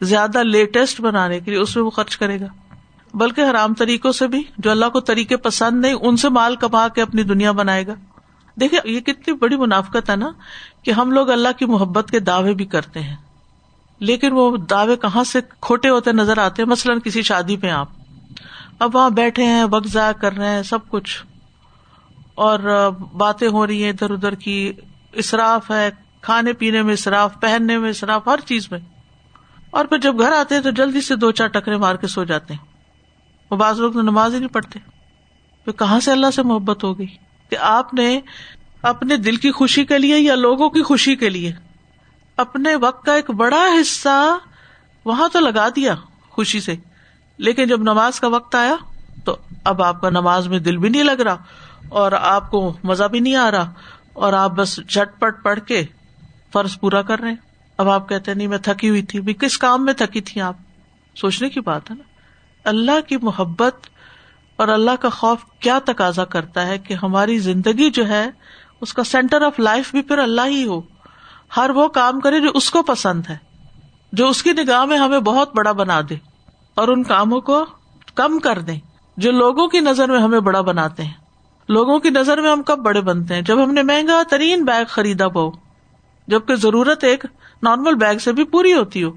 زیادہ 0.00 0.42
لیٹسٹ 0.42 1.00
بنانے 1.00 1.40
کے 1.40 1.50
لیے 1.50 1.60
اس 1.60 1.76
میں 1.76 1.84
وہ 1.84 1.90
خرچ 1.90 2.16
کرے 2.16 2.40
گا۔ 2.40 2.67
بلکہ 3.14 3.40
حرام 3.50 3.74
طریقوں 3.74 4.12
سے 4.12 4.28
بھی، 4.28 4.42
جو 4.58 4.70
اللہ 4.70 4.86
کو 4.86 5.00
طریقے 5.00 5.36
پسند 5.36 5.80
نہیں، 5.80 5.94
ان 5.94 6.16
سے 6.16 6.28
مال 6.28 6.56
کما 6.56 6.88
کے 6.88 7.02
اپنی 7.02 7.22
دنیا 7.22 7.52
بنائے 7.52 7.86
گا۔ 7.86 7.94
دیکھیے، 8.60 8.90
یہ 8.90 9.00
کتنی 9.00 9.34
بڑی 9.34 9.56
منافقت 9.56 10.10
ہے 10.10 10.16
نا 10.16 10.30
کہ 10.82 10.90
ہم 10.90 11.10
لوگ 11.10 11.30
اللہ 11.30 11.48
کی 11.58 11.64
محبت 11.64 12.10
کے 12.10 12.20
دعوے 12.20 12.54
بھی 12.54 12.64
کرتے 12.64 13.00
ہیں۔ 13.00 13.16
لیکن 13.98 14.32
وہ 14.32 14.56
دعوے 14.56 14.96
کہاں 14.96 15.24
سے 15.24 15.40
کھوٹے 15.60 15.88
ہوتے 15.88 16.12
نظر 16.12 16.38
آتے 16.38 16.62
ہیں؟ 16.62 16.68
مثلاً 16.68 16.98
کسی 17.04 17.22
شادی 17.22 17.56
پہ 17.56 17.70
آپ۔ 17.70 17.88
اب 18.78 18.96
وہاں 18.96 19.10
بیٹھے 19.10 19.42
ہیں، 19.42 19.64
وقت 19.70 19.88
ضائع 19.88 20.12
کر 20.12 20.32
رہے 20.32 20.50
ہیں، 20.50 20.62
سب 20.62 20.78
کچھ۔ 20.88 21.26
اور 22.34 22.90
باتیں 23.16 23.48
ہو 23.48 23.66
رہی 23.66 23.82
ہیں 23.82 23.90
ادھر 23.90 24.10
ادھر 24.10 24.34
کی 24.34 24.72
اصراف 25.12 25.70
ہے، 25.70 25.90
کھانے 26.20 26.52
پینے 26.52 26.82
میں 26.82 26.92
اصراف 26.92 27.40
پہننے 27.40 27.78
میں 27.78 27.90
اصراف 27.90 28.28
ہر 28.28 28.40
چیز 28.46 28.68
میں۔ 28.70 28.80
اور 29.70 29.84
پھر 29.84 29.98
جب 29.98 30.18
گھر 30.18 30.32
آتے 30.32 30.54
ہیں 30.54 30.62
تو 30.62 30.70
جلدی 30.70 31.00
سے 31.00 31.16
دو 31.16 31.30
چار 31.30 31.46
ٹکرے 31.46 31.76
مار 31.76 31.94
کے 31.94 32.06
سو 32.06 32.24
جاتے 32.24 32.54
ہیں۔ 32.54 32.67
وہ 33.50 33.56
بعض 33.56 33.80
لوگ 33.80 33.92
تو 33.92 34.02
نماز 34.02 34.34
ہی 34.34 34.38
نہیں 34.38 34.54
پڑھتے۔ 34.54 34.78
پھر 35.64 35.72
کہاں 35.72 36.00
سے 36.00 36.12
اللہ 36.12 36.30
سے 36.30 36.42
محبت 36.42 36.84
ہو 36.84 36.98
گئی 36.98 37.06
کہ 37.50 37.56
آپ 37.60 37.94
نے 37.94 38.20
اپنے 38.82 39.16
دل 39.16 39.36
کی 39.36 39.50
خوشی 39.50 39.84
کے 39.84 39.98
لیے 39.98 40.18
یا 40.18 40.34
لوگوں 40.34 40.70
کی 40.70 40.82
خوشی 40.82 41.16
کے 41.16 41.28
لیے؟ 41.28 41.52
اپنے 42.36 42.74
وقت 42.74 43.04
کا 43.04 43.14
ایک 43.14 43.30
بڑا 43.30 43.66
حصہ 43.80 44.38
وہاں 45.04 45.28
تو 45.32 45.40
لگا 45.40 45.68
دیا 45.68 45.94
خوشی 46.30 46.60
سے۔ 46.60 46.76
لیکن 47.38 47.66
جب 47.66 47.82
نماز 47.82 48.20
کا 48.20 48.26
وقت 48.26 48.54
آیا 48.54 48.76
تو 49.24 49.36
اب 49.64 49.82
آپ 49.82 50.00
کا 50.00 50.10
نماز 50.10 50.48
میں 50.48 50.58
دل 50.58 50.76
بھی 50.76 50.88
نہیں 50.88 51.02
لگ 51.02 51.20
رہا 51.22 51.36
اور 51.88 52.12
آپ 52.12 52.50
کو 52.50 52.76
مزہ 52.84 53.04
بھی 53.04 53.20
نہیں 53.20 53.34
آ 53.34 53.50
رہا 53.50 53.72
اور 54.12 54.32
آپ 54.32 54.50
بس 54.50 54.80
جھٹ 54.88 55.20
پٹ 55.20 55.42
پڑھ 55.42 55.60
کے 55.60 55.84
فرض 56.52 56.78
پورا 56.80 57.02
کر 57.02 57.20
رہے 57.20 57.34
اب 57.76 57.88
آپ 57.88 58.08
کہتے 58.08 58.34
نہیں، 58.34 58.48
میں 58.48 58.58
تھکی 58.58 58.88
ہوئی 58.88 59.02
تھی۔ 59.02 59.34
کس 59.34 59.58
کام 59.58 59.84
میں 59.84 59.92
تھکی 59.92 60.20
تھی 60.20 60.40
آپ؟ 60.40 60.56
سوچنے 61.14 61.48
کی 61.48 61.60
بات 61.60 61.90
ہے 61.90 61.96
نا۔ 61.96 62.07
اللہ 62.68 63.00
کی 63.08 63.16
محبت 63.16 63.86
اور 64.56 64.68
اللہ 64.68 64.96
کا 65.00 65.08
خوف 65.08 65.38
کیا 65.60 65.78
تقاضا 65.84 66.24
کرتا 66.24 66.66
ہے 66.66 66.78
کہ 66.78 66.94
ہماری 66.94 67.38
زندگی 67.38 67.90
جو 67.90 68.08
ہے، 68.08 68.30
اس 68.80 68.94
کا 68.94 69.04
سینٹر 69.04 69.42
آف 69.42 69.60
لائف 69.60 69.90
بھی 69.90 70.02
پھر 70.02 70.18
اللہ 70.18 70.46
ہی 70.46 70.66
ہو۔ 70.66 70.80
ہر 71.56 71.70
وہ 71.70 71.88
کام 71.88 72.20
کرے 72.20 72.40
جو 72.40 72.50
اس 72.54 72.70
کو 72.70 72.82
پسند 72.82 73.22
ہے، 73.28 73.36
جو 74.12 74.28
اس 74.28 74.42
کی 74.42 74.52
نگاہ 74.52 74.84
میں 74.84 74.98
ہمیں 74.98 75.20
بہت 75.20 75.54
بڑا 75.54 75.72
بنا 75.72 76.00
دے 76.08 76.16
اور 76.74 76.88
ان 76.88 77.02
کاموں 77.02 77.40
کو 77.40 77.64
کم 78.14 78.38
کر 78.38 78.58
دیں 78.58 78.78
جو 79.16 79.32
لوگوں 79.32 79.66
کی 79.68 79.80
نظر 79.80 80.10
میں 80.10 80.20
ہمیں 80.20 80.40
بڑا 80.40 80.60
بناتے 80.60 81.02
ہیں۔ 81.02 81.12
لوگوں 81.68 81.98
کی 81.98 82.10
نظر 82.10 82.40
میں 82.40 82.50
ہم 82.50 82.62
کب 82.62 82.78
بڑے 82.78 83.00
بنتے 83.00 83.34
ہیں؟ 83.34 83.42
جب 83.42 83.64
ہم 83.64 83.72
نے 83.72 83.82
مہنگا 83.82 84.22
ترین 84.30 84.64
بیگ 84.64 84.84
خریدا 84.88 85.28
پاؤ 85.28 85.50
جبکہ 86.28 86.54
ضرورت 86.54 87.04
ایک 87.04 87.24
نارمل 87.62 87.94
بیگ 87.94 88.18
سے 88.18 88.32
بھی 88.32 88.44
پوری 88.44 88.72
ہوتی 88.72 89.04
ہو۔ 89.04 89.10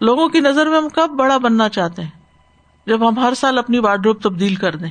لوگوں 0.00 0.28
کی 0.28 0.40
نظر 0.40 0.66
میں 0.66 0.78
ہم 0.78 0.88
کب 0.88 1.10
بڑا 1.10 1.38
بننا 1.38 1.68
چاہتے 1.68 2.02
ہیں؟ 2.02 2.10
جب 2.86 3.08
ہم 3.08 3.18
ہر 3.18 3.34
سال 3.34 3.58
اپنی 3.58 3.78
وارڈروب 3.78 4.22
تبدیل 4.22 4.54
کر 4.54 4.76
دیں 4.76 4.90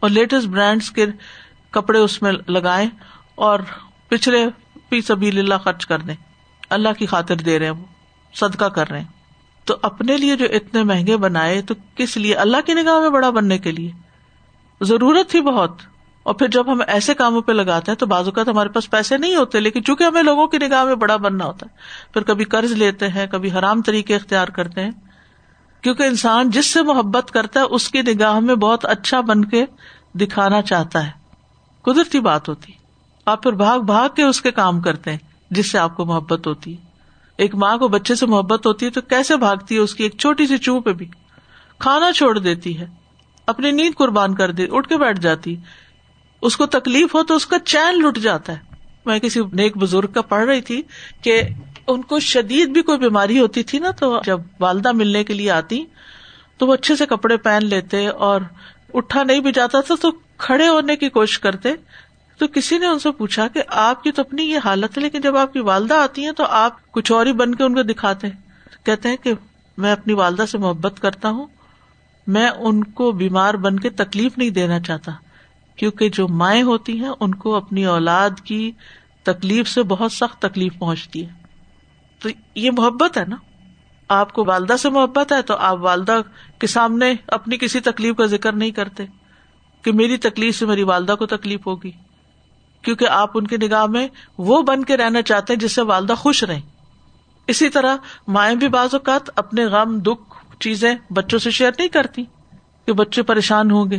اور 0.00 0.10
لیٹسٹ 0.10 0.46
برانڈس 0.46 0.90
کے 0.90 1.06
کپڑے 1.70 1.98
اس 1.98 2.22
میں 2.22 2.32
لگائیں 2.48 2.90
اور 3.34 3.60
پچھلے 4.08 4.46
فی 4.90 5.00
سبھی 5.00 5.38
اللہ 5.38 5.54
خرچ 5.64 5.86
کر 5.86 5.98
دیں۔ 5.98 6.14
اللہ 6.70 6.88
کی 6.98 7.06
خاطر 7.06 7.36
دے 7.36 7.58
رہے 7.58 7.66
ہیں 7.66 7.72
وہ، 7.72 7.84
صدقہ 8.34 8.64
کر 8.64 8.90
رہے 8.90 8.98
ہیں۔ 8.98 9.08
تو 9.64 9.76
اپنے 9.82 10.16
لیے 10.16 10.36
جو 10.36 10.44
اتنے 10.44 10.82
مہنگے 10.82 11.16
بنائے 11.16 11.62
تو 11.62 11.74
کس 11.96 12.16
لیے؟ 12.16 12.34
اللہ 12.34 12.56
کی 12.66 12.74
نگاہ 12.74 13.00
میں 13.00 13.10
بڑا 13.10 13.30
بننے 13.30 13.58
کے 13.58 13.72
لیے۔ 13.72 13.90
ضرورت 14.80 15.30
تھی 15.30 15.40
بہت۔ 15.40 15.72
اور 16.22 16.34
پھر 16.34 16.48
جب 16.48 16.72
ہم 16.72 16.80
ایسے 16.86 17.14
کاموں 17.14 17.40
پہ 17.40 17.52
لگاتے 17.52 17.90
ہیں 17.90 17.98
تو 17.98 18.06
بازو 18.06 18.30
کا 18.30 18.42
ہمارے 18.46 18.68
پاس 18.68 18.90
پیسے 18.90 19.18
نہیں 19.18 19.36
ہوتے، 19.36 19.60
لیکن 19.60 19.84
چونکہ 19.84 20.04
ہمیں 20.04 20.22
لوگوں 20.22 20.46
کی 20.46 20.58
نگاہ 20.58 20.84
میں 20.84 20.94
بڑا 20.94 21.16
بننا 21.16 21.44
ہوتا 21.44 21.66
ہے، 21.70 21.76
پھر 22.12 22.22
کبھی 22.22 22.44
قرض 22.44 22.72
لیتے 22.72 23.08
ہیں، 23.08 23.26
کبھی 23.26 23.52
حرام 23.52 23.82
طریقے 23.82 24.16
اختیار 24.16 24.48
کرتے 24.48 24.80
ہیں۔ 24.80 24.90
کیونکہ 25.84 26.02
انسان 26.02 26.50
جس 26.50 26.66
سے 26.66 26.82
محبت 26.82 27.30
کرتا 27.30 27.60
ہے، 27.60 27.64
اس 27.64 27.88
کی 27.88 28.02
نگاہ 28.02 28.40
میں 28.40 28.54
بہت 28.54 28.84
اچھا 28.84 29.20
بن 29.20 29.44
کے 29.44 29.64
دکھانا 30.14 30.62
چاہتا 30.62 31.06
ہے۔ 31.06 31.10
قدرتی 31.82 32.20
بات 32.20 32.48
ہوتی۔ 32.48 32.72
آپ 33.26 33.42
پھر 33.42 33.52
بھاگ 33.52 33.78
بھاگ 33.78 34.08
کے 34.16 34.22
اس 34.22 34.42
کے 34.42 34.50
کام 34.50 34.80
کرتے 34.80 35.10
ہیں، 35.10 35.18
جس 35.50 35.72
سے 35.72 35.78
آپ 35.78 35.96
کو 35.96 36.04
محبت 36.04 36.46
ہوتی۔ 36.46 36.72
ہے 36.72 36.84
ایک 37.36 37.54
ماں 37.54 37.76
کو 37.76 37.88
بچے 37.88 38.14
سے 38.14 38.26
محبت 38.26 38.66
ہوتی 38.66 38.86
ہے 38.86 38.90
تو 38.90 39.00
کیسے 39.00 39.36
بھاگتی 39.36 39.74
ہے 39.74 39.80
اس 39.80 39.94
کی؟ 39.94 40.02
ایک 40.02 40.18
چھوٹی 40.18 40.46
سی 40.46 40.58
چوہ 40.58 40.80
پہ 40.80 40.92
بھی۔ 40.92 41.06
کھانا 41.78 42.12
چھوڑ 42.12 42.38
دیتی 42.38 42.78
ہے۔ 42.78 42.86
اپنی 43.46 43.70
نیند 43.70 43.94
قربان 43.98 44.34
کر 44.34 44.52
دی، 44.52 44.66
اٹھ 44.72 44.88
کے 44.88 44.96
بیٹھ 44.96 45.20
جاتی۔ 45.20 45.56
اس 46.42 46.56
کو 46.56 46.66
تکلیف 46.66 47.14
ہو 47.14 47.22
تو 47.22 47.34
اس 47.34 47.46
کا 47.46 47.58
چین 47.58 48.02
لٹ 48.02 48.18
جاتا 48.18 48.52
ہے۔ 48.52 48.58
میں 49.06 49.18
کسی 49.18 49.40
نیک 49.52 49.76
بزرگ 49.76 50.12
کا 50.12 50.22
پڑھ 50.22 50.44
رہی 50.44 50.60
تھی 50.60 50.82
کہ 51.22 51.42
ان 51.88 52.02
کو 52.02 52.20
شدید 52.20 52.68
بھی 52.68 52.82
کوئی 52.82 52.98
بیماری 52.98 53.40
ہوتی 53.40 53.62
تھی 53.62 53.78
نا، 53.78 53.90
تو 53.90 54.20
جب 54.24 54.40
والدہ 54.60 54.92
ملنے 54.92 55.24
کے 55.24 55.34
لیے 55.34 55.50
آتی، 55.50 55.84
تو 56.58 56.66
وہ 56.66 56.74
اچھے 56.74 56.96
سے 56.96 57.06
کپڑے 57.06 57.36
پہن 57.36 57.64
لیتے 57.64 58.08
اور 58.08 58.40
اٹھا 58.94 59.22
نہیں 59.22 59.40
بھی 59.40 59.52
جاتا 59.52 59.80
تھا، 59.80 59.94
تو 59.94 60.12
کھڑے 60.38 60.68
ہونے 60.68 60.96
کی 60.96 61.08
کوشش 61.08 61.38
کرتے۔ 61.38 61.68
تو 62.38 62.46
کسی 62.46 62.78
نے 62.78 62.86
ان 62.86 62.98
سے 62.98 63.10
پوچھا 63.10 63.48
کہ 63.48 63.62
آپ 63.68 64.02
کی 64.02 64.12
تو 64.12 64.22
اپنی 64.22 64.42
یہ 64.42 64.58
حالت 64.64 64.98
ہے، 64.98 65.02
لیکن 65.02 65.20
جب 65.20 65.36
آپ 65.36 65.52
کی 65.52 65.58
والدہ 65.58 65.94
آتی 65.94 66.24
ہیں 66.24 66.32
تو 66.32 66.44
آپ 66.44 66.92
کچھ 66.92 67.12
اور 67.12 67.26
ہی 67.26 67.32
بن 67.32 67.54
کے 67.54 67.64
ان 67.64 67.74
کو 67.74 67.82
دکھاتے۔ 67.82 68.28
کہتے 68.84 69.08
ہیں 69.08 69.16
کہ 69.16 69.32
میں 69.78 69.92
اپنی 69.92 70.12
والدہ 70.12 70.44
سے 70.48 70.58
محبت 70.58 71.00
کرتا 71.00 71.30
ہوں، 71.30 71.46
میں 72.26 72.48
ان 72.48 72.84
کو 72.84 73.12
بیمار 73.12 73.54
بن 73.54 73.80
کے 73.80 73.90
تکلیف 73.90 74.38
نہیں 74.38 74.50
دینا 74.50 74.80
چاہتا، 74.80 75.12
کیونکہ 75.76 76.08
جو 76.08 76.28
مائیں 76.28 76.62
ہوتی 76.62 77.00
ہیں، 77.00 77.10
ان 77.20 77.34
کو 77.34 77.54
اپنی 77.54 77.84
اولاد 77.84 78.30
کی 78.44 78.72
تکلیف 79.22 79.68
سے 79.68 79.82
بہت 79.82 80.12
سخت 80.12 80.42
تکلیف 80.42 80.78
پہنچتی 80.78 81.26
ہے۔ 81.26 81.43
تو 82.24 82.30
یہ 82.54 82.70
محبت 82.70 83.18
ہے 83.18 83.24
نا؟ 83.28 83.36
آپ 84.08 84.32
کو 84.32 84.44
والدہ 84.44 84.76
سے 84.76 84.90
محبت 84.90 85.32
ہے 85.32 85.42
تو 85.42 85.54
آپ 85.56 85.78
والدہ 85.80 86.20
کے 86.58 86.66
سامنے 86.66 87.12
اپنی 87.28 87.56
کسی 87.56 87.80
تکلیف 87.80 88.16
کا 88.16 88.26
ذکر 88.26 88.52
نہیں 88.52 88.70
کرتے 88.70 89.04
کہ 89.84 89.92
میری 89.92 90.16
تکلیف 90.16 90.58
سے 90.58 90.66
میری 90.66 90.82
والدہ 90.82 91.14
کو 91.18 91.26
تکلیف 91.26 91.66
ہوگی، 91.66 91.90
کیونکہ 92.84 93.08
آپ 93.08 93.30
ان 93.34 93.46
کی 93.46 93.56
نگاہ 93.56 93.86
میں 93.86 94.08
وہ 94.38 94.62
بن 94.62 94.84
کے 94.84 94.96
رہنا 94.96 95.22
چاہتے 95.22 95.52
ہیں 95.52 95.60
جس 95.60 95.72
سے 95.72 95.82
والدہ 95.82 96.12
خوش 96.12 96.44
رہے 96.44 96.60
اسی 97.48 97.68
طرح 97.68 97.96
مائیں 98.28 98.56
بھی 98.56 98.68
بعض 98.68 98.94
اوقات 98.94 99.30
اپنے 99.36 99.66
غم، 99.66 99.98
دکھ، 99.98 100.34
چیزیں 100.60 100.94
بچوں 101.10 101.38
سے 101.38 101.50
شیئر 101.50 101.70
نہیں 101.78 101.88
کرتی 101.88 102.24
کہ 102.86 102.92
بچے 102.92 103.22
پریشان 103.22 103.70
ہوں 103.70 103.90
گے۔ 103.90 103.98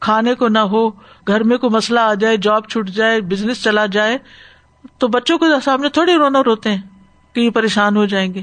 کھانے 0.00 0.34
کو 0.34 0.48
نہ 0.48 0.58
ہو، 0.58 0.88
گھر 1.26 1.42
میں 1.42 1.58
کوئی 1.58 1.70
مسئلہ 1.70 2.00
آ 2.00 2.14
جائے، 2.14 2.36
جاب 2.36 2.68
چھوٹ 2.68 2.90
جائے، 2.90 3.20
بزنس 3.20 3.62
چلا 3.64 3.86
جائے، 3.86 4.18
تو 4.98 5.08
بچوں 5.08 5.38
کو 5.38 5.46
سامنے 5.64 5.88
تھوڑی 5.88 6.14
رونا 6.14 6.42
روتے 6.46 6.70
ہیں۔ 6.70 6.82
کہ 7.34 7.40
یہ 7.40 7.50
پریشان 7.50 7.96
ہو 7.96 8.04
جائیں 8.04 8.34
گے۔ 8.34 8.42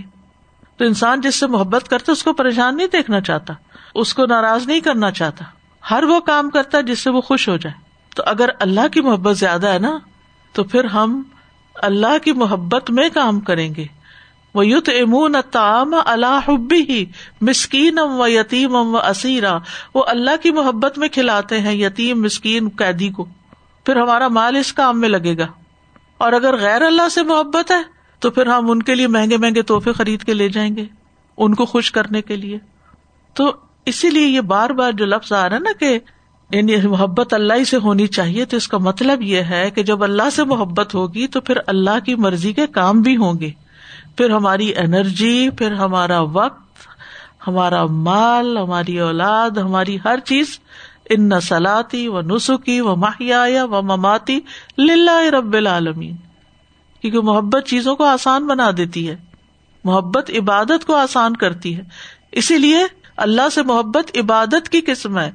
تو 0.77 0.85
انسان 0.85 1.21
جس 1.21 1.35
سے 1.35 1.47
محبت 1.47 1.89
کرتا 1.89 2.11
اس 2.11 2.23
کو 2.23 2.33
پریشان 2.33 2.77
نہیں 2.77 2.87
دیکھنا 2.87 3.21
چاہتا، 3.21 3.53
اس 3.95 4.13
کو 4.13 4.25
ناراض 4.25 4.67
نہیں 4.67 4.79
کرنا 4.79 5.11
چاہتا۔ 5.11 5.45
ہر 5.91 6.03
وہ 6.03 6.19
کام 6.19 6.49
کرتا 6.49 6.77
ہے 6.77 6.83
جس 6.83 6.99
سے 6.99 7.09
وہ 7.09 7.21
خوش 7.21 7.49
ہو 7.49 7.57
جائے۔ 7.57 7.81
تو 8.15 8.23
اگر 8.25 8.49
اللہ 8.59 8.87
کی 8.87 9.01
محبت 9.01 9.37
زیادہ 9.37 9.67
ہے 9.67 9.79
نا، 9.79 9.97
تو 10.53 10.63
پھر 10.63 10.83
ہم 10.83 11.21
اللہ 11.75 12.17
کی 12.23 12.31
محبت 12.31 12.91
میں 12.91 13.09
کام 13.13 13.39
کریں 13.39 13.75
گے۔ 13.75 13.85
وہ 14.53 14.67
یوت 14.67 14.89
امون 14.89 15.35
تام 15.51 15.95
اللہ 16.05 16.49
ہی 16.71 17.05
مسکین 17.41 17.99
ام 17.99 18.19
و 18.19 18.27
یتیم 18.27 18.75
ام 18.75 18.95
و 18.95 18.97
اسیرا 18.97 19.57
وہ 19.95 20.03
اللہ 20.07 20.31
کی 20.43 20.51
محبت 20.51 20.97
میں 20.97 21.07
کھلاتے 21.07 21.59
ہیں 21.59 21.73
یتیم، 21.73 22.21
مسکین، 22.21 22.69
قیدی 22.77 23.09
کو۔ 23.09 23.25
پھر 23.85 23.95
ہمارا 23.95 24.27
مال 24.27 24.55
اس 24.55 24.73
کام 24.73 25.01
میں 25.01 25.09
لگے 25.09 25.37
گا۔ 25.37 25.47
اور 26.17 26.33
اگر 26.33 26.57
غیر 26.57 26.81
اللہ 26.81 27.09
سے 27.09 27.23
محبت 27.23 27.71
ہے 27.71 28.00
تو 28.21 28.31
پھر 28.31 28.45
ہم 28.45 28.71
ان 28.71 28.83
کے 28.83 28.95
لیے 28.95 29.07
مہنگے 29.07 29.37
مہنگے 29.37 29.61
تحفے 29.61 29.93
خرید 29.93 30.23
کے 30.23 30.33
لے 30.33 30.49
جائیں 30.49 30.75
گے، 30.75 30.85
ان 31.37 31.55
کو 31.55 31.65
خوش 31.65 31.91
کرنے 31.91 32.21
کے 32.21 32.35
لیے۔ 32.35 32.57
تو 33.33 33.53
اسی 33.85 34.09
لیے 34.09 34.27
یہ 34.27 34.41
بار 34.41 34.69
بار 34.69 34.91
جو 34.91 35.05
لفظ 35.05 35.33
آ 35.33 35.49
رہا 35.49 35.55
ہے 35.55 35.61
نا 35.61 35.71
کہ 35.79 35.99
یعنی 36.51 36.75
محبت 36.75 37.33
اللہ 37.33 37.53
ہی 37.53 37.65
سے 37.65 37.77
ہونی 37.77 38.07
چاہیے، 38.07 38.45
تو 38.45 38.57
اس 38.57 38.67
کا 38.67 38.77
مطلب 38.77 39.21
یہ 39.21 39.41
ہے 39.41 39.71
کہ 39.71 39.83
جب 39.83 40.03
اللہ 40.03 40.29
سے 40.29 40.43
محبت 40.43 40.95
ہوگی 40.95 41.27
تو 41.27 41.41
پھر 41.41 41.57
اللہ 41.67 41.99
کی 42.05 42.15
مرضی 42.15 42.53
کے 42.53 42.67
کام 42.67 43.01
بھی 43.01 43.17
ہوں 43.17 43.33
گے۔ 43.39 43.51
پھر 44.17 44.29
ہماری 44.29 44.75
انرجی، 44.75 45.49
پھر 45.49 45.71
ہمارا 45.71 46.21
وقت، 46.21 46.87
ہمارا 47.47 47.85
مال، 47.85 48.57
ہماری 48.57 48.99
اولاد، 48.99 49.49
ہماری 49.49 49.97
ہر 50.05 50.19
چیز۔ 50.25 50.59
ان 51.09 51.29
نسلاتی 51.29 52.07
و 52.07 52.21
نسخی 52.21 52.79
و 52.79 52.95
ماہیا 52.95 53.65
و 53.65 53.81
مماتی 53.81 54.39
للہ 54.77 55.29
رب 55.29 55.53
العالمین۔ 55.53 56.15
کیونکہ 57.01 57.19
محبت 57.19 57.65
چیزوں 57.67 57.95
کو 57.95 58.03
آسان 58.03 58.47
بنا 58.47 58.71
دیتی 58.77 59.09
ہے۔ 59.09 59.15
محبت 59.83 60.31
عبادت 60.39 60.85
کو 60.85 60.95
آسان 60.95 61.35
کرتی 61.35 61.77
ہے۔ 61.77 61.81
اسی 62.31 62.57
لیے 62.57 62.77
اللہ 63.17 63.49
سے 63.51 63.63
محبت 63.63 64.17
عبادت 64.17 64.69
کی 64.69 64.81
قسم 64.81 65.19
ہے۔ 65.19 65.31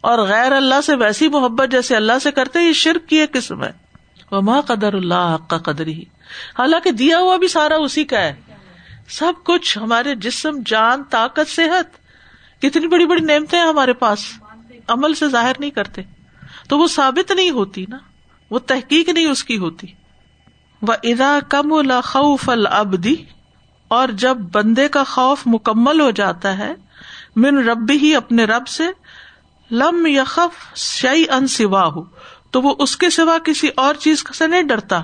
اور 0.00 0.18
غیر 0.18 0.52
اللہ 0.52 0.80
سے 0.84 0.94
ویسی 0.94 1.28
محبت 1.28 1.70
جیسے 1.70 1.96
اللہ 1.96 2.12
سے 2.22 2.30
کرتے 2.30 2.60
یہ 2.60 2.72
شرک 2.72 3.08
کی 3.08 3.16
ایک 3.16 3.32
قسم 3.32 3.64
ہے۔ 3.64 3.72
وما 4.30 4.60
قدر 4.60 4.94
اللہ 4.94 5.34
حق 5.34 5.50
کا 5.50 5.58
قدر 5.58 5.86
ہی 5.86 6.02
حالانکہ 6.58 6.90
دیا 6.90 7.18
ہوا 7.18 7.36
بھی 7.36 7.48
سارا 7.48 7.74
اسی 7.74 8.04
کا 8.04 8.18
ہے۔ 8.18 8.34
سب 9.08 9.32
کچھ 9.44 9.78
ہمارے 9.78 10.14
جسم، 10.14 10.58
جان، 10.66 11.02
طاقت، 11.10 11.50
صحت، 11.50 11.98
کتنی 12.62 12.88
بڑی 12.88 13.06
بڑی 13.06 13.20
نعمتیں 13.20 13.60
ہمارے 13.60 13.92
پاس۔ 13.92 14.18
عمل 14.88 15.14
سے 15.14 15.28
ظاہر 15.28 15.52
نہیں 15.58 15.70
کرتے۔ 15.70 16.02
تو 16.68 16.78
وہ 16.78 16.86
ثابت 16.86 17.32
نہیں 17.32 17.50
ہوتی 17.50 17.84
نا۔ 17.88 17.98
وہ 18.50 18.58
تحقیق 18.58 19.08
نہیں 19.08 19.26
اس 19.26 19.44
کی 19.44 19.58
ہوتی۔ 19.58 19.86
وہ 20.82 20.94
ادا 21.02 21.38
کم 21.48 21.72
خوف 22.04 22.48
العبدی 22.48 23.14
اور 23.90 24.08
جب 24.18 24.38
بندے 24.52 24.88
کا 24.88 25.02
خوف 25.04 25.42
مکمل 25.46 26.00
ہو 26.00 26.10
جاتا 26.10 26.56
ہے، 26.58 26.72
من 27.36 27.58
رب 27.68 27.90
ہی 28.02 28.14
اپنے 28.16 28.44
رب 28.44 28.68
سے، 28.68 28.86
لم 29.70 30.06
یخف 30.06 30.76
شعی 30.76 31.24
ان 31.30 31.46
سوا 31.46 31.84
ہو 31.86 32.02
تو 32.50 32.62
وہ 32.62 32.74
اس 32.78 32.96
کے 32.96 33.10
سوا 33.10 33.36
کسی 33.44 33.68
اور 33.76 33.94
چیز 33.94 34.24
سے 34.34 34.46
نہیں 34.46 34.62
ڈرتا۔ 34.62 35.00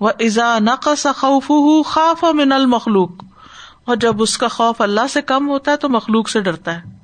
وہ 0.00 0.10
ازا 0.20 0.58
نقص 0.58 1.06
خوف 1.16 1.46
خوف 1.86 2.24
من 2.34 2.52
المخلوق، 2.52 3.24
اور 3.84 3.96
جب 3.96 4.22
اس 4.22 4.36
کا 4.38 4.48
خوف 4.48 4.80
اللہ 4.80 5.06
سے 5.10 5.22
کم 5.22 5.48
ہوتا 5.48 5.70
ہے، 5.70 5.76
تو 5.76 5.88
مخلوق 5.88 6.28
سے 6.28 6.40
ڈرتا 6.40 6.76
ہے۔ 6.76 6.96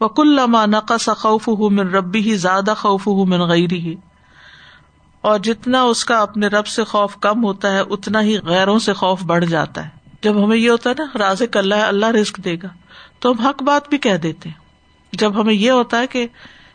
وہ 0.00 0.08
کل 0.08 0.34
لما 0.36 0.64
نقص 0.66 1.08
خوف 1.18 1.48
من 1.48 1.88
ربی 1.88 2.20
ہی 2.20 2.36
زیادہ 2.36 2.74
خوف 2.78 3.06
من 3.28 3.40
غیری 3.48 3.80
ہی 3.80 3.94
اور 5.22 5.38
جتنا 5.38 5.82
اس 5.82 6.04
کا 6.04 6.18
اپنے 6.18 6.46
رب 6.46 6.66
سے 6.66 6.84
خوف 6.84 7.16
کم 7.16 7.44
ہوتا 7.44 7.72
ہے، 7.72 7.80
اتنا 7.80 8.22
ہی 8.22 8.38
غیروں 8.38 8.78
سے 8.78 8.92
خوف 8.92 9.22
بڑھ 9.22 9.44
جاتا 9.44 9.84
ہے۔ 9.84 9.88
جب 10.22 10.44
ہمیں 10.44 10.56
یہ 10.56 10.70
ہوتا 10.70 10.90
ہے 10.90 10.94
نا 10.98 11.18
راز 11.18 11.42
اللہ 11.54 11.74
ہے، 11.74 11.82
اللہ 11.82 12.06
رسک 12.06 12.36
دے 12.36 12.56
گا۔ 12.62 12.68
تو 13.18 13.32
ہم 13.32 13.46
حق 13.46 13.62
بات 13.62 13.88
بھی 13.88 13.98
کہہ 13.98 14.16
دیتے 14.16 14.48
ہیں۔ 14.48 14.56
جب 15.12 15.40
ہمیں 15.40 15.54
یہ 15.54 15.70
ہوتا 15.70 15.98
ہے 15.98 16.06
کہ 16.06 16.26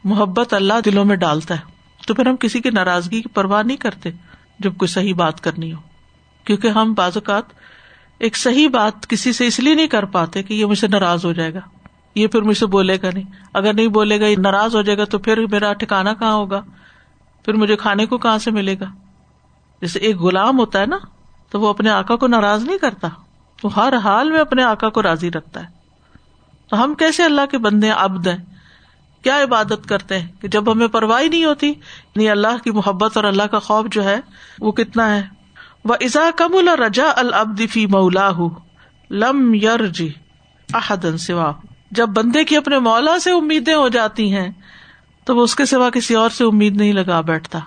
محبت 0.03 0.53
اللہ 0.53 0.73
دلوں 0.85 1.05
میں 1.05 1.15
ڈالتا 1.15 1.55
ہے، 1.55 1.61
تو 2.07 2.13
پھر 2.13 2.27
ہم 2.27 2.35
کسی 2.35 2.61
کی 2.61 2.69
ناراضگی 2.69 3.21
کی 3.21 3.29
پرواہ 3.29 3.63
نہیں 3.63 3.77
کرتے 3.77 4.09
جب 4.59 4.75
کوئی 4.77 4.89
صحیح 4.89 5.13
بات 5.13 5.41
کرنی 5.41 5.73
ہو۔ 5.73 5.79
کیونکہ 6.43 6.67
ہم 6.67 6.93
بعض 6.93 7.11
اوقات 7.15 7.43
ایک 8.19 8.37
صحیح 8.37 8.69
بات 8.69 9.07
کسی 9.07 9.33
سے 9.33 9.47
اس 9.47 9.59
لیے 9.59 9.75
نہیں 9.75 9.87
کر 9.87 10.05
پاتے 10.05 10.43
کہ 10.43 10.53
یہ 10.53 10.65
مجھ 10.65 10.77
سے 10.77 10.87
ناراض 10.87 11.25
ہو 11.25 11.33
جائے 11.33 11.53
گا۔ 11.53 11.59
یہ 12.15 12.27
پھر 12.27 12.41
مجھ 12.41 12.57
سے 12.57 12.65
بولے 12.65 12.97
گا 13.03 13.09
نہیں۔ 13.13 13.23
اگر 13.53 13.73
نہیں 13.73 13.87
بولے 13.87 14.19
گا، 14.19 14.25
یہ 14.25 14.35
ناراض 14.37 14.75
ہو 14.75 14.81
جائے 14.81 14.97
گا، 14.97 15.03
تو 15.03 15.19
پھر 15.19 15.47
میرا 15.51 15.73
ٹھکانا 15.73 16.13
کہاں 16.13 16.33
ہوگا؟ 16.33 16.61
پھر 17.47 17.55
مجھے 17.55 17.75
کھانے 17.75 18.05
کو 18.05 18.17
کہاں 18.17 18.37
سے 18.37 18.51
ملے 18.51 18.79
گا؟ 18.79 18.85
جیسے 19.81 19.99
ایک 19.99 20.17
غلام 20.17 20.59
ہوتا 20.59 20.81
ہے 20.81 20.85
نا، 20.85 20.97
تو 21.49 21.61
وہ 21.61 21.67
اپنے 21.67 21.89
آکا 21.89 22.15
کو 22.15 22.27
ناراض 22.27 22.63
نہیں 22.63 22.77
کرتا۔ 22.77 23.07
وہ 23.63 23.73
ہر 23.75 23.93
حال 23.95 24.31
میں 24.31 24.39
اپنے 24.39 24.63
آکا 24.63 24.89
کو 24.89 25.03
راضی 25.03 25.31
رکھتا 25.31 25.63
ہے۔ 25.63 25.67
تو 26.69 26.83
ہم 26.83 26.93
کیسے 26.93 27.23
اللہ 27.23 27.41
کے 27.51 27.57
بندے 27.57 27.91
ابد 27.91 28.27
ہیں؟ 28.27 28.37
کیا 29.23 29.43
عبادت 29.43 29.89
کرتے 29.89 30.19
ہیں؟ 30.19 30.27
کہ 30.41 30.47
جب 30.47 30.71
ہمیں 30.71 30.87
پرواہ 30.87 31.23
نہیں 31.23 31.45
ہوتی 31.45 31.73
نہیں 32.15 32.29
اللہ 32.29 32.57
کی 32.63 32.71
محبت 32.71 33.17
اور 33.17 33.25
اللہ 33.25 33.43
کا 33.43 33.59
خوف 33.59 33.85
جو 33.91 34.03
ہے، 34.03 34.19
وہ 34.59 34.71
کتنا 34.71 35.15
ہے؟ 35.15 35.23
و 35.85 35.93
ازا 35.93 36.29
کم 36.35 36.55
الرجا 36.55 37.11
العبدفی 37.15 37.85
مولا 37.85 38.31
لم 39.11 39.53
یر 39.53 39.85
جی 39.85 40.13
احدن 40.73 41.17
سوا 41.17 41.51
جب 41.91 42.09
بندے 42.09 42.43
کی 42.43 42.57
اپنے 42.57 42.79
مولا 42.79 43.19
سے 43.19 43.31
امیدیں 43.31 43.75
ہو 43.75 43.87
جاتی 43.87 44.35
ہیں 44.35 44.51
تو 45.27 45.35
وہ 45.35 45.43
اس 45.43 45.55
کے 45.55 45.65
سوا 45.65 45.89
کسی 45.89 46.15
اور 46.15 46.29
سے 46.29 46.43
امید 46.43 46.77
نہیں 46.77 46.93
لگا 46.93 47.21
بیٹھتا۔ 47.21 47.59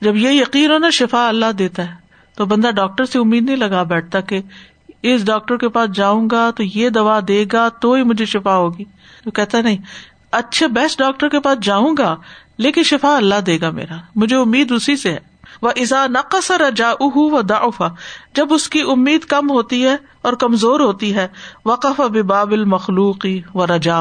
جب 0.00 0.16
یہ 0.16 0.28
یقین 0.28 0.70
ہو 0.70 0.78
نا 0.78 0.90
شفا 0.90 1.28
اللہ 1.28 1.52
دیتا 1.58 1.90
ہے، 1.90 1.94
تو 2.36 2.46
بندہ 2.46 2.70
ڈاکٹر 2.70 3.04
سے 3.04 3.18
امید 3.18 3.44
نہیں 3.44 3.56
لگا 3.56 3.82
بیٹھتا 3.82 4.20
کہ 4.20 4.40
اس 5.02 5.26
ڈاکٹر 5.26 5.56
کے 5.56 5.68
پاس 5.68 5.90
جاؤں 5.90 6.28
گا 6.30 6.50
تو 6.50 6.62
یہ 6.62 6.88
دوا 6.88 7.20
دے 7.28 7.44
گا 7.52 7.68
تو 7.68 7.92
ہی 7.92 8.02
مجھے 8.02 8.24
شفا 8.24 8.56
ہوگی۔ 8.56 8.84
تو 9.24 9.30
کہتا 9.30 9.60
نہیں 9.60 9.76
اچھے 10.32 10.68
بیسٹ 10.68 10.98
ڈاکٹر 10.98 11.28
کے 11.28 11.40
پاس 11.40 11.58
جاؤں 11.62 11.94
گا، 11.98 12.16
لیکن 12.58 12.82
شفا 12.82 13.16
اللہ 13.16 13.40
دے 13.46 13.60
گا 13.60 13.70
میرا۔ 13.70 13.96
مجھے 14.14 14.36
امید 14.36 14.72
اسی 14.72 14.96
سے 14.96 15.12
ہے۔ 15.12 15.18
وہ 15.62 15.70
ازا 15.76 16.06
نقصر 16.06 16.60
رجا 16.60 16.92
و 17.00 17.42
دافا 17.42 17.88
جب 18.34 18.46
اس 18.50 18.68
کی 18.68 18.80
امید 18.80 19.24
کم 19.24 19.50
ہوتی 19.50 19.86
ہے 19.86 19.96
اور 20.22 20.32
کمزور 20.32 20.80
ہوتی 20.80 21.14
ہے، 21.14 21.28
وقف 21.64 22.00
باب 22.00 22.52
المخلوقی 22.52 23.40
و 23.54 23.66
رجا 23.66 24.00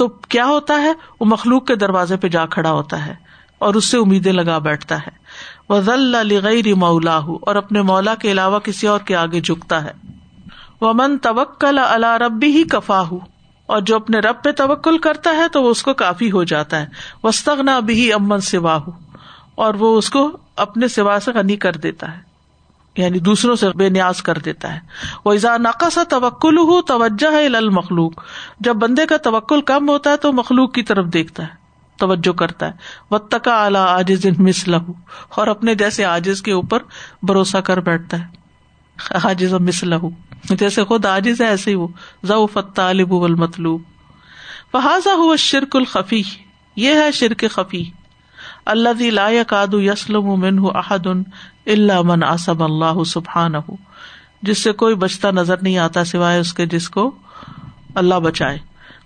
تو 0.00 0.08
کیا 0.08 0.46
ہوتا 0.46 0.82
ہے؟ 0.82 0.92
وہ 1.20 1.26
مخلوق 1.26 1.66
کے 1.66 1.74
دروازے 1.74 2.16
پہ 2.16 2.28
جا 2.28 2.46
کھڑا 2.46 2.70
ہوتا 2.72 3.06
ہے 3.06 3.14
اور 3.58 3.74
اس 3.74 3.84
سے 3.84 3.98
امیدیں 3.98 4.32
لگا 4.32 4.58
بیٹھتا 4.58 4.98
ہے۔ 4.98 5.10
وہ 5.68 5.80
ضل 5.80 6.74
مولا 6.74 7.16
اور 7.16 7.56
اپنے 7.56 7.82
مولا 7.82 8.14
کے 8.14 8.32
علاوہ 8.32 8.58
کسی 8.58 8.86
اور 8.86 9.00
کے 9.00 9.16
آگے 9.16 9.40
جھکتا 9.40 9.84
ہے۔ 9.84 9.90
وہ 10.80 10.92
من 10.92 11.18
توکل 11.18 11.78
اللہ 11.78 12.16
ربی 12.16 12.46
ہی 12.46 12.64
کفا 12.64 13.02
اور 13.66 13.80
جو 13.80 13.96
اپنے 13.96 14.18
رب 14.18 14.36
پہ 14.44 14.52
توکل 14.52 14.98
کرتا 14.98 15.30
ہے 15.30 15.48
تو 15.52 15.62
وہ 15.62 15.70
اس 15.70 15.82
کو 15.82 15.94
کافی 15.94 16.30
ہو 16.30 16.44
جاتا 16.44 16.80
ہے۔ 16.80 16.86
وسطنا 17.22 17.80
بھی 17.80 18.12
امن 18.12 18.40
سواہ 18.40 18.80
اور 19.54 19.74
وہ 19.74 19.98
اس 19.98 20.10
کو 20.10 20.36
اپنے 20.56 20.88
سوا 20.88 21.18
سے 21.24 21.32
غنی 21.32 21.56
کر 21.56 21.72
دیتا 21.72 22.16
ہے۔ 22.16 22.29
یعنی 22.96 23.18
دوسروں 23.18 23.56
سے 23.56 23.68
بے 23.70 23.88
نیاز 23.88 24.22
کر 24.22 24.34
دیتا 24.34 24.74
ہے۔ 24.74 24.80
وہ 25.24 25.32
ایزا 25.32 25.56
نقص 25.56 25.98
توکل 26.08 26.58
ہو 26.58 26.82
توجہ 26.82 27.32
ہے 27.32 27.46
المخلوق۔ 27.46 28.12
جب 28.60 28.74
بندے 28.74 29.06
کا 29.06 29.16
توکل 29.16 29.60
کم 29.60 29.88
ہوتا 29.88 30.10
ہے 30.10 30.16
تو 30.16 30.32
مخلوق 30.32 30.74
کی 30.74 30.82
طرف 30.82 31.06
دیکھتا 31.06 31.42
ہے، 31.42 31.48
توجہ 31.98 32.32
کرتا 32.32 32.66
ہے۔ 32.66 32.72
و 33.10 33.18
تکا 33.18 33.64
اعلیٰ 33.64 33.86
آجز 33.86 34.26
مسلح 34.38 34.78
اور 35.28 35.46
اپنے 35.46 35.74
جیسے 35.74 36.04
آجز 36.04 36.42
کے 36.42 36.52
اوپر 36.52 36.78
بھروسہ 37.22 37.58
کر 37.58 37.80
بیٹھتا 37.80 38.18
ہے۔ 38.18 38.24
آجز 39.22 39.54
مسلح 39.54 39.98
جیسے 40.44 40.84
خود 40.84 41.06
آجز 41.06 41.40
ہے 41.40 41.46
ایسے 41.46 41.70
ہی 41.70 41.76
وہ۔ 41.76 41.88
ضعف 42.24 42.58
طالب 42.74 43.14
المطلوب 43.14 43.82
فہذا 44.72 45.14
ہوا 45.14 45.36
شرک 45.36 45.76
الخفی 45.76 46.22
یہ 46.76 46.94
ہے 46.94 47.12
شرک 47.12 47.44
خفی۔ 47.50 47.84
اللہ 48.70 49.02
لا 49.02 49.30
کاد 49.46 49.66
یسلم 49.72 50.40
من 50.40 50.58
احد 50.74 51.06
اللہ 51.66 52.02
من 52.02 52.24
آسم 52.24 52.62
اللہ 52.62 53.04
سبحان 53.04 53.52
جس 54.42 54.58
سے 54.58 54.72
کوئی 54.72 54.94
بچتا 54.94 55.30
نظر 55.30 55.56
نہیں 55.62 55.78
آتا 55.78 56.04
سوائے 56.04 56.40
اس 56.40 56.52
کے 56.54 56.66
جس 56.66 56.90
کو 56.90 57.10
اللہ 57.94 58.14
بچائے۔ 58.14 58.58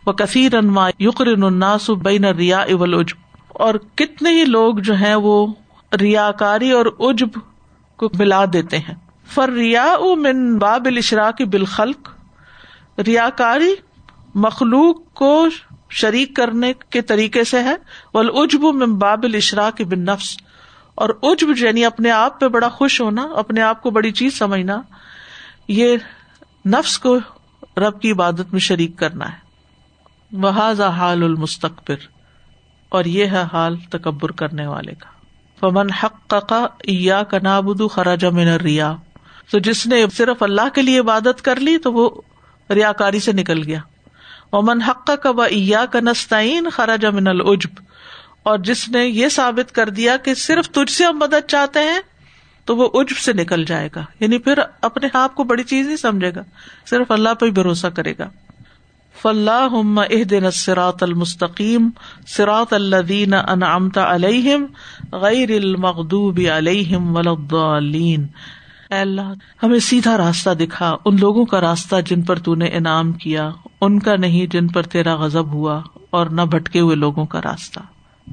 وہ 0.07 0.13
کثیر 0.13 0.55
انما 0.55 0.89
یقر 1.01 1.27
الناس 1.27 1.91
بین 1.91 2.25
ریا 2.25 2.59
اول 2.59 2.95
عجب 2.95 3.17
اور 3.49 3.75
کتنے 3.95 4.31
ہی 4.31 4.45
لوگ 4.45 4.75
جو 4.79 4.95
ہیں 4.95 5.15
وہ 5.15 5.47
ریا 6.01 6.31
کاری 6.33 6.71
اور 6.71 6.87
عجب 7.01 7.29
کو 7.97 8.09
ملا 8.19 8.45
دیتے 8.53 8.79
ہیں۔ 8.79 8.95
فر 9.35 9.49
ریا 9.49 9.97
من 10.17 10.59
باب 10.59 10.87
الاشرا 10.87 11.31
بالخلق۔ 11.51 12.09
ریا 12.99 13.29
کاری 13.37 13.75
مخلوق 14.35 15.15
کو 15.15 15.47
شریک 15.95 16.37
کرنے 16.37 16.73
کے 16.91 17.03
طریقے 17.03 17.45
سے 17.45 17.63
ہے۔ 17.63 17.75
ولعجب 18.15 18.61
من 18.63 18.95
باب 18.95 19.23
الاشرا 19.23 19.71
بن 19.79 20.01
نفس 20.01 20.37
اور 20.95 21.09
عجب 21.23 21.47
یعنی 21.59 21.85
اپنے 21.85 22.11
آپ 22.11 22.41
پہ 22.41 22.49
بڑا 22.49 22.69
خوش 22.69 23.01
ہونا، 23.01 23.23
اپنے 23.23 23.63
آپ 23.63 23.83
کو 23.83 23.91
بڑی 23.91 24.13
چیز 24.13 24.39
سمجھنا، 24.39 24.83
یہ 25.69 25.97
نفس 26.67 26.99
کو 26.99 27.19
رب 27.77 28.01
کی 28.01 28.13
عبادت 28.13 28.53
میں 28.53 28.61
شریک 28.61 28.97
کرنا 28.97 29.33
ہے۔ 29.33 29.39
محاذ 30.33 30.81
حال 30.81 31.23
المستقبر۔ 31.23 31.95
اور 32.89 33.05
یہ 33.05 33.25
ہے 33.25 33.45
حال 33.53 33.77
تکبر 33.77 34.33
کرنے 34.33 34.67
والے 34.67 34.95
کا۔ 34.95 35.11
فمن 35.61 35.93
حق 35.93 36.31
کا 36.31 36.67
کا 37.23 37.39
نابود 37.43 37.81
خراج 37.91 38.25
من 38.25 38.49
ریا 38.49 38.95
تو 39.51 39.59
جس 39.59 39.87
نے 39.87 40.05
صرف 40.13 40.43
اللہ 40.43 40.69
کے 40.75 40.83
لیے 40.83 40.99
عبادت 40.99 41.43
کر 41.43 41.57
لی 41.57 41.79
تو 41.79 41.93
وہ 41.93 42.11
ریا 42.71 42.93
کاری 42.93 43.21
سے 43.21 43.33
نکل 43.33 43.63
گیا۔ 43.63 43.81
ومن 44.55 44.83
حق 44.83 45.11
کا 45.23 45.31
و 45.31 45.41
ایا 45.41 45.85
کا 45.87 46.01
نسطین 46.01 46.69
خراج 46.73 47.07
من 47.07 47.29
العجب۔ 47.29 47.83
اور 48.43 48.59
جس 48.59 48.89
نے 48.89 49.07
یہ 49.07 49.29
ثابت 49.29 49.75
کر 49.75 49.89
دیا 49.89 50.17
کہ 50.17 50.35
صرف 50.35 50.69
تجھ 50.69 50.93
سے 50.93 51.05
ہم 51.05 51.19
مدد 51.19 51.49
چاہتے 51.49 51.79
ہیں، 51.79 52.01
تو 52.65 52.77
وہ 52.77 52.89
عجب 52.95 53.17
سے 53.17 53.33
نکل 53.33 53.65
جائے 53.65 53.89
گا۔ 53.97 54.05
یعنی 54.21 54.39
پھر 54.39 54.59
اپنے 54.81 55.09
آپ 55.15 55.35
کو 55.35 55.45
بڑی 55.45 55.63
چیز 55.63 55.87
نہیں 55.87 55.97
سمجھے 55.97 56.31
گا، 56.37 56.43
صرف 56.87 57.11
اللہ 57.11 57.35
پہ 57.35 57.51
بھروسہ 57.51 57.87
کرے 57.87 58.15
گا۔ 58.19 58.29
فلاح 59.23 59.77
اح 59.97 60.23
دن 60.31 60.51
سرات 60.51 61.03
المستقیم 61.03 61.91
سرات 62.27 62.73
الدین 62.73 63.35
انعمت 63.35 63.99
علیہم 63.99 64.67
غیر 65.13 65.51
المغدوب 65.51 66.41
علیہم 66.57 67.17
ولین 67.17 68.27
اللہ، 68.91 69.33
ہمیں 69.63 69.79
سیدھا 69.79 70.17
راستہ 70.17 70.51
دکھا، 70.51 70.97
ان 71.05 71.17
لوگوں 71.21 71.45
کا 71.45 71.61
راستہ 71.61 71.97
جن 72.07 72.23
پر 72.23 72.39
تو 72.39 72.55
نے 72.55 72.67
انعام 72.67 73.13
کیا۔ 73.13 73.51
ان 73.81 73.99
کا 73.99 74.17
نہیں 74.17 74.53
جن 74.53 74.69
پر 74.69 74.83
تیرا 74.83 75.15
غزب 75.15 75.53
ہوا 75.53 75.81
اور 76.11 76.27
نہ 76.27 76.43
بھٹکے 76.43 76.81
ہوئے 76.81 76.97
لوگوں 76.97 77.27
کا 77.27 77.39
راستہ۔ 77.39 77.81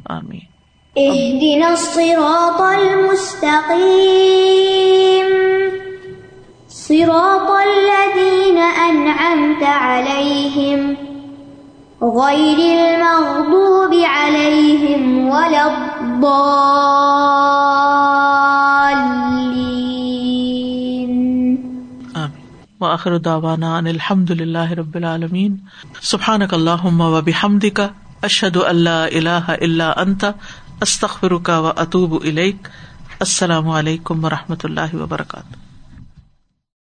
آمین۔ 0.06 0.52
اهدنا 0.96 1.68
الصراط 1.68 2.62
المستقيم۔ 2.62 5.28
صراط 6.70 7.52
الذين 7.52 8.60
أنعمت 8.90 9.64
عليهم، 9.64 10.94
غير 12.02 12.60
المغضوب 12.60 13.96
عليهم 14.14 15.32
ولا 15.32 15.64
الضالين۔ 15.64 18.51
وآخر 22.82 23.18
دعوانا 23.18 23.78
ان 23.78 23.88
الحمد 23.88 24.32
للہ 24.32 24.72
رب 24.72 24.96
العالمین. 24.96 25.56
العالمين 25.56 26.02
سبحانك 26.02 26.54
و 27.02 27.12
وبحمدك 27.18 27.82
اشد 28.22 28.58
اللہ 28.58 28.90
اللہ 28.90 29.50
الا 29.62 29.94
انت 29.98 30.26
استخر 30.82 31.32
و 31.32 31.58
و 31.58 31.72
اطوب 31.76 32.14
السلام 33.20 33.70
علیکم 33.70 34.26
و 34.26 34.30
رحمۃ 34.30 34.64
اللہ 34.64 34.96
وبرکاتہ. 34.96 35.61